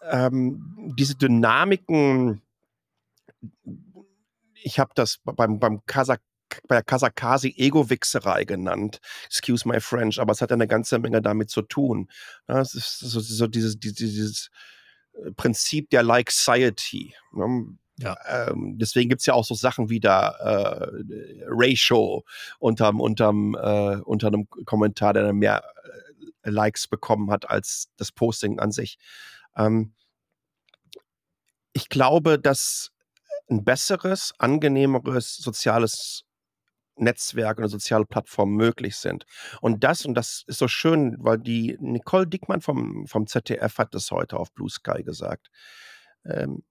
ähm, 0.02 0.94
diese 0.98 1.16
Dynamiken, 1.16 2.42
ich 4.54 4.80
habe 4.80 4.92
das 4.96 5.20
beim, 5.24 5.60
beim 5.60 5.86
Kasach 5.86 6.20
bei 6.68 6.76
der 6.76 6.84
Kasakasi 6.84 7.54
Ego-Wichserei 7.58 8.44
genannt. 8.46 9.00
Excuse 9.26 9.68
my 9.68 9.80
French, 9.80 10.20
aber 10.20 10.32
es 10.32 10.42
hat 10.42 10.52
eine 10.52 10.68
ganze 10.68 11.00
Menge 11.00 11.22
damit 11.22 11.50
zu 11.50 11.62
tun. 11.62 12.10
Ja, 12.48 12.62
es 12.62 12.76
ist 12.76 13.00
so, 13.00 13.20
so 13.20 13.48
dieses, 13.48 13.80
dieses, 13.80 14.50
äh, 15.14 15.32
Prinzip 15.32 15.90
der 15.90 16.04
Like-Society. 16.04 17.16
Ne? 17.34 17.78
Ja. 18.00 18.16
Ähm, 18.28 18.78
deswegen 18.78 19.10
gibt 19.10 19.22
es 19.22 19.26
ja 19.26 19.34
auch 19.34 19.46
so 19.46 19.56
Sachen 19.56 19.90
wie 19.90 20.00
da 20.00 20.30
äh, 20.30 21.44
Ratio 21.48 22.24
unterm, 22.60 23.02
unterm, 23.02 23.56
äh, 23.56 23.98
unter 24.04 24.28
einem 24.28 24.48
Kommentar, 24.66 25.14
der 25.14 25.24
dann 25.24 25.38
mehr 25.38 25.64
Likes 26.44 26.88
bekommen 26.88 27.32
hat 27.32 27.50
als 27.50 27.90
das 27.98 28.12
Posting 28.12 28.60
an 28.60 28.72
sich. 28.72 28.98
Ähm, 29.56 29.94
ich 31.74 31.90
glaube, 31.90 32.40
dass 32.40 32.92
ein 33.50 33.64
besseres, 33.64 34.34
angenehmeres 34.40 35.38
soziales 35.38 36.24
Netzwerk 36.98 37.60
und 37.60 37.68
soziale 37.68 38.06
Plattformen 38.06 38.56
möglich 38.56 38.96
sind. 38.98 39.26
Und 39.62 39.84
das, 39.84 40.06
und 40.06 40.16
das 40.16 40.44
ist 40.48 40.60
so 40.60 40.68
schön, 40.68 41.16
weil 41.20 41.38
die 41.38 41.78
Nicole 41.80 42.28
Dickmann 42.28 42.62
vom, 42.62 43.08
vom 43.08 43.28
ZDF 43.28 43.78
hat 43.78 43.94
das 43.94 44.12
heute 44.12 44.38
auf 44.38 44.52
Blue 44.54 44.70
Sky 44.70 45.04
gesagt. 45.04 45.50
Ähm, 46.26 46.64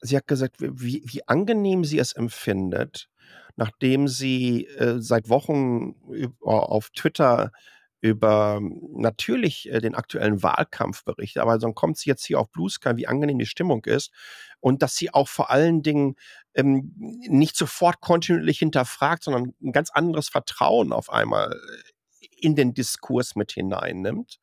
sie 0.00 0.16
hat 0.16 0.26
gesagt, 0.26 0.56
wie, 0.58 1.02
wie 1.06 1.26
angenehm 1.28 1.84
sie 1.84 1.98
es 1.98 2.12
empfindet, 2.12 3.08
nachdem 3.56 4.08
sie 4.08 4.66
äh, 4.66 5.00
seit 5.00 5.28
Wochen 5.28 5.94
auf 6.40 6.90
Twitter 6.90 7.52
über 8.04 8.60
natürlich 8.92 9.70
äh, 9.72 9.80
den 9.80 9.94
aktuellen 9.94 10.42
Wahlkampf 10.42 11.04
berichtet, 11.04 11.40
aber 11.40 11.56
dann 11.56 11.74
kommt 11.74 11.96
sie 11.96 12.10
jetzt 12.10 12.26
hier 12.26 12.38
auf 12.38 12.50
Blue 12.50 12.68
Sky, 12.68 12.96
wie 12.96 13.06
angenehm 13.06 13.38
die 13.38 13.46
Stimmung 13.46 13.82
ist 13.86 14.12
und 14.60 14.82
dass 14.82 14.94
sie 14.94 15.14
auch 15.14 15.26
vor 15.26 15.50
allen 15.50 15.82
Dingen 15.82 16.16
ähm, 16.52 16.92
nicht 16.96 17.56
sofort 17.56 18.02
kontinuierlich 18.02 18.58
hinterfragt, 18.58 19.24
sondern 19.24 19.54
ein 19.62 19.72
ganz 19.72 19.88
anderes 19.88 20.28
Vertrauen 20.28 20.92
auf 20.92 21.08
einmal 21.08 21.50
äh, 21.52 22.26
in 22.42 22.54
den 22.54 22.74
Diskurs 22.74 23.36
mit 23.36 23.52
hineinnimmt. 23.52 24.38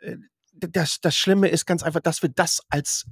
Äh, 0.00 0.18
das, 0.52 1.00
das 1.00 1.16
Schlimme 1.16 1.48
ist 1.48 1.64
ganz 1.64 1.82
einfach, 1.82 2.00
dass 2.00 2.20
wir 2.20 2.28
das 2.28 2.60
als 2.68 3.06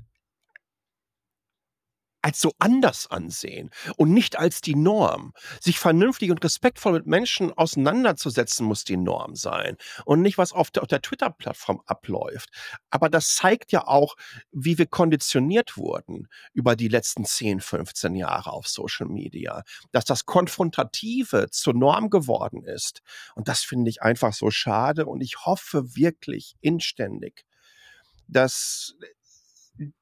als 2.23 2.41
so 2.41 2.53
anders 2.59 3.11
ansehen 3.11 3.71
und 3.97 4.13
nicht 4.13 4.39
als 4.39 4.61
die 4.61 4.77
Norm. 4.77 5.33
Sich 5.61 5.79
vernünftig 5.79 6.31
und 6.31 6.43
respektvoll 6.43 6.93
mit 6.93 7.07
Menschen 7.07 7.53
auseinanderzusetzen, 7.53 8.65
muss 8.65 8.85
die 8.85 8.97
Norm 8.97 9.35
sein 9.35 9.77
und 10.05 10.23
nicht, 10.23 10.39
was 10.39 10.53
auf 10.53 10.71
der, 10.71 10.87
der 10.87 11.03
Twitter-Plattform 11.03 11.83
abläuft. 11.87 12.49
Aber 12.91 13.09
das 13.09 13.35
zeigt 13.35 13.73
ja 13.73 13.87
auch, 13.87 14.15
wie 14.53 14.79
wir 14.79 14.87
konditioniert 14.87 15.77
wurden 15.77 16.29
über 16.53 16.77
die 16.77 16.89
letzten 16.89 17.25
10, 17.25 17.61
15 17.61 18.15
Jahre 18.15 18.53
auf 18.53 18.69
Social 18.69 19.09
Media, 19.09 19.63
dass 19.91 20.05
das 20.05 20.25
Konfrontative 20.25 21.49
zur 21.51 21.75
Norm 21.75 22.09
geworden 22.09 22.65
ist. 22.65 23.03
Und 23.35 23.49
das 23.49 23.61
finde 23.61 23.91
ich 23.91 24.03
einfach 24.03 24.33
so 24.33 24.51
schade 24.51 25.07
und 25.07 25.21
ich 25.21 25.45
hoffe 25.45 25.97
wirklich 25.97 26.55
inständig, 26.61 27.45
dass 28.29 28.95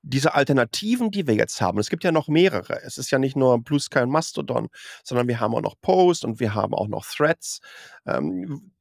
diese 0.03 0.35
Alternativen, 0.35 1.11
die 1.11 1.27
wir 1.27 1.35
jetzt 1.35 1.61
haben, 1.61 1.79
es 1.79 1.91
gibt 1.91 2.05
ja 2.05 2.13
noch 2.13 2.29
mehrere. 2.29 2.83
Es 2.83 2.99
ist 2.99 3.11
ja 3.11 3.19
nicht 3.19 3.37
nur 3.37 3.63
Blue 3.63 3.81
Sky 3.81 4.01
und 4.01 4.11
Mastodon, 4.11 4.69
sondern 5.05 5.29
wir 5.29 5.41
haben 5.41 5.55
auch 5.55 5.63
noch 5.63 5.81
Post 5.81 6.25
und 6.25 6.41
wir 6.41 6.55
haben 6.55 6.75
auch 6.75 6.89
noch 6.89 7.07
Threads, 7.07 7.61
ähm, 8.07 8.73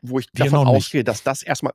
wo 0.00 0.18
ich 0.18 0.28
wir 0.32 0.44
davon 0.44 0.66
ausgehe, 0.66 1.04
dass 1.04 1.22
das 1.22 1.42
erstmal 1.42 1.72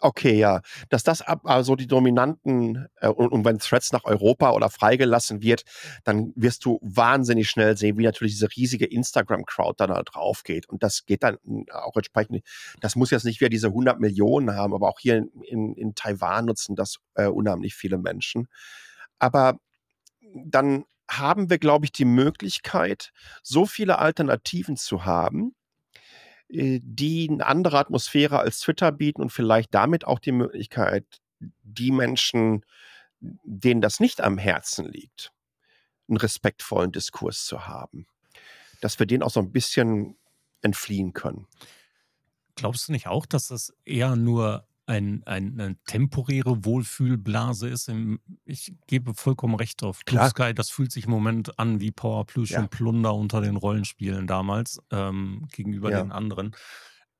Okay, 0.00 0.38
ja. 0.38 0.60
Dass 0.88 1.02
das 1.02 1.20
ab, 1.20 1.40
also 1.44 1.74
die 1.74 1.88
dominanten, 1.88 2.86
äh, 3.00 3.08
und, 3.08 3.28
und, 3.28 3.44
wenn 3.44 3.58
Threads 3.58 3.92
nach 3.92 4.04
Europa 4.04 4.52
oder 4.52 4.70
freigelassen 4.70 5.42
wird, 5.42 5.64
dann 6.04 6.32
wirst 6.36 6.64
du 6.64 6.78
wahnsinnig 6.80 7.50
schnell 7.50 7.76
sehen, 7.76 7.98
wie 7.98 8.04
natürlich 8.04 8.34
diese 8.34 8.48
riesige 8.54 8.86
Instagram-Crowd 8.86 9.74
dann 9.78 9.90
da 9.90 10.02
drauf 10.02 10.44
geht. 10.44 10.68
Und 10.68 10.84
das 10.84 11.06
geht 11.06 11.24
dann 11.24 11.38
auch 11.72 11.96
entsprechend, 11.96 12.44
das 12.80 12.94
muss 12.94 13.10
jetzt 13.10 13.24
nicht 13.24 13.40
wieder 13.40 13.50
diese 13.50 13.68
100 13.68 13.98
Millionen 13.98 14.54
haben, 14.54 14.74
aber 14.74 14.88
auch 14.88 15.00
hier 15.00 15.16
in, 15.16 15.30
in, 15.42 15.74
in 15.74 15.94
Taiwan 15.96 16.44
nutzen 16.44 16.76
das 16.76 16.98
äh, 17.14 17.26
unheimlich 17.26 17.74
viele 17.74 17.98
Menschen. 17.98 18.46
Aber 19.18 19.58
dann 20.34 20.84
haben 21.10 21.50
wir, 21.50 21.58
glaube 21.58 21.86
ich, 21.86 21.92
die 21.92 22.04
Möglichkeit, 22.04 23.10
so 23.42 23.66
viele 23.66 23.98
Alternativen 23.98 24.76
zu 24.76 25.04
haben, 25.04 25.48
äh, 25.48 25.63
die 26.56 27.28
eine 27.28 27.44
andere 27.46 27.78
Atmosphäre 27.78 28.38
als 28.38 28.60
Twitter 28.60 28.92
bieten 28.92 29.22
und 29.22 29.30
vielleicht 29.30 29.74
damit 29.74 30.06
auch 30.06 30.20
die 30.20 30.32
Möglichkeit, 30.32 31.04
die 31.62 31.90
Menschen, 31.90 32.64
denen 33.20 33.80
das 33.80 33.98
nicht 33.98 34.20
am 34.20 34.38
Herzen 34.38 34.86
liegt, 34.86 35.32
einen 36.08 36.16
respektvollen 36.16 36.92
Diskurs 36.92 37.44
zu 37.44 37.66
haben. 37.66 38.06
Dass 38.80 38.98
wir 38.98 39.06
den 39.06 39.22
auch 39.22 39.30
so 39.30 39.40
ein 39.40 39.50
bisschen 39.50 40.16
entfliehen 40.62 41.12
können. 41.12 41.48
Glaubst 42.54 42.88
du 42.88 42.92
nicht 42.92 43.08
auch, 43.08 43.26
dass 43.26 43.48
das 43.48 43.74
eher 43.84 44.14
nur 44.14 44.66
ein, 44.86 45.22
ein, 45.24 45.58
eine 45.58 45.76
temporäre 45.86 46.64
Wohlfühlblase 46.64 47.68
ist. 47.68 47.90
Ich 48.44 48.74
gebe 48.86 49.14
vollkommen 49.14 49.54
recht 49.54 49.82
auf 49.82 50.04
Blue 50.04 50.28
Sky. 50.28 50.54
Das 50.54 50.70
fühlt 50.70 50.92
sich 50.92 51.04
im 51.04 51.10
Moment 51.10 51.58
an 51.58 51.80
wie 51.80 51.90
Power 51.90 52.26
Plus 52.26 52.50
ja. 52.50 52.60
und 52.60 52.70
Plunder 52.70 53.14
unter 53.14 53.40
den 53.40 53.56
Rollenspielen 53.56 54.26
damals 54.26 54.80
ähm, 54.90 55.48
gegenüber 55.52 55.90
ja. 55.90 56.02
den 56.02 56.12
anderen. 56.12 56.54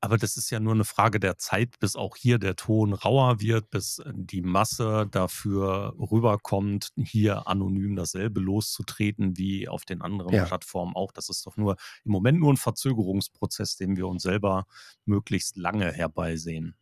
Aber 0.04 0.18
das 0.18 0.36
ist 0.36 0.50
ja 0.50 0.60
nur 0.60 0.74
eine 0.74 0.84
Frage 0.84 1.18
der 1.18 1.38
Zeit, 1.38 1.78
bis 1.80 1.96
auch 1.96 2.14
hier 2.16 2.38
der 2.38 2.56
Ton 2.56 2.92
rauer 2.92 3.40
wird, 3.40 3.70
bis 3.70 4.02
die 4.12 4.42
Masse 4.42 5.08
dafür 5.10 5.94
rüberkommt, 5.98 6.90
hier 7.02 7.48
anonym 7.48 7.96
dasselbe 7.96 8.38
loszutreten 8.40 9.38
wie 9.38 9.66
auf 9.66 9.86
den 9.86 10.02
anderen 10.02 10.34
ja. 10.34 10.44
Plattformen 10.44 10.94
auch. 10.94 11.10
Das 11.10 11.30
ist 11.30 11.46
doch 11.46 11.56
nur 11.56 11.76
im 12.04 12.12
Moment 12.12 12.38
nur 12.38 12.52
ein 12.52 12.58
Verzögerungsprozess, 12.58 13.76
den 13.78 13.96
wir 13.96 14.06
uns 14.06 14.24
selber 14.24 14.66
möglichst 15.06 15.56
lange 15.56 15.90
herbeisehen. 15.90 16.76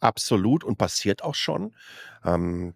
Absolut 0.00 0.62
und 0.64 0.76
passiert 0.78 1.22
auch 1.24 1.34
schon. 1.34 1.74
Ähm, 2.24 2.74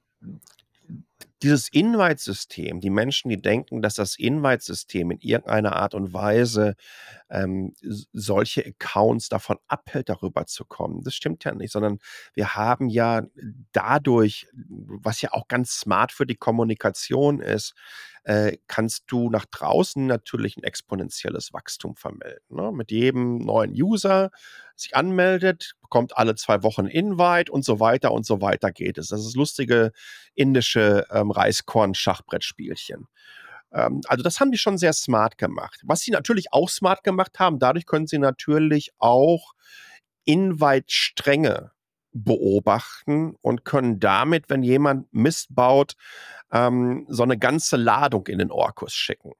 dieses 1.42 1.68
Invite-System, 1.68 2.80
die 2.80 2.90
Menschen, 2.90 3.28
die 3.28 3.40
denken, 3.40 3.82
dass 3.82 3.94
das 3.94 4.16
Invite-System 4.16 5.10
in 5.10 5.18
irgendeiner 5.20 5.74
Art 5.74 5.94
und 5.94 6.14
Weise 6.14 6.76
ähm, 7.30 7.74
solche 8.12 8.64
Accounts 8.64 9.28
davon 9.28 9.58
abhält, 9.66 10.08
darüber 10.08 10.46
zu 10.46 10.64
kommen, 10.64 11.02
das 11.02 11.14
stimmt 11.14 11.42
ja 11.44 11.52
nicht, 11.52 11.72
sondern 11.72 11.98
wir 12.34 12.54
haben 12.54 12.88
ja 12.88 13.22
dadurch, 13.72 14.46
was 14.54 15.20
ja 15.20 15.32
auch 15.32 15.48
ganz 15.48 15.72
smart 15.80 16.12
für 16.12 16.26
die 16.26 16.36
Kommunikation 16.36 17.40
ist, 17.40 17.74
äh, 18.24 18.56
kannst 18.68 19.04
du 19.08 19.30
nach 19.30 19.46
draußen 19.46 20.06
natürlich 20.06 20.56
ein 20.56 20.62
exponentielles 20.62 21.52
Wachstum 21.52 21.96
vermelden. 21.96 22.56
Ne? 22.56 22.70
Mit 22.72 22.90
jedem 22.90 23.38
neuen 23.38 23.72
User 23.72 24.30
sich 24.76 24.96
anmeldet, 24.96 25.74
bekommt 25.80 26.16
alle 26.16 26.34
zwei 26.34 26.62
Wochen 26.62 26.86
Invite 26.86 27.50
und 27.50 27.64
so 27.64 27.80
weiter 27.80 28.12
und 28.12 28.24
so 28.24 28.40
weiter 28.40 28.72
geht 28.72 28.98
es. 28.98 29.08
Das 29.08 29.20
ist 29.20 29.36
lustige 29.36 29.92
indische 30.34 31.06
ähm, 31.10 31.30
Reiskorn-Schachbrettspielchen. 31.30 33.06
Ähm, 33.72 34.00
also 34.06 34.22
das 34.22 34.40
haben 34.40 34.52
die 34.52 34.58
schon 34.58 34.78
sehr 34.78 34.92
smart 34.92 35.38
gemacht. 35.38 35.80
Was 35.84 36.00
sie 36.00 36.10
natürlich 36.10 36.52
auch 36.52 36.68
smart 36.68 37.04
gemacht 37.04 37.38
haben, 37.38 37.58
dadurch 37.58 37.86
können 37.86 38.06
sie 38.06 38.18
natürlich 38.18 38.92
auch 38.98 39.52
Invite-Stränge 40.24 41.72
beobachten 42.12 43.36
und 43.40 43.64
können 43.64 43.98
damit, 43.98 44.50
wenn 44.50 44.62
jemand 44.62 45.12
Mist 45.12 45.54
baut, 45.54 45.94
ähm, 46.52 47.06
so 47.08 47.22
eine 47.22 47.38
ganze 47.38 47.76
Ladung 47.76 48.26
in 48.26 48.38
den 48.38 48.50
Orkus 48.50 48.92
schicken. 48.92 49.32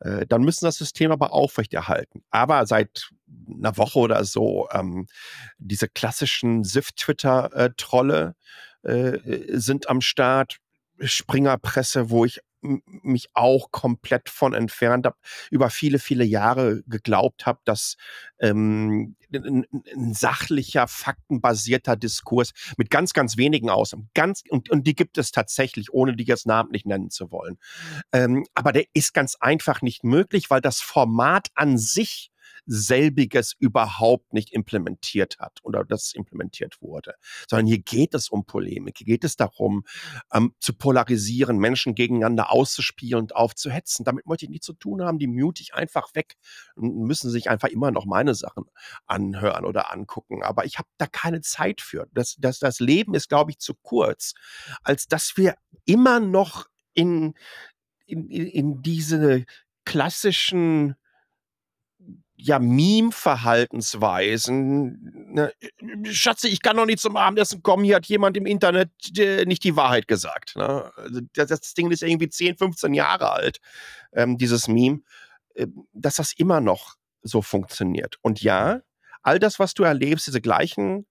Äh, 0.00 0.26
dann 0.26 0.42
müssen 0.42 0.64
das 0.64 0.76
System 0.76 1.10
aber 1.10 1.32
aufrechterhalten. 1.32 2.22
Aber 2.30 2.66
seit 2.66 3.10
einer 3.48 3.76
Woche 3.76 3.98
oder 3.98 4.24
so 4.24 4.68
ähm, 4.72 5.06
diese 5.58 5.88
klassischen 5.88 6.64
SIF-Twitter-Trolle 6.64 8.34
äh, 8.82 9.18
sind 9.58 9.88
am 9.88 10.00
Start. 10.00 10.58
Springerpresse, 11.00 12.10
wo 12.10 12.24
ich 12.24 12.40
mich 12.60 13.28
auch 13.34 13.70
komplett 13.70 14.28
von 14.28 14.54
entfernt 14.54 15.06
habe, 15.06 15.16
über 15.50 15.70
viele, 15.70 15.98
viele 15.98 16.24
Jahre 16.24 16.82
geglaubt 16.86 17.46
habe, 17.46 17.60
dass 17.64 17.96
ähm, 18.40 19.16
ein, 19.32 19.66
ein, 19.72 20.14
sachlicher, 20.14 20.88
faktenbasierter 20.88 21.96
Diskurs 21.96 22.52
mit 22.76 22.90
ganz, 22.90 23.12
ganz 23.12 23.36
wenigen 23.36 23.70
Ausnahmen, 23.70 24.10
ganz, 24.14 24.42
und, 24.48 24.70
und 24.70 24.86
die 24.86 24.94
gibt 24.94 25.18
es 25.18 25.30
tatsächlich, 25.30 25.92
ohne 25.92 26.16
die 26.16 26.24
jetzt 26.24 26.46
namentlich 26.46 26.84
nennen 26.84 27.10
zu 27.10 27.30
wollen. 27.30 27.58
Ähm, 28.12 28.46
aber 28.54 28.72
der 28.72 28.84
ist 28.94 29.14
ganz 29.14 29.36
einfach 29.36 29.82
nicht 29.82 30.04
möglich, 30.04 30.50
weil 30.50 30.60
das 30.60 30.80
Format 30.80 31.48
an 31.54 31.78
sich 31.78 32.30
selbiges 32.68 33.54
überhaupt 33.58 34.34
nicht 34.34 34.52
implementiert 34.52 35.38
hat 35.38 35.58
oder 35.62 35.84
das 35.84 36.12
implementiert 36.12 36.82
wurde, 36.82 37.14
sondern 37.48 37.66
hier 37.66 37.78
geht 37.78 38.14
es 38.14 38.28
um 38.28 38.44
Polemik, 38.44 38.98
hier 38.98 39.06
geht 39.06 39.24
es 39.24 39.36
darum, 39.36 39.84
ähm, 40.32 40.54
zu 40.60 40.74
polarisieren, 40.74 41.58
Menschen 41.58 41.94
gegeneinander 41.94 42.52
auszuspielen 42.52 43.22
und 43.22 43.34
aufzuhetzen. 43.34 44.04
Damit 44.04 44.26
möchte 44.26 44.44
ich 44.44 44.50
nichts 44.50 44.66
zu 44.66 44.74
tun 44.74 45.02
haben, 45.02 45.18
die 45.18 45.26
mute 45.26 45.62
ich 45.62 45.74
einfach 45.74 46.14
weg 46.14 46.36
und 46.76 46.94
müssen 47.06 47.30
sich 47.30 47.48
einfach 47.48 47.68
immer 47.68 47.90
noch 47.90 48.04
meine 48.04 48.34
Sachen 48.34 48.64
anhören 49.06 49.64
oder 49.64 49.90
angucken. 49.90 50.42
Aber 50.42 50.66
ich 50.66 50.78
habe 50.78 50.88
da 50.98 51.06
keine 51.06 51.40
Zeit 51.40 51.80
für. 51.80 52.06
Das, 52.12 52.36
das, 52.38 52.58
das 52.58 52.80
Leben 52.80 53.14
ist, 53.14 53.28
glaube 53.28 53.50
ich, 53.50 53.58
zu 53.58 53.74
kurz, 53.74 54.34
als 54.82 55.08
dass 55.08 55.36
wir 55.36 55.54
immer 55.86 56.20
noch 56.20 56.66
in, 56.92 57.34
in, 58.04 58.28
in 58.28 58.82
diese 58.82 59.46
klassischen 59.86 60.96
ja, 62.40 62.60
Meme-Verhaltensweisen. 62.60 65.32
Ne? 65.34 65.52
Schatze, 66.04 66.46
ich 66.48 66.62
kann 66.62 66.76
noch 66.76 66.86
nicht 66.86 67.00
zum 67.00 67.16
Abendessen 67.16 67.64
kommen, 67.64 67.82
hier 67.82 67.96
hat 67.96 68.06
jemand 68.06 68.36
im 68.36 68.46
Internet 68.46 68.92
äh, 69.18 69.44
nicht 69.44 69.64
die 69.64 69.74
Wahrheit 69.74 70.06
gesagt. 70.06 70.54
Ne? 70.54 70.92
Also 70.96 71.20
das, 71.34 71.48
das, 71.48 71.74
Ding 71.74 71.90
ist 71.90 72.04
irgendwie 72.04 72.28
10, 72.28 72.56
15 72.56 72.94
Jahre 72.94 73.32
alt, 73.32 73.58
ähm, 74.12 74.38
dieses 74.38 74.68
Meme, 74.68 75.00
äh, 75.54 75.66
dass 75.92 76.14
das 76.16 76.32
immer 76.32 76.60
noch 76.60 76.94
so 77.22 77.42
funktioniert. 77.42 78.18
Und 78.22 78.40
ja, 78.40 78.82
all 79.22 79.40
das, 79.40 79.58
was 79.58 79.74
du 79.74 79.82
erlebst, 79.82 80.28
diese 80.28 80.40
gleichen, 80.40 81.08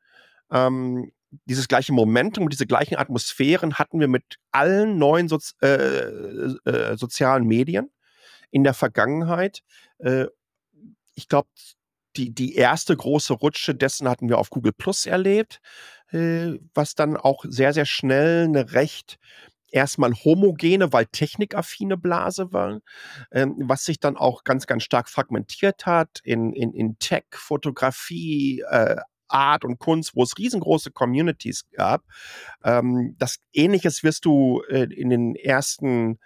ähm, 0.50 1.12
dieses 1.44 1.68
gleiche 1.68 1.92
Momentum, 1.92 2.48
diese 2.48 2.66
gleichen 2.66 2.96
Atmosphären 2.96 3.74
hatten 3.74 4.00
wir 4.00 4.08
mit 4.08 4.38
allen 4.52 4.98
neuen 4.98 5.28
Sozi 5.28 5.56
äh, 5.62 5.68
äh, 5.68 6.96
sozialen 6.96 7.46
Medien 7.46 7.92
in 8.50 8.64
der 8.64 8.74
Vergangenheit. 8.74 9.62
Ich 11.18 11.28
glaube, 11.28 11.50
die, 12.16 12.34
die 12.34 12.56
erste 12.56 12.96
große 12.96 13.34
Rutsche 13.34 13.74
dessen 13.76 14.08
hatten 14.08 14.30
wir 14.30 14.38
auf 14.38 14.52
Google 14.52 14.72
Plus 14.72 15.06
erlebt, 15.06 15.60
äh, 16.12 16.54
was 16.74 16.94
dann 16.94 17.18
auch 17.18 17.44
sehr, 17.48 17.74
sehr 17.74 17.86
schnell 17.86 18.46
eine 18.46 18.74
recht 18.74 19.18
erstmal 19.70 20.14
homogene, 20.14 20.94
weil 20.94 21.08
technikaffine 21.08 21.98
Blase 21.98 22.54
war, 22.54 22.80
ähm, 23.32 23.56
was 23.60 23.84
sich 23.84 24.00
dann 24.00 24.16
auch 24.16 24.44
ganz, 24.44 24.68
ganz 24.68 24.84
stark 24.84 25.10
fragmentiert 25.10 25.86
hat 25.86 26.22
in, 26.24 26.54
in, 26.54 26.74
in 26.74 27.00
Tech, 27.00 27.26
Fotografie, 27.32 28.64
äh, 28.70 28.98
Art 29.28 29.66
und 29.66 29.80
Kunst, 29.80 30.16
wo 30.16 30.24
es 30.24 30.38
riesengroße 30.38 30.92
Communities 30.92 31.66
gab. 31.72 32.04
Ähm, 32.64 33.16
das 33.18 33.40
Ähnliches 33.54 34.04
wirst 34.04 34.24
du 34.24 34.62
äh, 34.70 34.84
in 34.94 35.10
den 35.10 35.36
ersten 35.36 36.20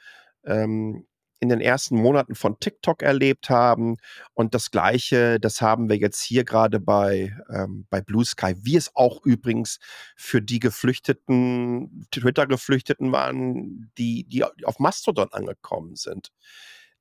ähm, 0.45 1.07
in 1.41 1.49
den 1.49 1.59
ersten 1.59 1.95
Monaten 1.95 2.35
von 2.35 2.59
TikTok 2.59 3.01
erlebt 3.01 3.49
haben. 3.49 3.97
Und 4.35 4.53
das 4.53 4.69
Gleiche, 4.69 5.39
das 5.39 5.59
haben 5.59 5.89
wir 5.89 5.97
jetzt 5.97 6.21
hier 6.21 6.45
gerade 6.45 6.79
bei, 6.79 7.35
ähm, 7.49 7.87
bei 7.89 7.99
Blue 7.99 8.23
Sky, 8.23 8.53
wie 8.57 8.77
es 8.77 8.95
auch 8.95 9.25
übrigens 9.25 9.79
für 10.15 10.41
die 10.41 10.59
Geflüchteten, 10.59 12.07
Twitter-Geflüchteten 12.11 13.11
waren, 13.11 13.91
die, 13.97 14.23
die 14.25 14.43
auf 14.43 14.77
Mastodon 14.77 15.29
angekommen 15.31 15.95
sind. 15.95 16.31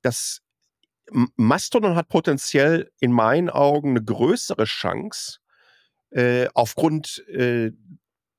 Das 0.01 0.41
Mastodon 1.35 1.95
hat 1.95 2.09
potenziell 2.09 2.91
in 2.99 3.11
meinen 3.11 3.49
Augen 3.49 3.91
eine 3.91 4.03
größere 4.03 4.63
Chance, 4.63 5.37
äh, 6.09 6.47
aufgrund 6.55 7.25
äh, 7.27 7.71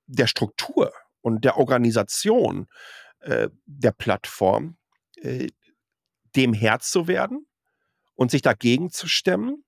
der 0.07 0.27
Struktur 0.27 0.93
und 1.21 1.45
der 1.45 1.59
Organisation 1.59 2.67
äh, 3.21 3.49
der 3.67 3.93
Plattform, 3.93 4.77
äh, 5.21 5.47
dem 6.37 6.53
Herr 6.53 6.81
zu 6.81 7.07
werden 7.09 7.47
und 8.15 8.31
sich 8.31 8.43
dagegen 8.43 8.91
zu 8.91 9.09
stemmen, 9.09 9.65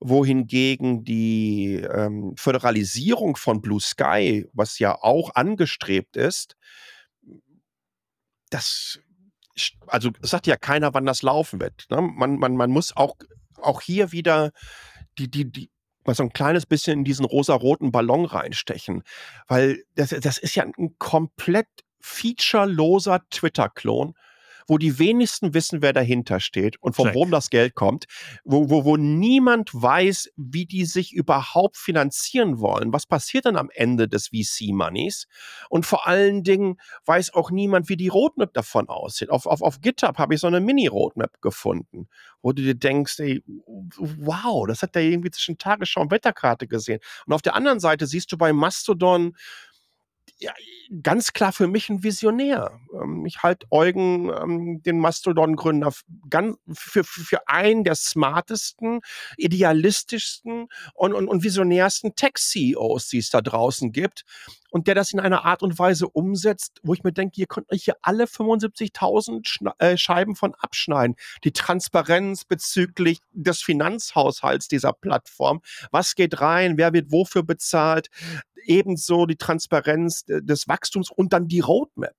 wohingegen 0.00 1.04
die 1.04 1.76
ähm, 1.76 2.34
Föderalisierung 2.36 3.36
von 3.36 3.62
Blue 3.62 3.80
Sky, 3.80 4.46
was 4.52 4.78
ja 4.78 4.96
auch 5.00 5.34
angestrebt 5.34 6.16
ist, 6.16 6.56
das, 8.50 8.98
also 9.86 10.10
sagt 10.20 10.46
ja 10.46 10.56
keiner, 10.56 10.94
wann 10.94 11.06
das 11.06 11.22
laufen 11.22 11.60
wird. 11.60 11.86
Ne? 11.90 12.02
Man, 12.02 12.38
man, 12.38 12.56
man 12.56 12.70
muss 12.70 12.96
auch, 12.96 13.16
auch 13.60 13.80
hier 13.80 14.12
wieder 14.12 14.50
die, 15.18 15.30
die, 15.30 15.50
die, 15.50 15.70
mal 16.04 16.14
so 16.14 16.24
ein 16.24 16.32
kleines 16.32 16.66
bisschen 16.66 17.00
in 17.00 17.04
diesen 17.04 17.24
rosa-roten 17.24 17.92
Ballon 17.92 18.24
reinstechen, 18.24 19.04
weil 19.46 19.84
das, 19.94 20.10
das 20.10 20.38
ist 20.38 20.54
ja 20.54 20.64
ein 20.64 20.98
komplett 20.98 21.68
featureloser 22.00 23.20
Twitter-Klon 23.30 24.14
wo 24.66 24.78
die 24.78 24.98
wenigsten 24.98 25.54
wissen, 25.54 25.82
wer 25.82 25.92
dahinter 25.92 26.40
steht 26.40 26.80
und 26.80 26.94
von 26.94 27.14
wo 27.14 27.24
das 27.26 27.50
Geld 27.50 27.74
kommt, 27.74 28.06
wo, 28.44 28.70
wo, 28.70 28.84
wo 28.84 28.96
niemand 28.96 29.70
weiß, 29.72 30.30
wie 30.36 30.66
die 30.66 30.84
sich 30.84 31.12
überhaupt 31.12 31.76
finanzieren 31.76 32.60
wollen. 32.60 32.92
Was 32.92 33.06
passiert 33.06 33.46
dann 33.46 33.56
am 33.56 33.70
Ende 33.72 34.08
des 34.08 34.28
VC-Moneys? 34.28 35.26
Und 35.68 35.86
vor 35.86 36.06
allen 36.06 36.42
Dingen 36.42 36.76
weiß 37.06 37.34
auch 37.34 37.50
niemand, 37.50 37.88
wie 37.88 37.96
die 37.96 38.08
Roadmap 38.08 38.52
davon 38.54 38.88
aussieht. 38.88 39.30
Auf, 39.30 39.46
auf, 39.46 39.62
auf 39.62 39.80
GitHub 39.80 40.18
habe 40.18 40.34
ich 40.34 40.40
so 40.40 40.46
eine 40.46 40.60
Mini-Roadmap 40.60 41.40
gefunden, 41.40 42.08
wo 42.42 42.52
du 42.52 42.62
dir 42.62 42.74
denkst, 42.74 43.20
ey, 43.20 43.42
wow, 43.96 44.66
das 44.66 44.82
hat 44.82 44.94
der 44.94 45.02
irgendwie 45.02 45.30
zwischen 45.30 45.58
Tagesschau 45.58 46.02
und 46.02 46.10
Wetterkarte 46.10 46.66
gesehen. 46.66 47.00
Und 47.26 47.32
auf 47.32 47.42
der 47.42 47.54
anderen 47.54 47.80
Seite 47.80 48.06
siehst 48.06 48.30
du 48.32 48.38
bei 48.38 48.52
Mastodon, 48.52 49.36
ja, 50.38 50.52
ganz 51.02 51.32
klar 51.32 51.52
für 51.52 51.68
mich 51.68 51.88
ein 51.88 52.02
Visionär. 52.02 52.80
Ähm, 53.00 53.24
ich 53.26 53.42
halte 53.42 53.66
Eugen, 53.70 54.30
ähm, 54.30 54.82
den 54.82 54.98
Mastodon-Gründer, 54.98 55.92
für, 56.72 57.04
für 57.04 57.48
einen 57.48 57.84
der 57.84 57.94
smartesten, 57.94 59.00
idealistischsten 59.36 60.68
und, 60.94 61.14
und, 61.14 61.28
und 61.28 61.44
visionärsten 61.44 62.14
Tech-CEOs, 62.14 63.08
die 63.08 63.18
es 63.18 63.30
da 63.30 63.40
draußen 63.40 63.92
gibt. 63.92 64.24
Und 64.72 64.86
der 64.86 64.94
das 64.94 65.12
in 65.12 65.20
einer 65.20 65.44
Art 65.44 65.62
und 65.62 65.78
Weise 65.78 66.08
umsetzt, 66.08 66.80
wo 66.82 66.94
ich 66.94 67.04
mir 67.04 67.12
denke, 67.12 67.40
ihr 67.40 67.46
könnt 67.46 67.70
euch 67.70 67.84
hier 67.84 67.96
alle 68.02 68.24
75.000 68.24 69.72
äh, 69.78 69.96
Scheiben 69.96 70.34
von 70.34 70.54
abschneiden. 70.54 71.14
Die 71.44 71.52
Transparenz 71.52 72.44
bezüglich 72.44 73.20
des 73.32 73.62
Finanzhaushalts 73.62 74.68
dieser 74.68 74.92
Plattform. 74.92 75.60
Was 75.90 76.14
geht 76.14 76.40
rein? 76.40 76.78
Wer 76.78 76.92
wird 76.92 77.12
wofür 77.12 77.42
bezahlt? 77.42 78.08
ebenso 78.64 79.26
die 79.26 79.36
Transparenz 79.36 80.24
des 80.26 80.68
Wachstums 80.68 81.10
und 81.10 81.32
dann 81.32 81.48
die 81.48 81.60
Roadmap. 81.60 82.16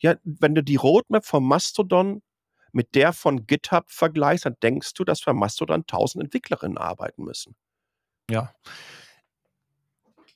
Ja, 0.00 0.16
wenn 0.24 0.54
du 0.54 0.62
die 0.62 0.76
Roadmap 0.76 1.24
von 1.24 1.44
Mastodon 1.44 2.22
mit 2.72 2.94
der 2.94 3.12
von 3.12 3.46
GitHub 3.46 3.90
vergleichst, 3.90 4.46
dann 4.46 4.56
denkst 4.62 4.94
du, 4.94 5.04
dass 5.04 5.20
für 5.20 5.34
Mastodon 5.34 5.80
1000 5.80 6.24
Entwicklerinnen 6.24 6.78
arbeiten 6.78 7.24
müssen. 7.24 7.54
Ja. 8.30 8.54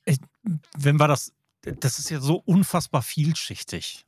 Ich, 0.03 0.19
wenn 0.77 0.97
wir 0.97 1.07
das, 1.07 1.33
das 1.79 1.99
ist 1.99 2.09
ja 2.09 2.19
so 2.19 2.35
unfassbar 2.45 3.01
vielschichtig. 3.01 4.05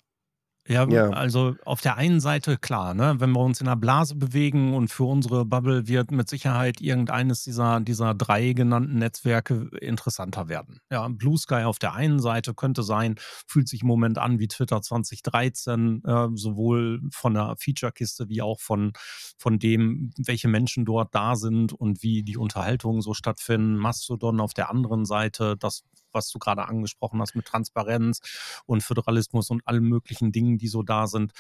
Ja, 0.70 0.86
ja, 0.90 1.10
also 1.12 1.56
auf 1.64 1.80
der 1.80 1.96
einen 1.96 2.20
Seite 2.20 2.58
klar, 2.58 2.94
ne, 2.94 3.16
wenn 3.20 3.32
wir 3.32 3.40
uns 3.40 3.62
in 3.62 3.68
einer 3.68 3.78
Blase 3.78 4.16
bewegen 4.16 4.74
und 4.74 4.90
für 4.90 5.06
unsere 5.06 5.46
Bubble 5.46 5.88
wird 5.88 6.12
mit 6.12 6.30
Sicherheit 6.30 6.82
irgendeines 6.82 7.44
dieser, 7.44 7.80
dieser 7.80 8.14
drei 8.14 8.52
genannten 8.52 8.98
Netzwerke 8.98 9.70
interessanter 9.80 10.50
werden. 10.50 10.82
Ja, 10.92 11.08
Blue 11.08 11.38
Sky 11.38 11.64
auf 11.64 11.80
der 11.80 11.94
einen 11.94 12.20
Seite 12.20 12.54
könnte 12.54 12.84
sein, 12.84 13.16
fühlt 13.48 13.70
sich 13.70 13.84
im 13.84 13.88
Moment 13.88 14.18
an 14.18 14.40
wie 14.40 14.50
Twitter 14.50 14.82
2013, 14.82 16.04
äh, 16.04 16.28
sowohl 16.34 17.00
von 17.14 17.34
der 17.34 17.56
Feature-Kiste 17.58 18.28
wie 18.28 18.42
auch 18.42 18.60
von, 18.60 18.92
von 19.38 19.60
dem, 19.60 20.12
welche 20.18 20.50
Menschen 20.50 20.84
dort 20.84 21.16
da 21.16 21.38
sind 21.38 21.72
und 21.72 22.04
wie 22.04 22.24
die 22.24 22.38
Unterhaltungen 22.38 23.02
so 23.02 23.14
stattfinden. 23.14 23.78
Mastodon 23.78 24.42
auf 24.42 24.54
der 24.54 24.70
anderen 24.70 25.06
Seite, 25.06 25.56
das 25.58 25.86
was 26.18 26.30
du 26.30 26.40
gerade 26.40 26.68
angesprochen 26.68 27.22
hast 27.22 27.36
mit 27.36 27.46
Transparenz 27.46 28.20
und 28.66 28.84
Föderalismus 28.84 29.50
und 29.50 29.62
allen 29.66 29.84
möglichen 29.84 30.32
Dingen, 30.32 30.58
die 30.58 30.68
so 30.68 30.84
da 30.84 31.08
sind. 31.08 31.32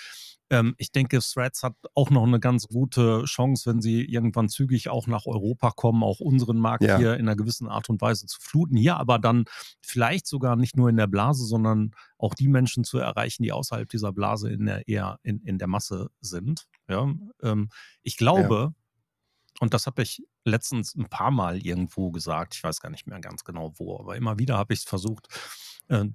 Ähm, 0.49 0.75
ich 0.77 0.91
denke, 0.91 1.19
Threads 1.19 1.63
hat 1.63 1.75
auch 1.93 2.09
noch 2.09 2.23
eine 2.23 2.39
ganz 2.39 2.67
gute 2.67 3.23
Chance, 3.25 3.69
wenn 3.69 3.81
sie 3.81 4.05
irgendwann 4.05 4.47
zügig 4.47 4.89
auch 4.89 5.07
nach 5.07 5.25
Europa 5.25 5.71
kommen, 5.71 6.03
auch 6.03 6.19
unseren 6.19 6.57
Markt 6.57 6.83
ja. 6.83 6.97
hier 6.97 7.15
in 7.15 7.21
einer 7.21 7.35
gewissen 7.35 7.67
Art 7.67 7.89
und 7.89 8.01
Weise 8.01 8.27
zu 8.27 8.39
fluten. 8.39 8.77
Hier 8.77 8.97
aber 8.97 9.19
dann 9.19 9.45
vielleicht 9.81 10.27
sogar 10.27 10.55
nicht 10.55 10.77
nur 10.77 10.89
in 10.89 10.97
der 10.97 11.07
Blase, 11.07 11.45
sondern 11.45 11.91
auch 12.17 12.33
die 12.33 12.47
Menschen 12.47 12.83
zu 12.83 12.97
erreichen, 12.97 13.43
die 13.43 13.51
außerhalb 13.51 13.89
dieser 13.89 14.13
Blase 14.13 14.49
in 14.49 14.65
der 14.65 14.87
eher 14.87 15.19
in, 15.23 15.41
in 15.41 15.57
der 15.57 15.67
Masse 15.67 16.09
sind. 16.21 16.67
Ja, 16.87 17.13
ähm, 17.43 17.69
ich 18.03 18.15
glaube, 18.15 18.55
ja 18.55 18.86
und 19.59 19.73
das 19.73 19.87
habe 19.87 20.01
ich 20.03 20.23
letztens 20.43 20.95
ein 20.95 21.09
paar 21.09 21.31
Mal 21.31 21.65
irgendwo 21.65 22.11
gesagt. 22.11 22.55
Ich 22.55 22.63
weiß 22.63 22.79
gar 22.79 22.89
nicht 22.89 23.07
mehr 23.07 23.19
ganz 23.19 23.43
genau 23.43 23.73
wo, 23.77 23.99
aber 23.99 24.15
immer 24.15 24.37
wieder 24.39 24.57
habe 24.57 24.73
ich 24.73 24.79
es 24.81 24.85
versucht, 24.85 25.27
äh, 25.87 26.05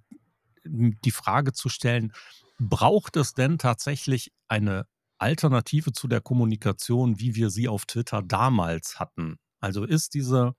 die 0.64 1.10
Frage 1.10 1.52
zu 1.52 1.68
stellen, 1.68 2.12
braucht 2.58 3.16
es 3.16 3.34
denn 3.34 3.58
tatsächlich 3.58 4.32
eine 4.48 4.86
Alternative 5.18 5.92
zu 5.92 6.08
der 6.08 6.20
Kommunikation, 6.20 7.18
wie 7.18 7.34
wir 7.34 7.50
sie 7.50 7.68
auf 7.68 7.86
Twitter 7.86 8.22
damals 8.22 9.00
hatten? 9.00 9.38
Also 9.60 9.84
ist 9.84 10.14
diese 10.14 10.54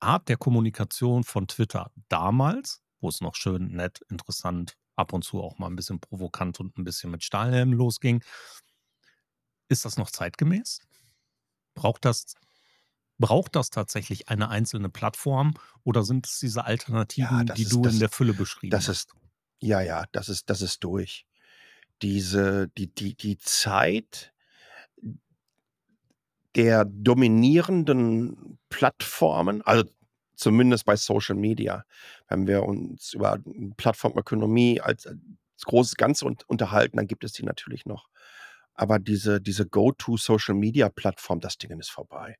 Art 0.00 0.28
der 0.28 0.36
Kommunikation 0.36 1.24
von 1.24 1.46
Twitter 1.46 1.90
damals, 2.08 2.82
wo 3.00 3.08
es 3.08 3.20
noch 3.20 3.34
schön, 3.34 3.72
nett, 3.72 4.00
interessant, 4.08 4.76
ab 4.96 5.12
und 5.12 5.24
zu 5.24 5.42
auch 5.42 5.58
mal 5.58 5.66
ein 5.66 5.76
bisschen 5.76 6.00
provokant 6.00 6.60
und 6.60 6.76
ein 6.78 6.84
bisschen 6.84 7.10
mit 7.10 7.24
Stahlhelm 7.24 7.72
losging, 7.72 8.22
ist 9.68 9.84
das 9.84 9.96
noch 9.96 10.10
zeitgemäß? 10.10 10.80
Braucht 11.80 12.04
das, 12.04 12.34
braucht 13.16 13.56
das 13.56 13.70
tatsächlich 13.70 14.28
eine 14.28 14.50
einzelne 14.50 14.90
Plattform 14.90 15.54
oder 15.82 16.02
sind 16.02 16.26
es 16.26 16.40
diese 16.40 16.66
Alternativen, 16.66 17.46
ja, 17.46 17.54
die 17.54 17.62
ist, 17.62 17.72
du 17.72 17.80
das, 17.80 17.94
in 17.94 18.00
der 18.00 18.10
Fülle 18.10 18.34
beschrieben 18.34 18.70
das 18.70 18.88
hast? 18.88 19.08
Ist, 19.08 19.14
ja, 19.60 19.80
ja, 19.80 20.04
das 20.12 20.28
ist, 20.28 20.50
das 20.50 20.60
ist 20.60 20.84
durch. 20.84 21.24
Diese, 22.02 22.68
die, 22.76 22.94
die, 22.94 23.14
die 23.14 23.38
Zeit 23.38 24.34
der 26.54 26.84
dominierenden 26.84 28.58
Plattformen, 28.68 29.62
also 29.62 29.84
zumindest 30.34 30.84
bei 30.84 30.96
Social 30.96 31.36
Media, 31.36 31.86
wenn 32.28 32.46
wir 32.46 32.64
uns 32.64 33.14
über 33.14 33.38
Plattformökonomie 33.78 34.82
als, 34.82 35.06
als 35.06 35.18
großes 35.64 35.94
Ganze 35.94 36.26
unterhalten, 36.46 36.98
dann 36.98 37.06
gibt 37.06 37.24
es 37.24 37.32
die 37.32 37.42
natürlich 37.42 37.86
noch. 37.86 38.09
Aber 38.80 38.98
diese, 38.98 39.42
diese 39.42 39.66
Go-To-Social-Media-Plattform, 39.66 41.40
das 41.40 41.58
Ding 41.58 41.78
ist 41.78 41.90
vorbei. 41.90 42.38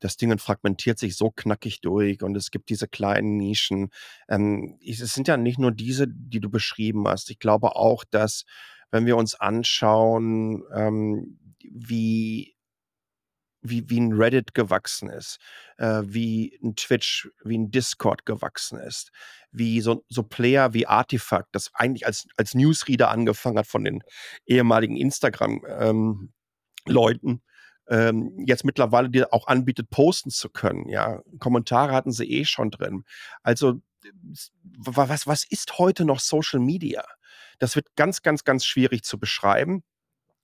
Das 0.00 0.16
Ding 0.16 0.36
fragmentiert 0.36 0.98
sich 0.98 1.16
so 1.16 1.30
knackig 1.30 1.80
durch 1.82 2.20
und 2.24 2.36
es 2.36 2.50
gibt 2.50 2.68
diese 2.70 2.88
kleinen 2.88 3.36
Nischen. 3.36 3.90
Ähm, 4.28 4.76
es 4.84 4.98
sind 4.98 5.28
ja 5.28 5.36
nicht 5.36 5.60
nur 5.60 5.70
diese, 5.70 6.08
die 6.08 6.40
du 6.40 6.50
beschrieben 6.50 7.06
hast. 7.06 7.30
Ich 7.30 7.38
glaube 7.38 7.76
auch, 7.76 8.02
dass, 8.02 8.44
wenn 8.90 9.06
wir 9.06 9.16
uns 9.16 9.36
anschauen, 9.36 10.64
ähm, 10.74 11.38
wie 11.62 12.56
wie, 13.60 13.88
wie 13.88 14.00
ein 14.00 14.12
Reddit 14.12 14.54
gewachsen 14.54 15.10
ist, 15.10 15.38
äh, 15.78 16.02
wie 16.04 16.58
ein 16.62 16.76
Twitch, 16.76 17.28
wie 17.44 17.58
ein 17.58 17.70
Discord 17.70 18.26
gewachsen 18.26 18.78
ist, 18.78 19.10
wie 19.50 19.80
so, 19.80 20.04
so 20.08 20.22
Player 20.22 20.74
wie 20.74 20.86
Artifact, 20.86 21.48
das 21.52 21.70
eigentlich 21.74 22.06
als, 22.06 22.26
als 22.36 22.54
Newsreader 22.54 23.10
angefangen 23.10 23.58
hat 23.58 23.66
von 23.66 23.84
den 23.84 24.02
ehemaligen 24.46 24.96
Instagram-Leuten, 24.96 27.28
ähm, 27.28 27.42
ähm, 27.90 28.44
jetzt 28.46 28.64
mittlerweile 28.64 29.10
dir 29.10 29.32
auch 29.32 29.46
anbietet, 29.46 29.90
posten 29.90 30.30
zu 30.30 30.50
können. 30.50 30.88
Ja, 30.88 31.22
Kommentare 31.38 31.92
hatten 31.92 32.12
sie 32.12 32.30
eh 32.30 32.44
schon 32.44 32.70
drin. 32.70 33.04
Also 33.42 33.80
was, 34.76 35.26
was 35.26 35.44
ist 35.44 35.78
heute 35.78 36.04
noch 36.04 36.20
Social 36.20 36.60
Media? 36.60 37.04
Das 37.58 37.76
wird 37.76 37.94
ganz, 37.96 38.22
ganz, 38.22 38.44
ganz 38.44 38.64
schwierig 38.64 39.02
zu 39.02 39.18
beschreiben. 39.18 39.82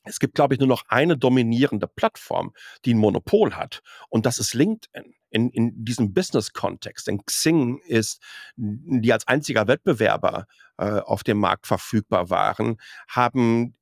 Es 0.05 0.19
gibt, 0.19 0.35
glaube 0.35 0.55
ich, 0.55 0.61
nur 0.61 0.69
noch 0.69 0.85
eine 0.89 1.17
dominierende 1.17 1.87
Plattform, 1.87 2.53
die 2.85 2.95
ein 2.95 2.99
Monopol 2.99 3.55
hat. 3.55 3.83
Und 4.09 4.27
das 4.27 4.39
ist 4.39 4.55
LinkedIn 4.55 5.15
in, 5.31 5.51
in 5.51 5.85
diesem 5.85 6.15
Business-Kontext. 6.15 7.09
Denn 7.09 7.25
Xing 7.25 7.79
ist, 7.79 8.23
die 8.57 9.13
als 9.13 9.27
einziger 9.27 9.67
Wettbewerber 9.67 10.47
äh, 10.79 11.01
auf 11.01 11.25
dem 11.25 11.39
Markt 11.39 11.67
verfügbar 11.67 12.31
waren, 12.31 12.77
haben 13.09 13.75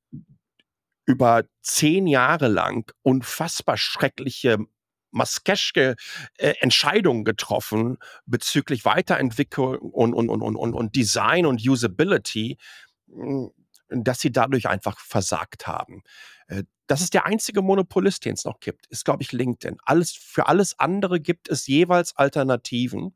über 1.05 1.43
zehn 1.61 2.07
Jahre 2.07 2.47
lang 2.47 2.91
unfassbar 3.01 3.77
schreckliche 3.77 4.57
Maskeschke 5.11 5.95
äh, 6.37 6.53
Entscheidungen 6.59 7.23
getroffen 7.23 7.97
bezüglich 8.25 8.83
Weiterentwicklung 8.83 9.77
und, 9.77 10.13
und, 10.13 10.29
und, 10.29 10.41
und, 10.41 10.73
und 10.73 10.95
Design 10.95 11.45
und 11.45 11.61
Usability, 11.67 12.57
hm, 13.07 13.51
dass 13.89 14.19
sie 14.19 14.31
dadurch 14.31 14.67
einfach 14.67 14.99
versagt 14.99 15.67
haben. 15.67 16.03
Äh, 16.47 16.63
das 16.87 17.01
ist 17.01 17.13
der 17.13 17.25
einzige 17.25 17.61
Monopolist, 17.61 18.25
den 18.25 18.33
es 18.33 18.45
noch 18.45 18.59
gibt, 18.59 18.87
ist, 18.87 19.05
glaube 19.05 19.23
ich, 19.23 19.31
LinkedIn. 19.31 19.77
Alles, 19.85 20.11
für 20.11 20.47
alles 20.47 20.79
andere 20.79 21.19
gibt 21.19 21.49
es 21.49 21.67
jeweils 21.67 22.15
Alternativen. 22.15 23.15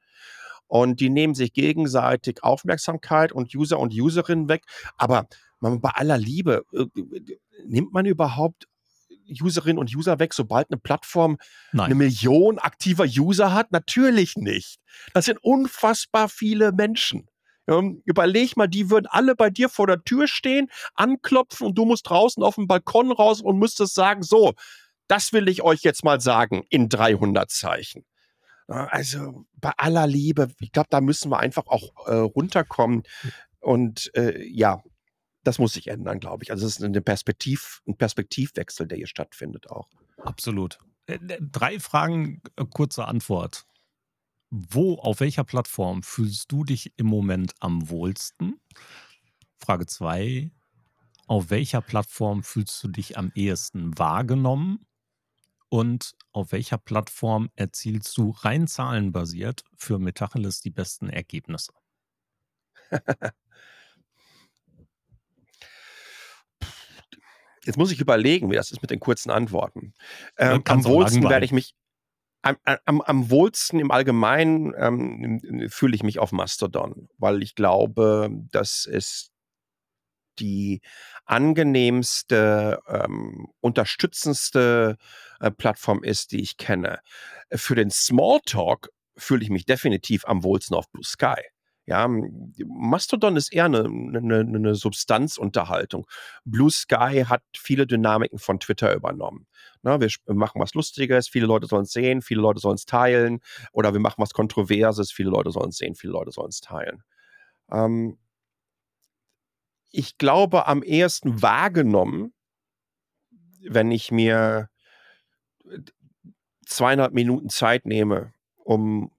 Und 0.67 0.99
die 0.99 1.09
nehmen 1.09 1.33
sich 1.33 1.53
gegenseitig 1.53 2.43
Aufmerksamkeit 2.43 3.31
und 3.31 3.55
User 3.55 3.79
und 3.79 3.93
Userinnen 3.93 4.49
weg. 4.49 4.63
Aber 4.97 5.27
bei 5.59 5.89
aller 5.89 6.17
Liebe, 6.17 6.65
äh, 6.73 6.85
nimmt 7.65 7.93
man 7.93 8.05
überhaupt 8.05 8.67
Userinnen 9.41 9.77
und 9.77 9.93
User 9.93 10.19
weg, 10.19 10.33
sobald 10.33 10.71
eine 10.71 10.77
Plattform 10.77 11.37
Nein. 11.71 11.87
eine 11.87 11.95
Million 11.95 12.59
aktiver 12.59 13.05
User 13.05 13.53
hat? 13.53 13.71
Natürlich 13.71 14.35
nicht. 14.35 14.79
Das 15.13 15.25
sind 15.25 15.43
unfassbar 15.43 16.29
viele 16.29 16.71
Menschen. 16.71 17.27
Ähm, 17.67 18.01
überleg 18.05 18.55
mal, 18.55 18.67
die 18.67 18.89
würden 18.89 19.07
alle 19.07 19.35
bei 19.35 19.49
dir 19.49 19.69
vor 19.69 19.87
der 19.87 20.03
Tür 20.03 20.27
stehen, 20.27 20.69
anklopfen 20.95 21.67
und 21.67 21.77
du 21.77 21.85
musst 21.85 22.09
draußen 22.09 22.41
auf 22.43 22.55
dem 22.55 22.67
Balkon 22.67 23.11
raus 23.11 23.41
und 23.41 23.59
müsstest 23.59 23.93
sagen, 23.93 24.23
so, 24.23 24.53
das 25.07 25.33
will 25.33 25.47
ich 25.49 25.61
euch 25.61 25.81
jetzt 25.81 26.03
mal 26.03 26.21
sagen 26.21 26.63
in 26.69 26.89
300 26.89 27.49
Zeichen. 27.49 28.05
Also 28.67 29.45
bei 29.55 29.71
aller 29.77 30.07
Liebe, 30.07 30.49
ich 30.59 30.71
glaube, 30.71 30.89
da 30.89 30.99
müssen 30.99 31.31
wir 31.31 31.39
einfach 31.39 31.67
auch 31.67 32.07
äh, 32.07 32.15
runterkommen. 32.15 33.03
Und 33.59 34.11
äh, 34.15 34.43
ja, 34.45 34.83
das 35.43 35.59
muss 35.59 35.73
sich 35.73 35.87
ändern, 35.87 36.19
glaube 36.19 36.43
ich. 36.43 36.51
Also 36.51 36.67
es 36.67 36.77
ist 36.77 36.83
eine 36.83 37.01
Perspektiv, 37.01 37.81
ein 37.87 37.97
Perspektivwechsel, 37.97 38.85
der 38.87 38.97
hier 38.97 39.07
stattfindet 39.07 39.69
auch. 39.69 39.87
Absolut. 40.17 40.79
Äh, 41.05 41.15
äh, 41.15 41.39
drei 41.39 41.79
Fragen, 41.79 42.41
äh, 42.57 42.65
kurze 42.65 43.05
Antwort. 43.05 43.65
Wo, 44.49 44.95
auf 44.95 45.19
welcher 45.19 45.43
Plattform 45.43 46.03
fühlst 46.03 46.51
du 46.51 46.63
dich 46.63 46.93
im 46.97 47.07
Moment 47.07 47.53
am 47.59 47.89
wohlsten? 47.89 48.59
Frage 49.59 49.85
zwei. 49.85 50.51
Auf 51.27 51.49
welcher 51.49 51.81
Plattform 51.81 52.43
fühlst 52.43 52.81
du 52.83 52.87
dich 52.87 53.17
am 53.17 53.31
ehesten 53.35 53.97
wahrgenommen? 53.97 54.85
Und 55.69 56.13
auf 56.31 56.53
welcher 56.53 56.77
Plattform 56.77 57.49
erzielst 57.55 58.17
du 58.17 58.29
rein 58.29 58.67
zahlenbasiert 58.67 59.63
für 59.75 59.99
Metacheles 59.99 60.61
die 60.61 60.69
besten 60.69 61.09
Ergebnisse? 61.09 61.73
Jetzt 67.65 67.77
muss 67.77 67.91
ich 67.91 67.99
überlegen, 67.99 68.49
wie 68.49 68.55
das 68.55 68.71
ist 68.71 68.81
mit 68.81 68.91
den 68.91 69.01
kurzen 69.01 69.29
Antworten. 69.29 69.93
Ähm, 70.37 70.61
am 70.65 70.85
wohlsten 70.85 71.27
werde 71.27 71.45
ich 71.45 71.51
mich, 71.51 71.75
am, 72.41 73.01
am, 73.01 73.29
wohlsten 73.29 73.79
im 73.79 73.91
Allgemeinen 73.91 74.73
ähm, 74.77 75.69
fühle 75.69 75.95
ich 75.95 76.03
mich 76.03 76.19
auf 76.19 76.31
Mastodon, 76.31 77.09
weil 77.17 77.43
ich 77.43 77.55
glaube, 77.55 78.29
dass 78.51 78.85
es 78.85 79.31
die 80.39 80.81
angenehmste, 81.25 82.79
ähm, 82.87 83.47
unterstützendste 83.59 84.97
äh, 85.39 85.51
Plattform 85.51 86.03
ist, 86.03 86.31
die 86.31 86.41
ich 86.41 86.57
kenne. 86.57 86.99
Für 87.51 87.75
den 87.75 87.89
Smalltalk 87.89 88.89
fühle 89.17 89.43
ich 89.43 89.49
mich 89.49 89.65
definitiv 89.65 90.25
am 90.25 90.43
wohlsten 90.43 90.75
auf 90.75 90.89
Blue 90.91 91.03
Sky. 91.03 91.41
Ja, 91.87 92.05
Mastodon 92.65 93.37
ist 93.37 93.53
eher 93.53 93.63
eine, 93.63 93.85
eine, 93.85 94.39
eine 94.39 94.75
Substanzunterhaltung. 94.75 96.05
Blue 96.43 96.69
Sky 96.69 97.23
hat 97.25 97.43
viele 97.55 97.87
Dynamiken 97.87 98.39
von 98.39 98.59
Twitter 98.59 98.93
übernommen. 98.93 99.47
Na, 99.83 100.01
wir 100.01 100.09
machen 100.25 100.59
was 100.61 100.73
Lustiges, 100.73 101.29
viele 101.29 101.45
Leute 101.45 101.65
sollen 101.65 101.83
es 101.83 101.93
sehen, 101.93 102.21
viele 102.21 102.41
Leute 102.41 102.59
sollen 102.59 102.75
es 102.75 102.85
teilen. 102.85 103.39
Oder 103.71 103.93
wir 103.93 104.01
machen 104.01 104.21
was 104.21 104.33
Kontroverses, 104.33 105.13
viele 105.13 105.29
Leute 105.29 105.51
sollen 105.51 105.69
es 105.69 105.77
sehen, 105.77 105.95
viele 105.95 106.11
Leute 106.11 106.31
sollen 106.31 106.49
es 106.49 106.59
teilen. 106.59 107.03
Ähm, 107.71 108.17
ich 109.89 110.17
glaube, 110.17 110.67
am 110.67 110.83
ehesten 110.83 111.41
wahrgenommen, 111.41 112.33
wenn 113.61 113.91
ich 113.91 114.11
mir 114.11 114.69
zweieinhalb 116.65 117.13
Minuten 117.13 117.47
Zeit 117.47 117.85
nehme, 117.85 118.33
um 118.57 119.09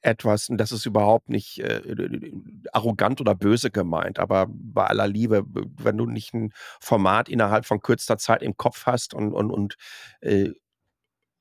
etwas, 0.00 0.48
und 0.48 0.58
das 0.58 0.72
ist 0.72 0.86
überhaupt 0.86 1.28
nicht 1.28 1.58
äh, 1.58 2.32
arrogant 2.72 3.20
oder 3.20 3.34
böse 3.34 3.70
gemeint, 3.70 4.18
aber 4.18 4.46
bei 4.48 4.86
aller 4.86 5.08
Liebe, 5.08 5.44
wenn 5.46 5.96
du 5.96 6.06
nicht 6.06 6.34
ein 6.34 6.52
Format 6.80 7.28
innerhalb 7.28 7.66
von 7.66 7.80
kürzester 7.80 8.18
Zeit 8.18 8.42
im 8.42 8.56
Kopf 8.56 8.86
hast 8.86 9.14
und, 9.14 9.32
und, 9.32 9.50
und 9.50 9.76
äh, 10.20 10.52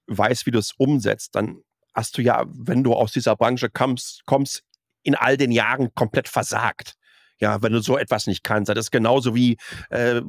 weißt, 0.08 0.46
wie 0.46 0.52
du 0.52 0.60
es 0.60 0.72
umsetzt, 0.72 1.36
dann 1.36 1.62
hast 1.94 2.18
du 2.18 2.22
ja, 2.22 2.46
wenn 2.48 2.84
du 2.84 2.94
aus 2.94 3.12
dieser 3.12 3.36
Branche 3.36 3.70
kommst, 3.70 4.26
kommst 4.26 4.64
in 5.04 5.16
all 5.16 5.38
den 5.38 5.52
Jahren 5.52 5.94
komplett 5.96 6.28
versagt. 6.28 6.96
Ja, 7.40 7.62
wenn 7.62 7.74
du 7.74 7.82
so 7.82 7.98
etwas 7.98 8.26
nicht 8.26 8.44
kannst. 8.44 8.70
Das 8.70 8.78
ist 8.78 8.92
genauso 8.92 9.36
wie 9.36 9.58
äh, 9.90 10.22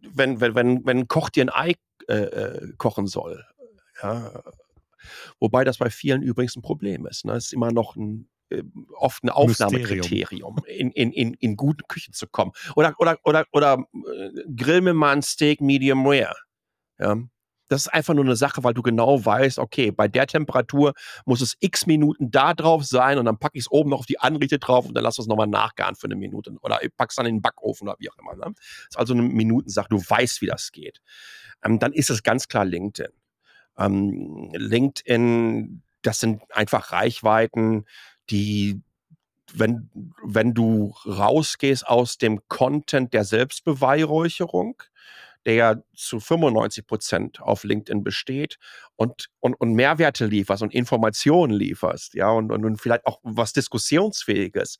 wenn, 0.00 0.40
wenn, 0.40 0.54
wenn, 0.54 0.86
wenn 0.86 0.98
ein 0.98 1.08
Koch 1.08 1.28
dir 1.28 1.42
ein 1.42 1.50
Ei 1.50 1.74
äh, 2.08 2.14
äh 2.14 2.72
kochen 2.76 3.06
soll. 3.06 3.44
Ja, 4.02 4.42
Wobei 5.40 5.64
das 5.64 5.78
bei 5.78 5.90
vielen 5.90 6.22
übrigens 6.22 6.56
ein 6.56 6.62
Problem 6.62 7.06
ist. 7.06 7.24
Ne? 7.24 7.32
Es 7.32 7.46
ist 7.46 7.52
immer 7.52 7.72
noch 7.72 7.96
ein, 7.96 8.28
äh, 8.50 8.62
oft 8.96 9.24
ein 9.24 9.30
Aufnahmekriterium, 9.30 10.58
in, 10.66 10.90
in, 10.90 11.12
in, 11.12 11.34
in 11.34 11.56
gute 11.56 11.84
Küche 11.88 12.12
zu 12.12 12.26
kommen. 12.26 12.52
Oder, 12.76 12.94
oder, 12.98 13.18
oder, 13.24 13.44
oder 13.52 13.84
äh, 13.92 14.30
grill 14.56 14.80
mir 14.80 14.94
mal 14.94 15.12
ein 15.12 15.22
Steak 15.22 15.60
medium 15.60 16.06
rare. 16.06 16.36
Ja? 16.98 17.16
Das 17.68 17.86
ist 17.86 17.88
einfach 17.88 18.14
nur 18.14 18.24
eine 18.24 18.36
Sache, 18.36 18.62
weil 18.62 18.74
du 18.74 18.82
genau 18.82 19.24
weißt, 19.24 19.58
okay, 19.58 19.90
bei 19.90 20.06
der 20.06 20.26
Temperatur 20.26 20.92
muss 21.24 21.40
es 21.40 21.56
x 21.60 21.86
Minuten 21.86 22.30
da 22.30 22.52
drauf 22.52 22.84
sein 22.84 23.18
und 23.18 23.24
dann 23.24 23.38
packe 23.38 23.56
ich 23.56 23.64
es 23.64 23.70
oben 23.70 23.90
noch 23.90 24.00
auf 24.00 24.06
die 24.06 24.20
Anrichte 24.20 24.58
drauf 24.58 24.86
und 24.86 24.94
dann 24.94 25.02
lass 25.02 25.18
es 25.18 25.26
nochmal 25.26 25.46
nachgaren 25.46 25.94
für 25.94 26.06
eine 26.06 26.16
Minute. 26.16 26.52
Oder 26.60 26.84
ich 26.84 26.94
packe 26.94 27.10
es 27.10 27.16
dann 27.16 27.26
in 27.26 27.36
den 27.36 27.42
Backofen 27.42 27.88
oder 27.88 27.96
wie 27.98 28.10
auch 28.10 28.18
immer. 28.18 28.34
Ne? 28.34 28.52
Das 28.54 28.64
ist 28.90 28.98
also 28.98 29.14
eine 29.14 29.22
Minutensache. 29.22 29.88
Du 29.88 29.98
weißt, 29.98 30.42
wie 30.42 30.46
das 30.46 30.72
geht. 30.72 31.00
Ähm, 31.64 31.78
dann 31.78 31.92
ist 31.92 32.10
es 32.10 32.22
ganz 32.22 32.48
klar 32.48 32.64
LinkedIn. 32.64 33.12
Ähm, 33.78 34.50
LinkedIn, 34.54 35.82
das 36.02 36.20
sind 36.20 36.42
einfach 36.54 36.92
Reichweiten, 36.92 37.86
die, 38.30 38.80
wenn, 39.52 39.90
wenn 40.24 40.54
du 40.54 40.94
rausgehst 41.06 41.86
aus 41.86 42.18
dem 42.18 42.40
Content 42.48 43.12
der 43.12 43.24
Selbstbeweihräucherung, 43.24 44.82
der 45.46 45.54
ja 45.54 45.76
zu 45.94 46.20
95 46.20 46.86
Prozent 46.86 47.40
auf 47.42 47.64
LinkedIn 47.64 48.02
besteht 48.02 48.58
und, 48.96 49.28
und, 49.40 49.54
und 49.54 49.74
Mehrwerte 49.74 50.26
lieferst 50.26 50.62
und 50.62 50.72
Informationen 50.72 51.52
lieferst, 51.52 52.14
ja, 52.14 52.30
und, 52.30 52.50
und, 52.50 52.64
und 52.64 52.80
vielleicht 52.80 53.06
auch 53.06 53.20
was 53.22 53.52
Diskussionsfähiges, 53.52 54.78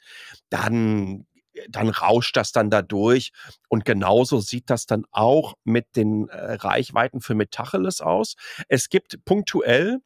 dann 0.49 1.27
dann 1.69 1.89
rauscht 1.89 2.37
das 2.37 2.53
dann 2.53 2.71
da 2.71 2.83
durch. 2.83 3.33
Und 3.69 3.85
genauso 3.85 4.41
sieht 4.41 4.71
das 4.71 4.87
dann 4.87 5.05
auch 5.11 5.55
mit 5.65 5.97
den 5.97 6.29
äh, 6.29 6.55
Reichweiten 6.55 7.21
für 7.21 7.35
Metacheles 7.35 8.01
aus. 8.01 8.37
Es 8.69 8.89
gibt 8.89 9.25
punktuell, 9.25 10.01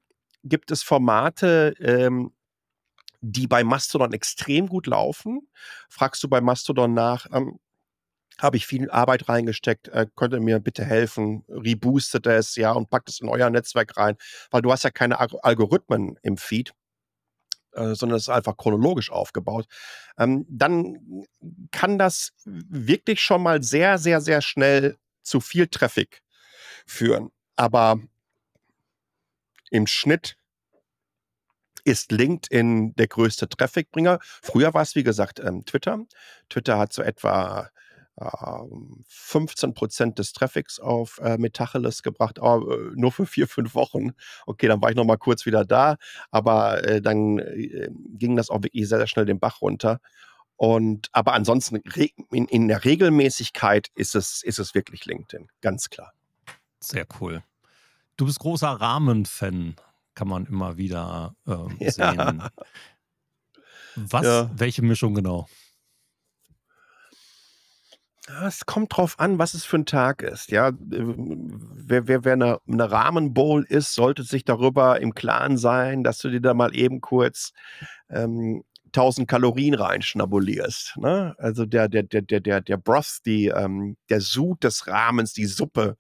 gibt 0.45 0.71
es 0.71 0.83
Formate, 0.83 1.75
ähm, 1.81 2.33
die 3.21 3.47
bei 3.47 3.65
Mastodon 3.65 4.13
extrem 4.13 4.69
gut 4.69 4.87
laufen. 4.87 5.49
Fragst 5.89 6.23
du 6.23 6.29
bei 6.29 6.41
Mastodon 6.41 6.95
nach, 6.95 7.27
ähm, 7.33 7.59
habe 8.39 8.57
ich 8.57 8.67
viel 8.67 8.91
Arbeit 8.91 9.29
reingesteckt, 9.29 9.89
äh, 9.89 10.07
könnt 10.15 10.33
ihr 10.33 10.41
mir 10.41 10.61
bitte 10.61 10.85
helfen, 10.85 11.45
reboostet 11.49 12.27
es, 12.27 12.55
ja, 12.55 12.73
und 12.73 12.89
packt 12.89 13.09
es 13.09 13.21
in 13.21 13.29
euer 13.29 13.51
Netzwerk 13.51 13.97
rein, 13.97 14.17
weil 14.51 14.63
du 14.63 14.71
hast 14.71 14.85
ja 14.85 14.91
keine 14.91 15.19
Algorithmen 15.19 16.17
im 16.23 16.37
Feed. 16.37 16.73
Äh, 17.79 17.95
sondern 17.95 18.17
es 18.17 18.25
ist 18.25 18.29
einfach 18.29 18.57
chronologisch 18.57 19.11
aufgebaut, 19.11 19.67
ähm, 20.19 20.45
dann 20.49 21.25
kann 21.71 21.99
das 21.99 22.33
wirklich 22.45 23.21
schon 23.21 23.43
mal 23.43 23.63
sehr, 23.63 23.99
sehr, 23.99 24.21
sehr 24.21 24.43
schnell 24.43 24.99
zu 25.23 25.41
viel 25.41 25.69
Traffic 25.69 26.23
führen. 26.87 27.31
Aber 27.55 28.01
im 29.71 29.87
Schnitt 29.87 30.37
ist 31.85 32.11
LinkedIn 32.11 32.95
der 32.97 33.07
größte 33.07 33.49
Trafficbringer. 33.49 34.19
Früher 34.23 34.75
war 34.75 34.83
es, 34.83 34.95
wie 34.97 35.05
gesagt, 35.05 35.39
ähm, 35.41 35.65
Twitter. 35.65 36.05
Twitter 36.49 36.79
hat 36.79 36.93
so 36.93 37.03
etwa 37.03 37.71
15 39.07 39.75
Prozent 39.75 40.19
des 40.19 40.33
Traffics 40.33 40.81
auf 40.81 41.19
äh, 41.23 41.39
Metacheles 41.39 42.03
gebracht, 42.03 42.39
aber 42.39 42.73
äh, 42.73 42.91
nur 42.95 43.13
für 43.13 43.27
vier, 43.27 43.47
fünf 43.47 43.75
Wochen. 43.75 44.13
Okay, 44.47 44.67
dann 44.67 44.83
war 44.83 44.91
ich 44.91 44.97
noch 44.97 45.05
mal 45.05 45.19
kurz 45.19 45.47
wieder 45.47 45.65
da, 45.65 45.97
aber 46.31 46.85
äh, 46.85 47.01
dann 47.01 47.39
äh, 47.39 47.91
ging 48.11 48.37
das 48.37 48.51
auch 48.51 48.63
wirklich 48.63 48.89
sehr, 48.89 48.99
sehr 48.99 49.07
schnell 49.07 49.27
den 49.27 49.39
Bach 49.39 49.61
runter. 49.61 50.01
Und 50.57 51.09
aber 51.13 51.35
ansonsten 51.35 51.77
in, 51.77 52.47
in 52.47 52.67
der 52.67 52.85
Regelmäßigkeit 52.85 53.89
ist 53.95 54.17
es, 54.17 54.43
ist 54.43 54.59
es 54.59 54.75
wirklich 54.75 55.07
LinkedIn, 55.07 55.49
ganz 55.61 55.89
klar. 55.89 56.13
Sehr 56.81 57.07
cool. 57.21 57.45
Du 58.17 58.27
bist 58.27 58.41
großer 58.41 58.69
Rahmen-Fan, 58.69 59.77
kann 60.15 60.29
man 60.29 60.47
immer 60.47 60.77
wieder 60.77 61.37
ähm, 61.47 61.77
sehen. 61.81 62.17
Ja. 62.17 62.51
Was, 63.95 64.25
ja. 64.25 64.51
welche 64.55 64.83
Mischung 64.83 65.15
genau? 65.15 65.47
Es 68.47 68.67
kommt 68.67 68.97
drauf 68.97 69.19
an, 69.19 69.39
was 69.39 69.55
es 69.55 69.65
für 69.65 69.79
ein 69.79 69.87
Tag 69.87 70.23
ist. 70.23 70.51
Ja, 70.51 70.73
wer, 70.79 72.09
wer, 72.09 72.25
wer 72.25 72.33
eine, 72.33 72.61
eine 72.69 72.91
Rahmenbowl 72.91 73.65
ist, 73.65 73.95
sollte 73.95 74.23
sich 74.23 74.45
darüber 74.45 75.01
im 75.01 75.15
Klaren 75.15 75.57
sein, 75.57 76.05
dass 76.05 76.19
du 76.19 76.29
dir 76.29 76.41
da 76.41 76.53
mal 76.53 76.77
eben 76.77 77.01
kurz 77.01 77.53
ähm, 78.11 78.65
1000 78.89 79.29
Kalorien 79.29 79.75
reinschnabulierst. 79.75 80.97
Ne? 80.99 81.35
Also 81.39 81.65
der, 81.65 81.89
der, 81.89 82.03
der, 82.03 82.23
der, 82.23 82.41
der, 82.41 82.61
der 82.61 82.77
Broth, 82.77 83.19
die, 83.25 83.47
ähm, 83.47 83.97
der 84.11 84.21
Sud 84.21 84.65
des 84.65 84.87
Rahmens, 84.87 85.33
die 85.33 85.47
Suppe, 85.47 85.97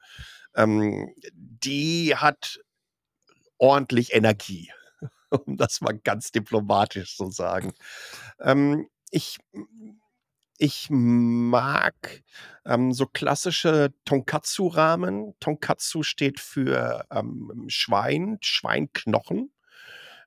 ähm, 0.54 1.14
die 1.32 2.14
hat 2.14 2.58
ordentlich 3.58 4.14
Energie, 4.14 4.70
um 5.30 5.56
das 5.56 5.80
mal 5.80 5.98
ganz 5.98 6.30
diplomatisch 6.30 7.16
zu 7.16 7.30
sagen. 7.30 7.72
Ähm, 8.40 8.88
ich 9.10 9.38
ich 10.58 10.88
mag 10.90 12.22
ähm, 12.66 12.92
so 12.92 13.06
klassische 13.06 13.92
Tonkatsu-Ramen. 14.04 15.34
Tonkatsu 15.40 16.02
steht 16.02 16.40
für 16.40 17.06
ähm, 17.10 17.64
Schwein, 17.68 18.38
Schweinknochen. 18.40 19.50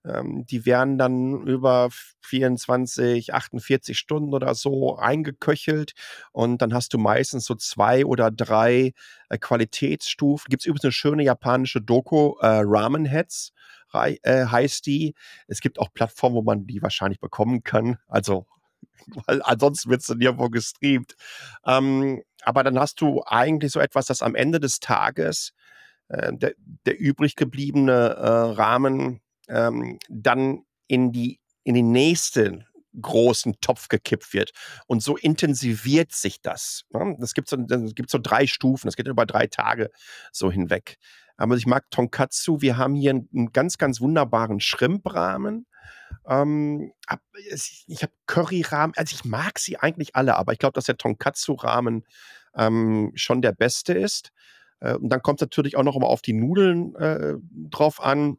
Ähm, 0.05 0.45
die 0.45 0.65
werden 0.65 0.97
dann 0.97 1.45
über 1.45 1.89
24, 2.21 3.33
48 3.33 3.97
Stunden 3.97 4.33
oder 4.33 4.55
so 4.55 4.97
eingeköchelt 4.97 5.93
und 6.31 6.61
dann 6.61 6.73
hast 6.73 6.93
du 6.93 6.97
meistens 6.97 7.45
so 7.45 7.55
zwei 7.55 8.05
oder 8.05 8.31
drei 8.31 8.93
äh, 9.29 9.37
Qualitätsstufen. 9.37 10.49
Gibt 10.49 10.63
es 10.63 10.65
übrigens 10.65 10.85
eine 10.85 10.91
schöne 10.91 11.23
japanische 11.23 11.81
Doku, 11.81 12.35
äh, 12.39 12.61
Ramen 12.63 13.05
Heads 13.05 13.51
äh, 13.93 14.45
heißt 14.45 14.85
die. 14.85 15.13
Es 15.47 15.59
gibt 15.59 15.77
auch 15.77 15.93
Plattformen, 15.93 16.35
wo 16.35 16.41
man 16.41 16.65
die 16.65 16.81
wahrscheinlich 16.81 17.19
bekommen 17.19 17.63
kann. 17.63 17.97
Also 18.07 18.45
weil 19.25 19.41
ansonsten 19.43 19.89
wird 19.89 20.01
es 20.01 20.09
nirgendwo 20.09 20.49
gestreamt. 20.49 21.15
Ähm, 21.65 22.21
aber 22.43 22.63
dann 22.63 22.79
hast 22.79 23.01
du 23.01 23.23
eigentlich 23.25 23.71
so 23.71 23.79
etwas, 23.79 24.05
das 24.05 24.21
am 24.21 24.35
Ende 24.35 24.59
des 24.59 24.79
Tages 24.79 25.53
äh, 26.07 26.31
der, 26.33 26.53
der 26.85 26.99
übrig 26.99 27.35
gebliebene 27.35 27.91
äh, 27.91 28.27
Rahmen 28.27 29.21
ähm, 29.47 29.99
dann 30.09 30.63
in 30.87 31.11
die 31.11 31.39
in 31.63 31.75
den 31.75 31.91
nächsten 31.91 32.65
großen 32.99 33.55
Topf 33.61 33.87
gekippt 33.87 34.33
wird. 34.33 34.51
Und 34.87 35.01
so 35.01 35.15
intensiviert 35.15 36.11
sich 36.11 36.41
das. 36.41 36.83
Ne? 36.91 37.15
Gibt 37.33 37.47
so, 37.47 37.57
gibt 37.57 38.09
so 38.09 38.17
drei 38.21 38.47
Stufen, 38.47 38.87
das 38.87 38.95
geht 38.95 39.07
über 39.07 39.25
drei 39.25 39.47
Tage 39.47 39.91
so 40.31 40.51
hinweg. 40.51 40.97
Aber 41.41 41.55
ich 41.55 41.65
mag 41.65 41.89
Tonkatsu. 41.89 42.61
Wir 42.61 42.77
haben 42.77 42.93
hier 42.93 43.11
einen 43.11 43.51
ganz, 43.51 43.79
ganz 43.79 43.99
wunderbaren 43.99 44.59
Shrimp-Rahmen. 44.59 45.65
Ähm, 46.27 46.93
ich 47.87 48.03
habe 48.03 48.13
Curry-Rahmen, 48.27 48.93
also 48.95 49.15
ich 49.15 49.25
mag 49.25 49.57
sie 49.57 49.77
eigentlich 49.77 50.15
alle, 50.15 50.35
aber 50.35 50.53
ich 50.53 50.59
glaube, 50.59 50.73
dass 50.73 50.85
der 50.85 50.97
Tonkatsu-Rahmen 50.97 52.05
ähm, 52.55 53.11
schon 53.15 53.41
der 53.41 53.53
beste 53.53 53.93
ist. 53.93 54.31
Äh, 54.81 54.93
und 54.95 55.09
dann 55.09 55.23
kommt 55.23 55.41
es 55.41 55.45
natürlich 55.45 55.77
auch 55.77 55.83
noch 55.83 55.97
mal 55.97 56.05
auf 56.05 56.21
die 56.21 56.33
Nudeln 56.33 56.95
äh, 56.95 57.33
drauf 57.71 58.01
an. 58.01 58.37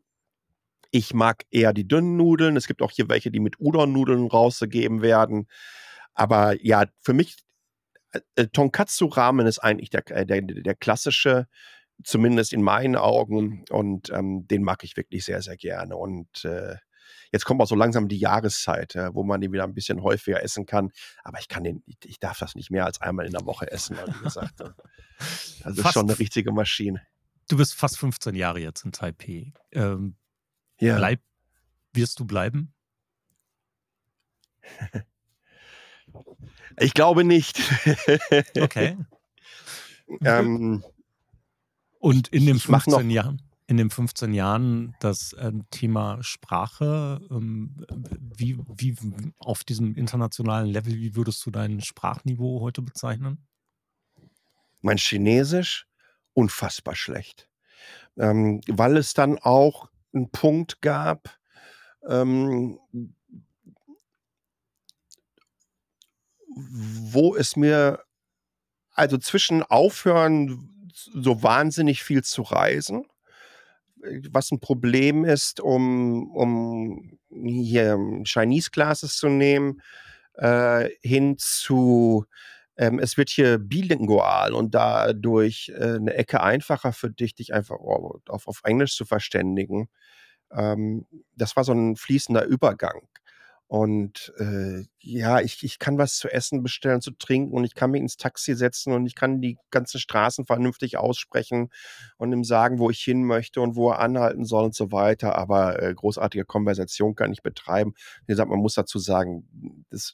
Ich 0.92 1.12
mag 1.12 1.42
eher 1.50 1.72
die 1.72 1.88
dünnen 1.88 2.16
Nudeln. 2.16 2.57
Es 2.57 2.68
gibt 2.68 2.82
auch 2.82 2.92
hier 2.92 3.09
welche, 3.09 3.32
die 3.32 3.40
mit 3.40 3.59
Udon-Nudeln 3.59 4.28
rausgegeben 4.28 5.03
werden. 5.03 5.48
Aber 6.14 6.55
ja, 6.64 6.84
für 7.00 7.14
mich, 7.14 7.36
äh, 8.12 8.20
äh 8.36 8.46
Tonkatsu-Ramen 8.46 9.46
ist 9.48 9.59
eigentlich 9.59 9.90
der, 9.90 10.09
äh, 10.11 10.24
der, 10.24 10.42
der 10.42 10.74
klassische, 10.76 11.48
zumindest 12.05 12.53
in 12.53 12.62
meinen 12.62 12.96
Augen. 12.96 13.64
Und 13.70 14.11
ähm, 14.11 14.46
den 14.48 14.62
mag 14.62 14.84
ich 14.84 14.96
wirklich 14.96 15.24
sehr, 15.24 15.42
sehr 15.42 15.57
gerne. 15.57 15.96
Und 15.96 16.44
äh, 16.44 16.76
jetzt 17.32 17.44
kommt 17.44 17.61
auch 17.61 17.66
so 17.66 17.74
langsam 17.74 18.09
die 18.09 18.18
Jahreszeit, 18.18 18.94
äh, 18.94 19.14
wo 19.14 19.24
man 19.24 19.40
den 19.40 19.53
wieder 19.53 19.64
ein 19.64 19.74
bisschen 19.74 20.03
häufiger 20.03 20.42
essen 20.42 20.66
kann. 20.66 20.90
Aber 21.24 21.38
ich 21.38 21.48
kann 21.48 21.64
den, 21.64 21.82
ich, 21.86 21.96
ich 22.05 22.20
darf 22.20 22.38
das 22.38 22.55
nicht 22.55 22.70
mehr 22.70 22.84
als 22.84 23.00
einmal 23.00 23.26
in 23.26 23.32
der 23.32 23.46
Woche 23.46 23.70
essen, 23.70 23.96
wie 23.96 24.24
gesagt. 24.24 24.61
Das 25.64 25.78
ist 25.78 25.92
schon 25.92 26.09
eine 26.09 26.18
richtige 26.18 26.53
Maschine. 26.53 27.03
Du 27.48 27.57
bist 27.57 27.74
fast 27.74 27.98
15 27.98 28.34
Jahre 28.34 28.61
jetzt 28.61 28.84
in 28.84 28.92
Taipei. 28.92 29.53
Ähm, 29.72 30.16
ja. 30.78 30.96
Bleib, 30.96 31.20
wirst 31.92 32.18
du 32.18 32.24
bleiben? 32.24 32.74
Ich 36.78 36.94
glaube 36.94 37.24
nicht. 37.24 37.61
okay. 38.59 38.96
Ähm, 40.24 40.84
Und 42.03 42.26
in 42.28 42.46
den 42.46 42.59
15 42.59 43.11
Jahren? 43.11 43.40
In 43.68 43.76
den 43.76 43.88
15 43.88 44.34
Jahren 44.34 44.96
das 44.98 45.34
äh, 45.34 45.53
Thema 45.70 46.20
Sprache, 46.20 47.20
ähm, 47.30 47.86
wie, 48.18 48.59
wie 48.66 48.96
auf 49.38 49.62
diesem 49.62 49.94
internationalen 49.94 50.68
Level, 50.68 50.94
wie 50.94 51.14
würdest 51.14 51.46
du 51.46 51.53
dein 51.53 51.80
Sprachniveau 51.80 52.61
heute 52.61 52.82
bezeichnen? 52.82 53.46
Mein 54.80 54.98
Chinesisch 54.98 55.86
unfassbar 56.32 56.96
schlecht. 56.96 57.48
Ähm, 58.18 58.62
weil 58.66 58.96
es 58.96 59.14
dann 59.14 59.38
auch 59.38 59.88
einen 60.12 60.28
Punkt 60.32 60.82
gab, 60.82 61.38
ähm, 62.09 62.80
wo 66.48 67.36
es 67.36 67.55
mir 67.55 68.03
also 68.90 69.18
zwischen 69.18 69.62
aufhören, 69.62 70.68
so 71.12 71.42
wahnsinnig 71.42 72.03
viel 72.03 72.22
zu 72.22 72.42
reisen, 72.42 73.05
was 74.30 74.50
ein 74.50 74.61
Problem 74.61 75.24
ist, 75.24 75.61
um, 75.61 76.30
um 76.32 77.18
hier 77.30 77.98
Chinese 78.24 78.70
Classes 78.70 79.16
zu 79.16 79.28
nehmen, 79.28 79.80
äh, 80.34 80.88
hin 81.03 81.36
zu 81.38 82.24
ähm, 82.76 82.98
es 82.98 83.16
wird 83.18 83.28
hier 83.30 83.59
bilingual 83.59 84.55
und 84.55 84.74
dadurch 84.74 85.70
äh, 85.76 85.96
eine 85.96 86.14
Ecke 86.14 86.42
einfacher 86.42 86.92
für 86.92 87.11
dich, 87.11 87.34
dich 87.34 87.53
einfach 87.55 87.76
auf, 87.78 88.48
auf 88.48 88.61
Englisch 88.64 88.96
zu 88.96 89.05
verständigen. 89.05 89.88
Ähm, 90.53 91.07
das 91.36 91.57
war 91.57 91.64
so 91.64 91.72
ein 91.72 91.96
fließender 91.96 92.44
Übergang. 92.46 93.03
Und 93.73 94.35
äh, 94.37 94.85
ja, 94.99 95.41
ich, 95.41 95.64
ich 95.64 95.79
kann 95.79 95.97
was 95.97 96.18
zu 96.18 96.29
essen 96.29 96.62
bestellen, 96.62 97.01
zu 97.01 97.12
trinken 97.12 97.57
und 97.57 97.64
ich 97.64 97.75
kann 97.75 97.91
mich 97.91 98.03
ins 98.03 98.18
Taxi 98.18 98.55
setzen 98.55 98.93
und 98.93 99.07
ich 99.07 99.14
kann 99.14 99.41
die 99.41 99.57
ganzen 99.70 99.99
Straßen 99.99 100.45
vernünftig 100.45 100.99
aussprechen 100.99 101.70
und 102.18 102.31
ihm 102.35 102.45
sagen, 102.45 102.79
wo 102.79 102.91
ich 102.91 103.01
hin 103.01 103.25
möchte 103.25 103.62
und 103.62 103.75
wo 103.75 103.89
er 103.89 104.01
anhalten 104.01 104.45
soll 104.45 104.66
und 104.66 104.75
so 104.75 104.93
weiter. 104.93 105.37
Aber 105.37 105.83
äh, 105.83 105.95
großartige 105.95 106.45
Konversation 106.45 107.14
kann 107.14 107.33
ich 107.33 107.43
betreiben. 107.43 107.95
Wie 108.27 108.33
gesagt, 108.33 108.51
man 108.51 108.59
muss 108.59 108.75
dazu 108.75 108.99
sagen, 108.99 109.49
das, 109.89 110.12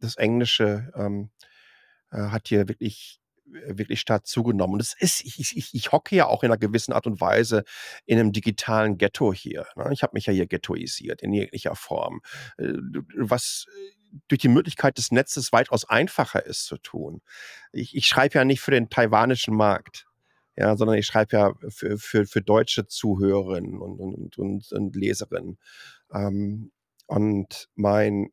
das 0.00 0.16
Englische 0.16 0.90
ähm, 0.96 1.30
äh, 2.10 2.16
hat 2.16 2.48
hier 2.48 2.66
wirklich 2.66 3.19
wirklich 3.66 4.00
stark 4.00 4.26
zugenommen. 4.26 4.74
Und 4.74 4.80
es 4.80 4.94
ist, 4.98 5.24
ich, 5.24 5.56
ich, 5.56 5.74
ich 5.74 5.92
hocke 5.92 6.14
ja 6.16 6.26
auch 6.26 6.42
in 6.42 6.50
einer 6.50 6.58
gewissen 6.58 6.92
Art 6.92 7.06
und 7.06 7.20
Weise 7.20 7.64
in 8.06 8.18
einem 8.18 8.32
digitalen 8.32 8.98
Ghetto 8.98 9.32
hier. 9.32 9.66
Ne? 9.76 9.90
Ich 9.92 10.02
habe 10.02 10.12
mich 10.14 10.26
ja 10.26 10.32
hier 10.32 10.46
ghettoisiert 10.46 11.22
in 11.22 11.32
jeglicher 11.32 11.74
Form. 11.74 12.20
Äh, 12.58 12.72
was 13.16 13.66
durch 14.28 14.40
die 14.40 14.48
Möglichkeit 14.48 14.98
des 14.98 15.12
Netzes 15.12 15.52
weitaus 15.52 15.88
einfacher 15.88 16.44
ist 16.44 16.64
zu 16.64 16.78
tun. 16.78 17.22
Ich, 17.72 17.94
ich 17.94 18.06
schreibe 18.06 18.38
ja 18.38 18.44
nicht 18.44 18.60
für 18.60 18.72
den 18.72 18.90
taiwanischen 18.90 19.54
Markt. 19.54 20.06
Ja, 20.56 20.76
sondern 20.76 20.98
ich 20.98 21.06
schreibe 21.06 21.36
ja 21.36 21.54
für, 21.68 21.96
für, 21.96 22.26
für 22.26 22.42
deutsche 22.42 22.86
Zuhörerinnen 22.86 23.78
und, 23.78 23.98
und, 23.98 24.36
und, 24.36 24.72
und 24.72 24.96
Leserinnen. 24.96 25.58
Ähm, 26.12 26.72
und 27.06 27.68
mein, 27.76 28.30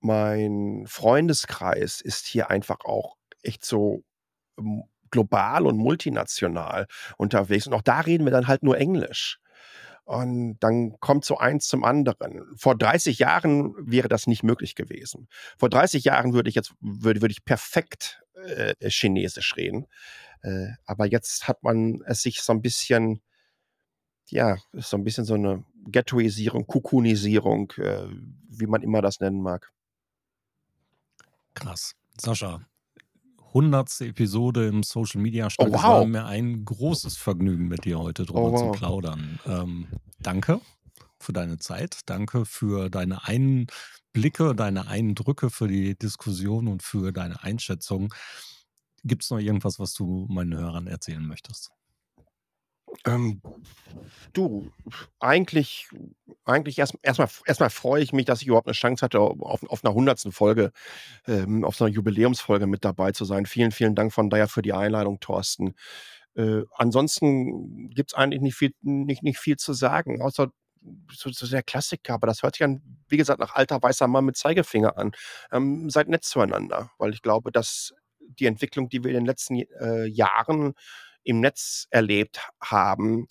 mein 0.00 0.84
Freundeskreis 0.86 2.00
ist 2.00 2.26
hier 2.26 2.50
einfach 2.50 2.80
auch 2.84 3.16
echt 3.42 3.64
so 3.64 4.04
global 5.10 5.66
und 5.66 5.76
multinational 5.76 6.86
unterwegs. 7.16 7.66
Und 7.66 7.74
auch 7.74 7.82
da 7.82 8.00
reden 8.00 8.24
wir 8.24 8.32
dann 8.32 8.48
halt 8.48 8.62
nur 8.62 8.78
Englisch. 8.78 9.38
Und 10.04 10.58
dann 10.58 10.98
kommt 10.98 11.24
so 11.24 11.38
eins 11.38 11.68
zum 11.68 11.84
anderen. 11.84 12.42
Vor 12.56 12.76
30 12.76 13.20
Jahren 13.20 13.74
wäre 13.78 14.08
das 14.08 14.26
nicht 14.26 14.42
möglich 14.42 14.74
gewesen. 14.74 15.28
Vor 15.56 15.70
30 15.70 16.02
Jahren 16.02 16.32
würde 16.32 16.48
ich 16.48 16.56
jetzt, 16.56 16.74
würde, 16.80 17.20
würde 17.22 17.32
ich 17.32 17.44
perfekt 17.44 18.20
äh, 18.34 18.74
Chinesisch 18.90 19.56
reden. 19.56 19.86
Äh, 20.42 20.70
aber 20.86 21.06
jetzt 21.06 21.46
hat 21.46 21.62
man 21.62 22.02
es 22.04 22.22
sich 22.22 22.42
so 22.42 22.52
ein 22.52 22.62
bisschen, 22.62 23.22
ja, 24.28 24.56
so 24.72 24.96
ein 24.96 25.04
bisschen 25.04 25.24
so 25.24 25.34
eine 25.34 25.64
Ghettoisierung, 25.86 26.66
Kukunisierung, 26.66 27.72
äh, 27.76 28.08
wie 28.48 28.66
man 28.66 28.82
immer 28.82 29.02
das 29.02 29.20
nennen 29.20 29.40
mag. 29.40 29.72
Krass. 31.54 31.94
Sascha, 32.20 32.66
hundertste 33.52 34.06
Episode 34.06 34.66
im 34.66 34.82
Social 34.82 35.20
Media 35.20 35.50
Stadt. 35.50 35.68
Oh, 35.68 35.72
wow. 35.72 35.78
Es 35.78 35.82
war 35.84 36.04
mir 36.06 36.24
ein 36.26 36.64
großes 36.64 37.16
Vergnügen, 37.16 37.68
mit 37.68 37.84
dir 37.84 37.98
heute 37.98 38.24
drüber 38.24 38.52
Oh, 38.52 38.56
zu 38.56 38.64
wow. 38.66 38.76
plaudern. 38.76 39.38
Ähm, 39.46 39.88
danke 40.20 40.60
für 41.20 41.32
deine 41.32 41.58
Zeit. 41.58 42.00
Danke 42.06 42.44
für 42.44 42.90
deine 42.90 43.24
Einblicke, 43.24 44.54
deine 44.54 44.88
Eindrücke, 44.88 45.50
für 45.50 45.68
die 45.68 45.96
Diskussion 45.96 46.68
und 46.68 46.82
für 46.82 47.12
deine 47.12 47.42
Einschätzung. 47.42 48.12
Gibt 49.04 49.24
es 49.24 49.30
noch 49.30 49.38
irgendwas, 49.38 49.78
was 49.78 49.94
du 49.94 50.26
meinen 50.30 50.54
Hörern 50.56 50.86
erzählen 50.86 51.26
möchtest? 51.26 51.70
Ähm, 53.06 53.40
du, 54.32 54.70
eigentlich, 55.20 55.88
eigentlich 56.44 56.78
erst 56.78 56.94
erstmal 57.02 57.28
erstmal 57.46 57.70
freue 57.70 58.02
ich 58.02 58.12
mich, 58.12 58.26
dass 58.26 58.42
ich 58.42 58.48
überhaupt 58.48 58.66
eine 58.66 58.74
Chance 58.74 59.04
hatte, 59.04 59.20
auf, 59.20 59.62
auf 59.64 59.84
einer 59.84 59.94
hundertsten 59.94 60.32
Folge, 60.32 60.72
ähm, 61.26 61.64
auf 61.64 61.76
so 61.76 61.84
einer 61.84 61.94
Jubiläumsfolge 61.94 62.66
mit 62.66 62.84
dabei 62.84 63.12
zu 63.12 63.24
sein. 63.24 63.46
Vielen, 63.46 63.72
vielen 63.72 63.94
Dank 63.94 64.12
von 64.12 64.30
daher 64.30 64.48
für 64.48 64.62
die 64.62 64.72
Einladung, 64.72 65.20
Thorsten. 65.20 65.74
Äh, 66.34 66.62
ansonsten 66.76 67.90
gibt 67.90 68.12
es 68.12 68.14
eigentlich 68.14 68.40
nicht 68.42 68.56
viel, 68.56 68.74
nicht, 68.82 69.22
nicht 69.22 69.38
viel 69.38 69.56
zu 69.56 69.72
sagen, 69.72 70.22
außer 70.22 70.50
so, 71.12 71.30
so 71.30 71.46
der 71.46 71.62
Klassiker, 71.62 72.14
aber 72.14 72.26
das 72.26 72.42
hört 72.42 72.56
sich 72.56 72.64
an, 72.64 72.82
wie 73.08 73.16
gesagt, 73.16 73.40
nach 73.40 73.54
alter 73.54 73.80
weißer 73.82 74.08
Mann 74.08 74.24
mit 74.24 74.36
Zeigefinger 74.36 74.98
an. 74.98 75.12
Ähm, 75.52 75.90
seid 75.90 76.08
nett 76.08 76.24
zueinander, 76.24 76.90
weil 76.98 77.12
ich 77.12 77.22
glaube, 77.22 77.52
dass 77.52 77.94
die 78.38 78.46
Entwicklung, 78.46 78.88
die 78.88 79.04
wir 79.04 79.10
in 79.10 79.18
den 79.18 79.26
letzten 79.26 79.56
äh, 79.56 80.06
Jahren 80.06 80.74
im 81.24 81.40
Netz 81.40 81.86
erlebt 81.90 82.40
haben, 82.60 83.26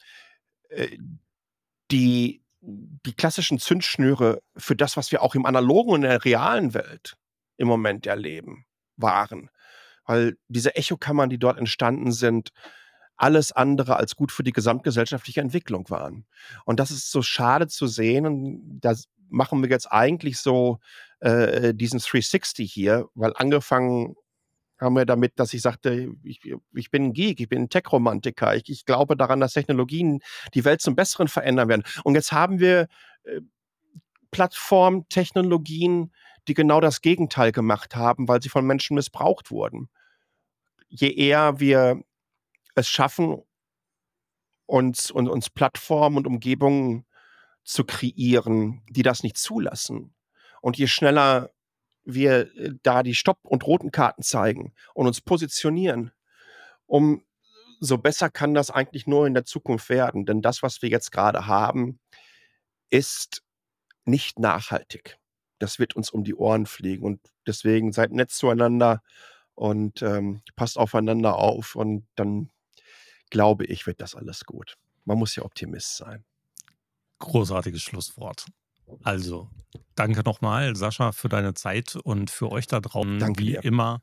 äh, 0.69 0.97
die, 1.91 2.43
die 2.61 3.13
klassischen 3.13 3.59
Zündschnüre 3.59 4.41
für 4.55 4.75
das, 4.75 4.97
was 4.97 5.11
wir 5.11 5.21
auch 5.21 5.35
im 5.35 5.45
analogen 5.45 5.91
und 5.91 6.03
in 6.03 6.09
der 6.09 6.23
realen 6.23 6.73
Welt 6.73 7.17
im 7.57 7.67
Moment 7.67 8.07
erleben, 8.07 8.65
waren. 8.97 9.49
Weil 10.05 10.37
diese 10.47 10.75
Echokammern, 10.75 11.29
die 11.29 11.39
dort 11.39 11.57
entstanden 11.57 12.11
sind, 12.11 12.51
alles 13.17 13.51
andere 13.51 13.97
als 13.97 14.15
gut 14.15 14.31
für 14.31 14.43
die 14.43 14.51
gesamtgesellschaftliche 14.51 15.41
Entwicklung 15.41 15.89
waren. 15.89 16.25
Und 16.65 16.79
das 16.79 16.89
ist 16.89 17.11
so 17.11 17.21
schade 17.21 17.67
zu 17.67 17.85
sehen. 17.85 18.25
Und 18.25 18.79
da 18.79 18.95
machen 19.29 19.61
wir 19.61 19.69
jetzt 19.69 19.91
eigentlich 19.91 20.39
so 20.39 20.79
äh, 21.19 21.73
diesen 21.73 21.99
360 21.99 22.71
hier, 22.71 23.07
weil 23.13 23.33
angefangen 23.35 24.15
haben 24.81 24.95
wir 24.95 25.05
damit, 25.05 25.39
dass 25.39 25.53
ich 25.53 25.61
sagte, 25.61 26.11
ich, 26.23 26.41
ich 26.73 26.91
bin 26.91 27.05
ein 27.05 27.13
Geek, 27.13 27.39
ich 27.39 27.49
bin 27.49 27.63
ein 27.63 27.69
Tech-Romantiker, 27.69 28.55
ich, 28.55 28.69
ich 28.69 28.85
glaube 28.85 29.15
daran, 29.15 29.39
dass 29.39 29.53
Technologien 29.53 30.21
die 30.53 30.65
Welt 30.65 30.81
zum 30.81 30.95
Besseren 30.95 31.27
verändern 31.27 31.69
werden. 31.69 31.83
Und 32.03 32.15
jetzt 32.15 32.31
haben 32.31 32.59
wir 32.59 32.87
äh, 33.23 33.41
Plattformtechnologien, 34.31 36.13
die 36.47 36.53
genau 36.53 36.81
das 36.81 37.01
Gegenteil 37.01 37.51
gemacht 37.51 37.95
haben, 37.95 38.27
weil 38.27 38.41
sie 38.41 38.49
von 38.49 38.65
Menschen 38.65 38.95
missbraucht 38.95 39.51
wurden. 39.51 39.89
Je 40.87 41.11
eher 41.11 41.59
wir 41.59 42.01
es 42.75 42.87
schaffen, 42.89 43.43
uns, 44.65 45.11
und, 45.11 45.27
uns 45.27 45.49
Plattformen 45.49 46.17
und 46.17 46.27
Umgebungen 46.27 47.05
zu 47.63 47.83
kreieren, 47.83 48.81
die 48.89 49.03
das 49.03 49.21
nicht 49.21 49.37
zulassen. 49.37 50.15
Und 50.61 50.77
je 50.77 50.87
schneller 50.87 51.51
wir 52.03 52.55
äh, 52.57 52.73
da 52.83 53.03
die 53.03 53.15
Stopp- 53.15 53.45
und 53.45 53.65
roten 53.65 53.91
Karten 53.91 54.23
zeigen 54.23 54.73
und 54.93 55.07
uns 55.07 55.21
positionieren, 55.21 56.11
um 56.85 57.23
so 57.79 57.97
besser 57.97 58.29
kann 58.29 58.53
das 58.53 58.69
eigentlich 58.69 59.07
nur 59.07 59.25
in 59.25 59.33
der 59.33 59.45
Zukunft 59.45 59.89
werden. 59.89 60.25
Denn 60.25 60.41
das, 60.41 60.61
was 60.61 60.81
wir 60.81 60.89
jetzt 60.89 61.11
gerade 61.11 61.47
haben, 61.47 61.99
ist 62.89 63.43
nicht 64.05 64.39
nachhaltig. 64.39 65.17
Das 65.57 65.79
wird 65.79 65.95
uns 65.95 66.11
um 66.11 66.23
die 66.23 66.35
Ohren 66.35 66.67
fliegen. 66.67 67.03
Und 67.03 67.21
deswegen 67.47 67.91
seid 67.91 68.11
nett 68.11 68.29
zueinander 68.29 69.01
und 69.55 70.01
ähm, 70.03 70.41
passt 70.55 70.77
aufeinander 70.77 71.37
auf. 71.37 71.75
Und 71.75 72.07
dann 72.15 72.51
glaube 73.31 73.65
ich, 73.65 73.87
wird 73.87 73.99
das 73.99 74.15
alles 74.15 74.45
gut. 74.45 74.77
Man 75.05 75.17
muss 75.17 75.35
ja 75.35 75.43
Optimist 75.43 75.97
sein. 75.97 76.23
Großartiges 77.19 77.81
Schlusswort. 77.81 78.45
Also, 79.03 79.49
danke 79.95 80.21
nochmal, 80.23 80.75
Sascha, 80.75 81.11
für 81.11 81.29
deine 81.29 81.53
Zeit 81.53 81.95
und 81.95 82.29
für 82.29 82.51
euch 82.51 82.67
da 82.67 82.79
draußen. 82.79 83.19
Danke 83.19 83.41
Wie 83.41 83.51
dir. 83.53 83.63
immer, 83.63 84.01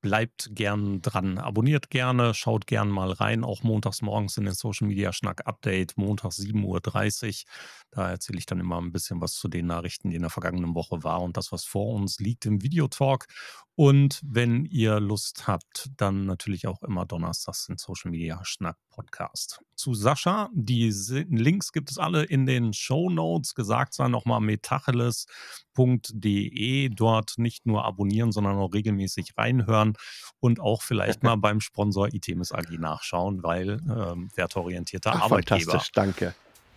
bleibt 0.00 0.50
gern 0.52 1.00
dran. 1.00 1.38
Abonniert 1.38 1.90
gerne, 1.90 2.34
schaut 2.34 2.66
gern 2.66 2.88
mal 2.88 3.12
rein, 3.12 3.44
auch 3.44 3.62
montags 3.62 4.02
morgens 4.02 4.36
in 4.36 4.44
den 4.44 4.54
Social 4.54 4.88
Media 4.88 5.12
Schnack 5.12 5.46
Update, 5.46 5.96
montags 5.96 6.38
7.30 6.38 7.44
Uhr. 7.44 7.50
Da 7.90 8.10
erzähle 8.10 8.38
ich 8.38 8.46
dann 8.46 8.60
immer 8.60 8.80
ein 8.80 8.92
bisschen 8.92 9.20
was 9.20 9.34
zu 9.34 9.48
den 9.48 9.66
Nachrichten, 9.66 10.10
die 10.10 10.16
in 10.16 10.22
der 10.22 10.30
vergangenen 10.30 10.74
Woche 10.74 11.02
war 11.04 11.22
und 11.22 11.36
das, 11.36 11.52
was 11.52 11.64
vor 11.64 11.94
uns 11.94 12.18
liegt 12.18 12.46
im 12.46 12.62
Videotalk. 12.62 13.26
Und 13.74 14.20
wenn 14.22 14.66
ihr 14.66 15.00
Lust 15.00 15.46
habt, 15.46 15.88
dann 15.96 16.26
natürlich 16.26 16.66
auch 16.66 16.82
immer 16.82 17.06
donnerstags 17.06 17.64
den 17.66 17.78
Social 17.78 18.10
Media 18.10 18.38
Schnack 18.44 18.76
Podcast. 18.90 19.62
Zu 19.74 19.94
Sascha, 19.94 20.50
die 20.52 20.92
Links 21.30 21.72
gibt 21.72 21.90
es 21.90 21.96
alle 21.96 22.24
in 22.24 22.44
den 22.44 22.74
Show 22.74 23.08
Notes. 23.08 23.54
Gesagt 23.54 23.94
sei 23.94 24.08
nochmal 24.08 24.40
metacheles.de. 24.40 26.90
Dort 26.90 27.38
nicht 27.38 27.64
nur 27.64 27.86
abonnieren, 27.86 28.30
sondern 28.30 28.56
auch 28.56 28.74
regelmäßig 28.74 29.38
reinhören 29.38 29.94
und 30.38 30.60
auch 30.60 30.82
vielleicht 30.82 31.22
mal 31.22 31.36
beim 31.38 31.60
Sponsor 31.60 32.12
ITMS 32.12 32.52
AG 32.52 32.78
nachschauen, 32.78 33.42
weil 33.42 33.80
ähm, 33.88 34.28
wertorientierter 34.34 35.14
Ach, 35.14 35.22
Arbeitgeber. 35.22 35.60
fantastisch, 35.60 35.92
danke. 35.92 36.34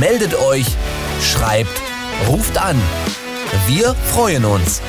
Meldet 0.00 0.34
euch, 0.34 0.66
schreibt, 1.22 1.80
ruft 2.26 2.58
an. 2.58 2.82
Wir 3.68 3.94
freuen 4.12 4.44
uns. 4.44 4.82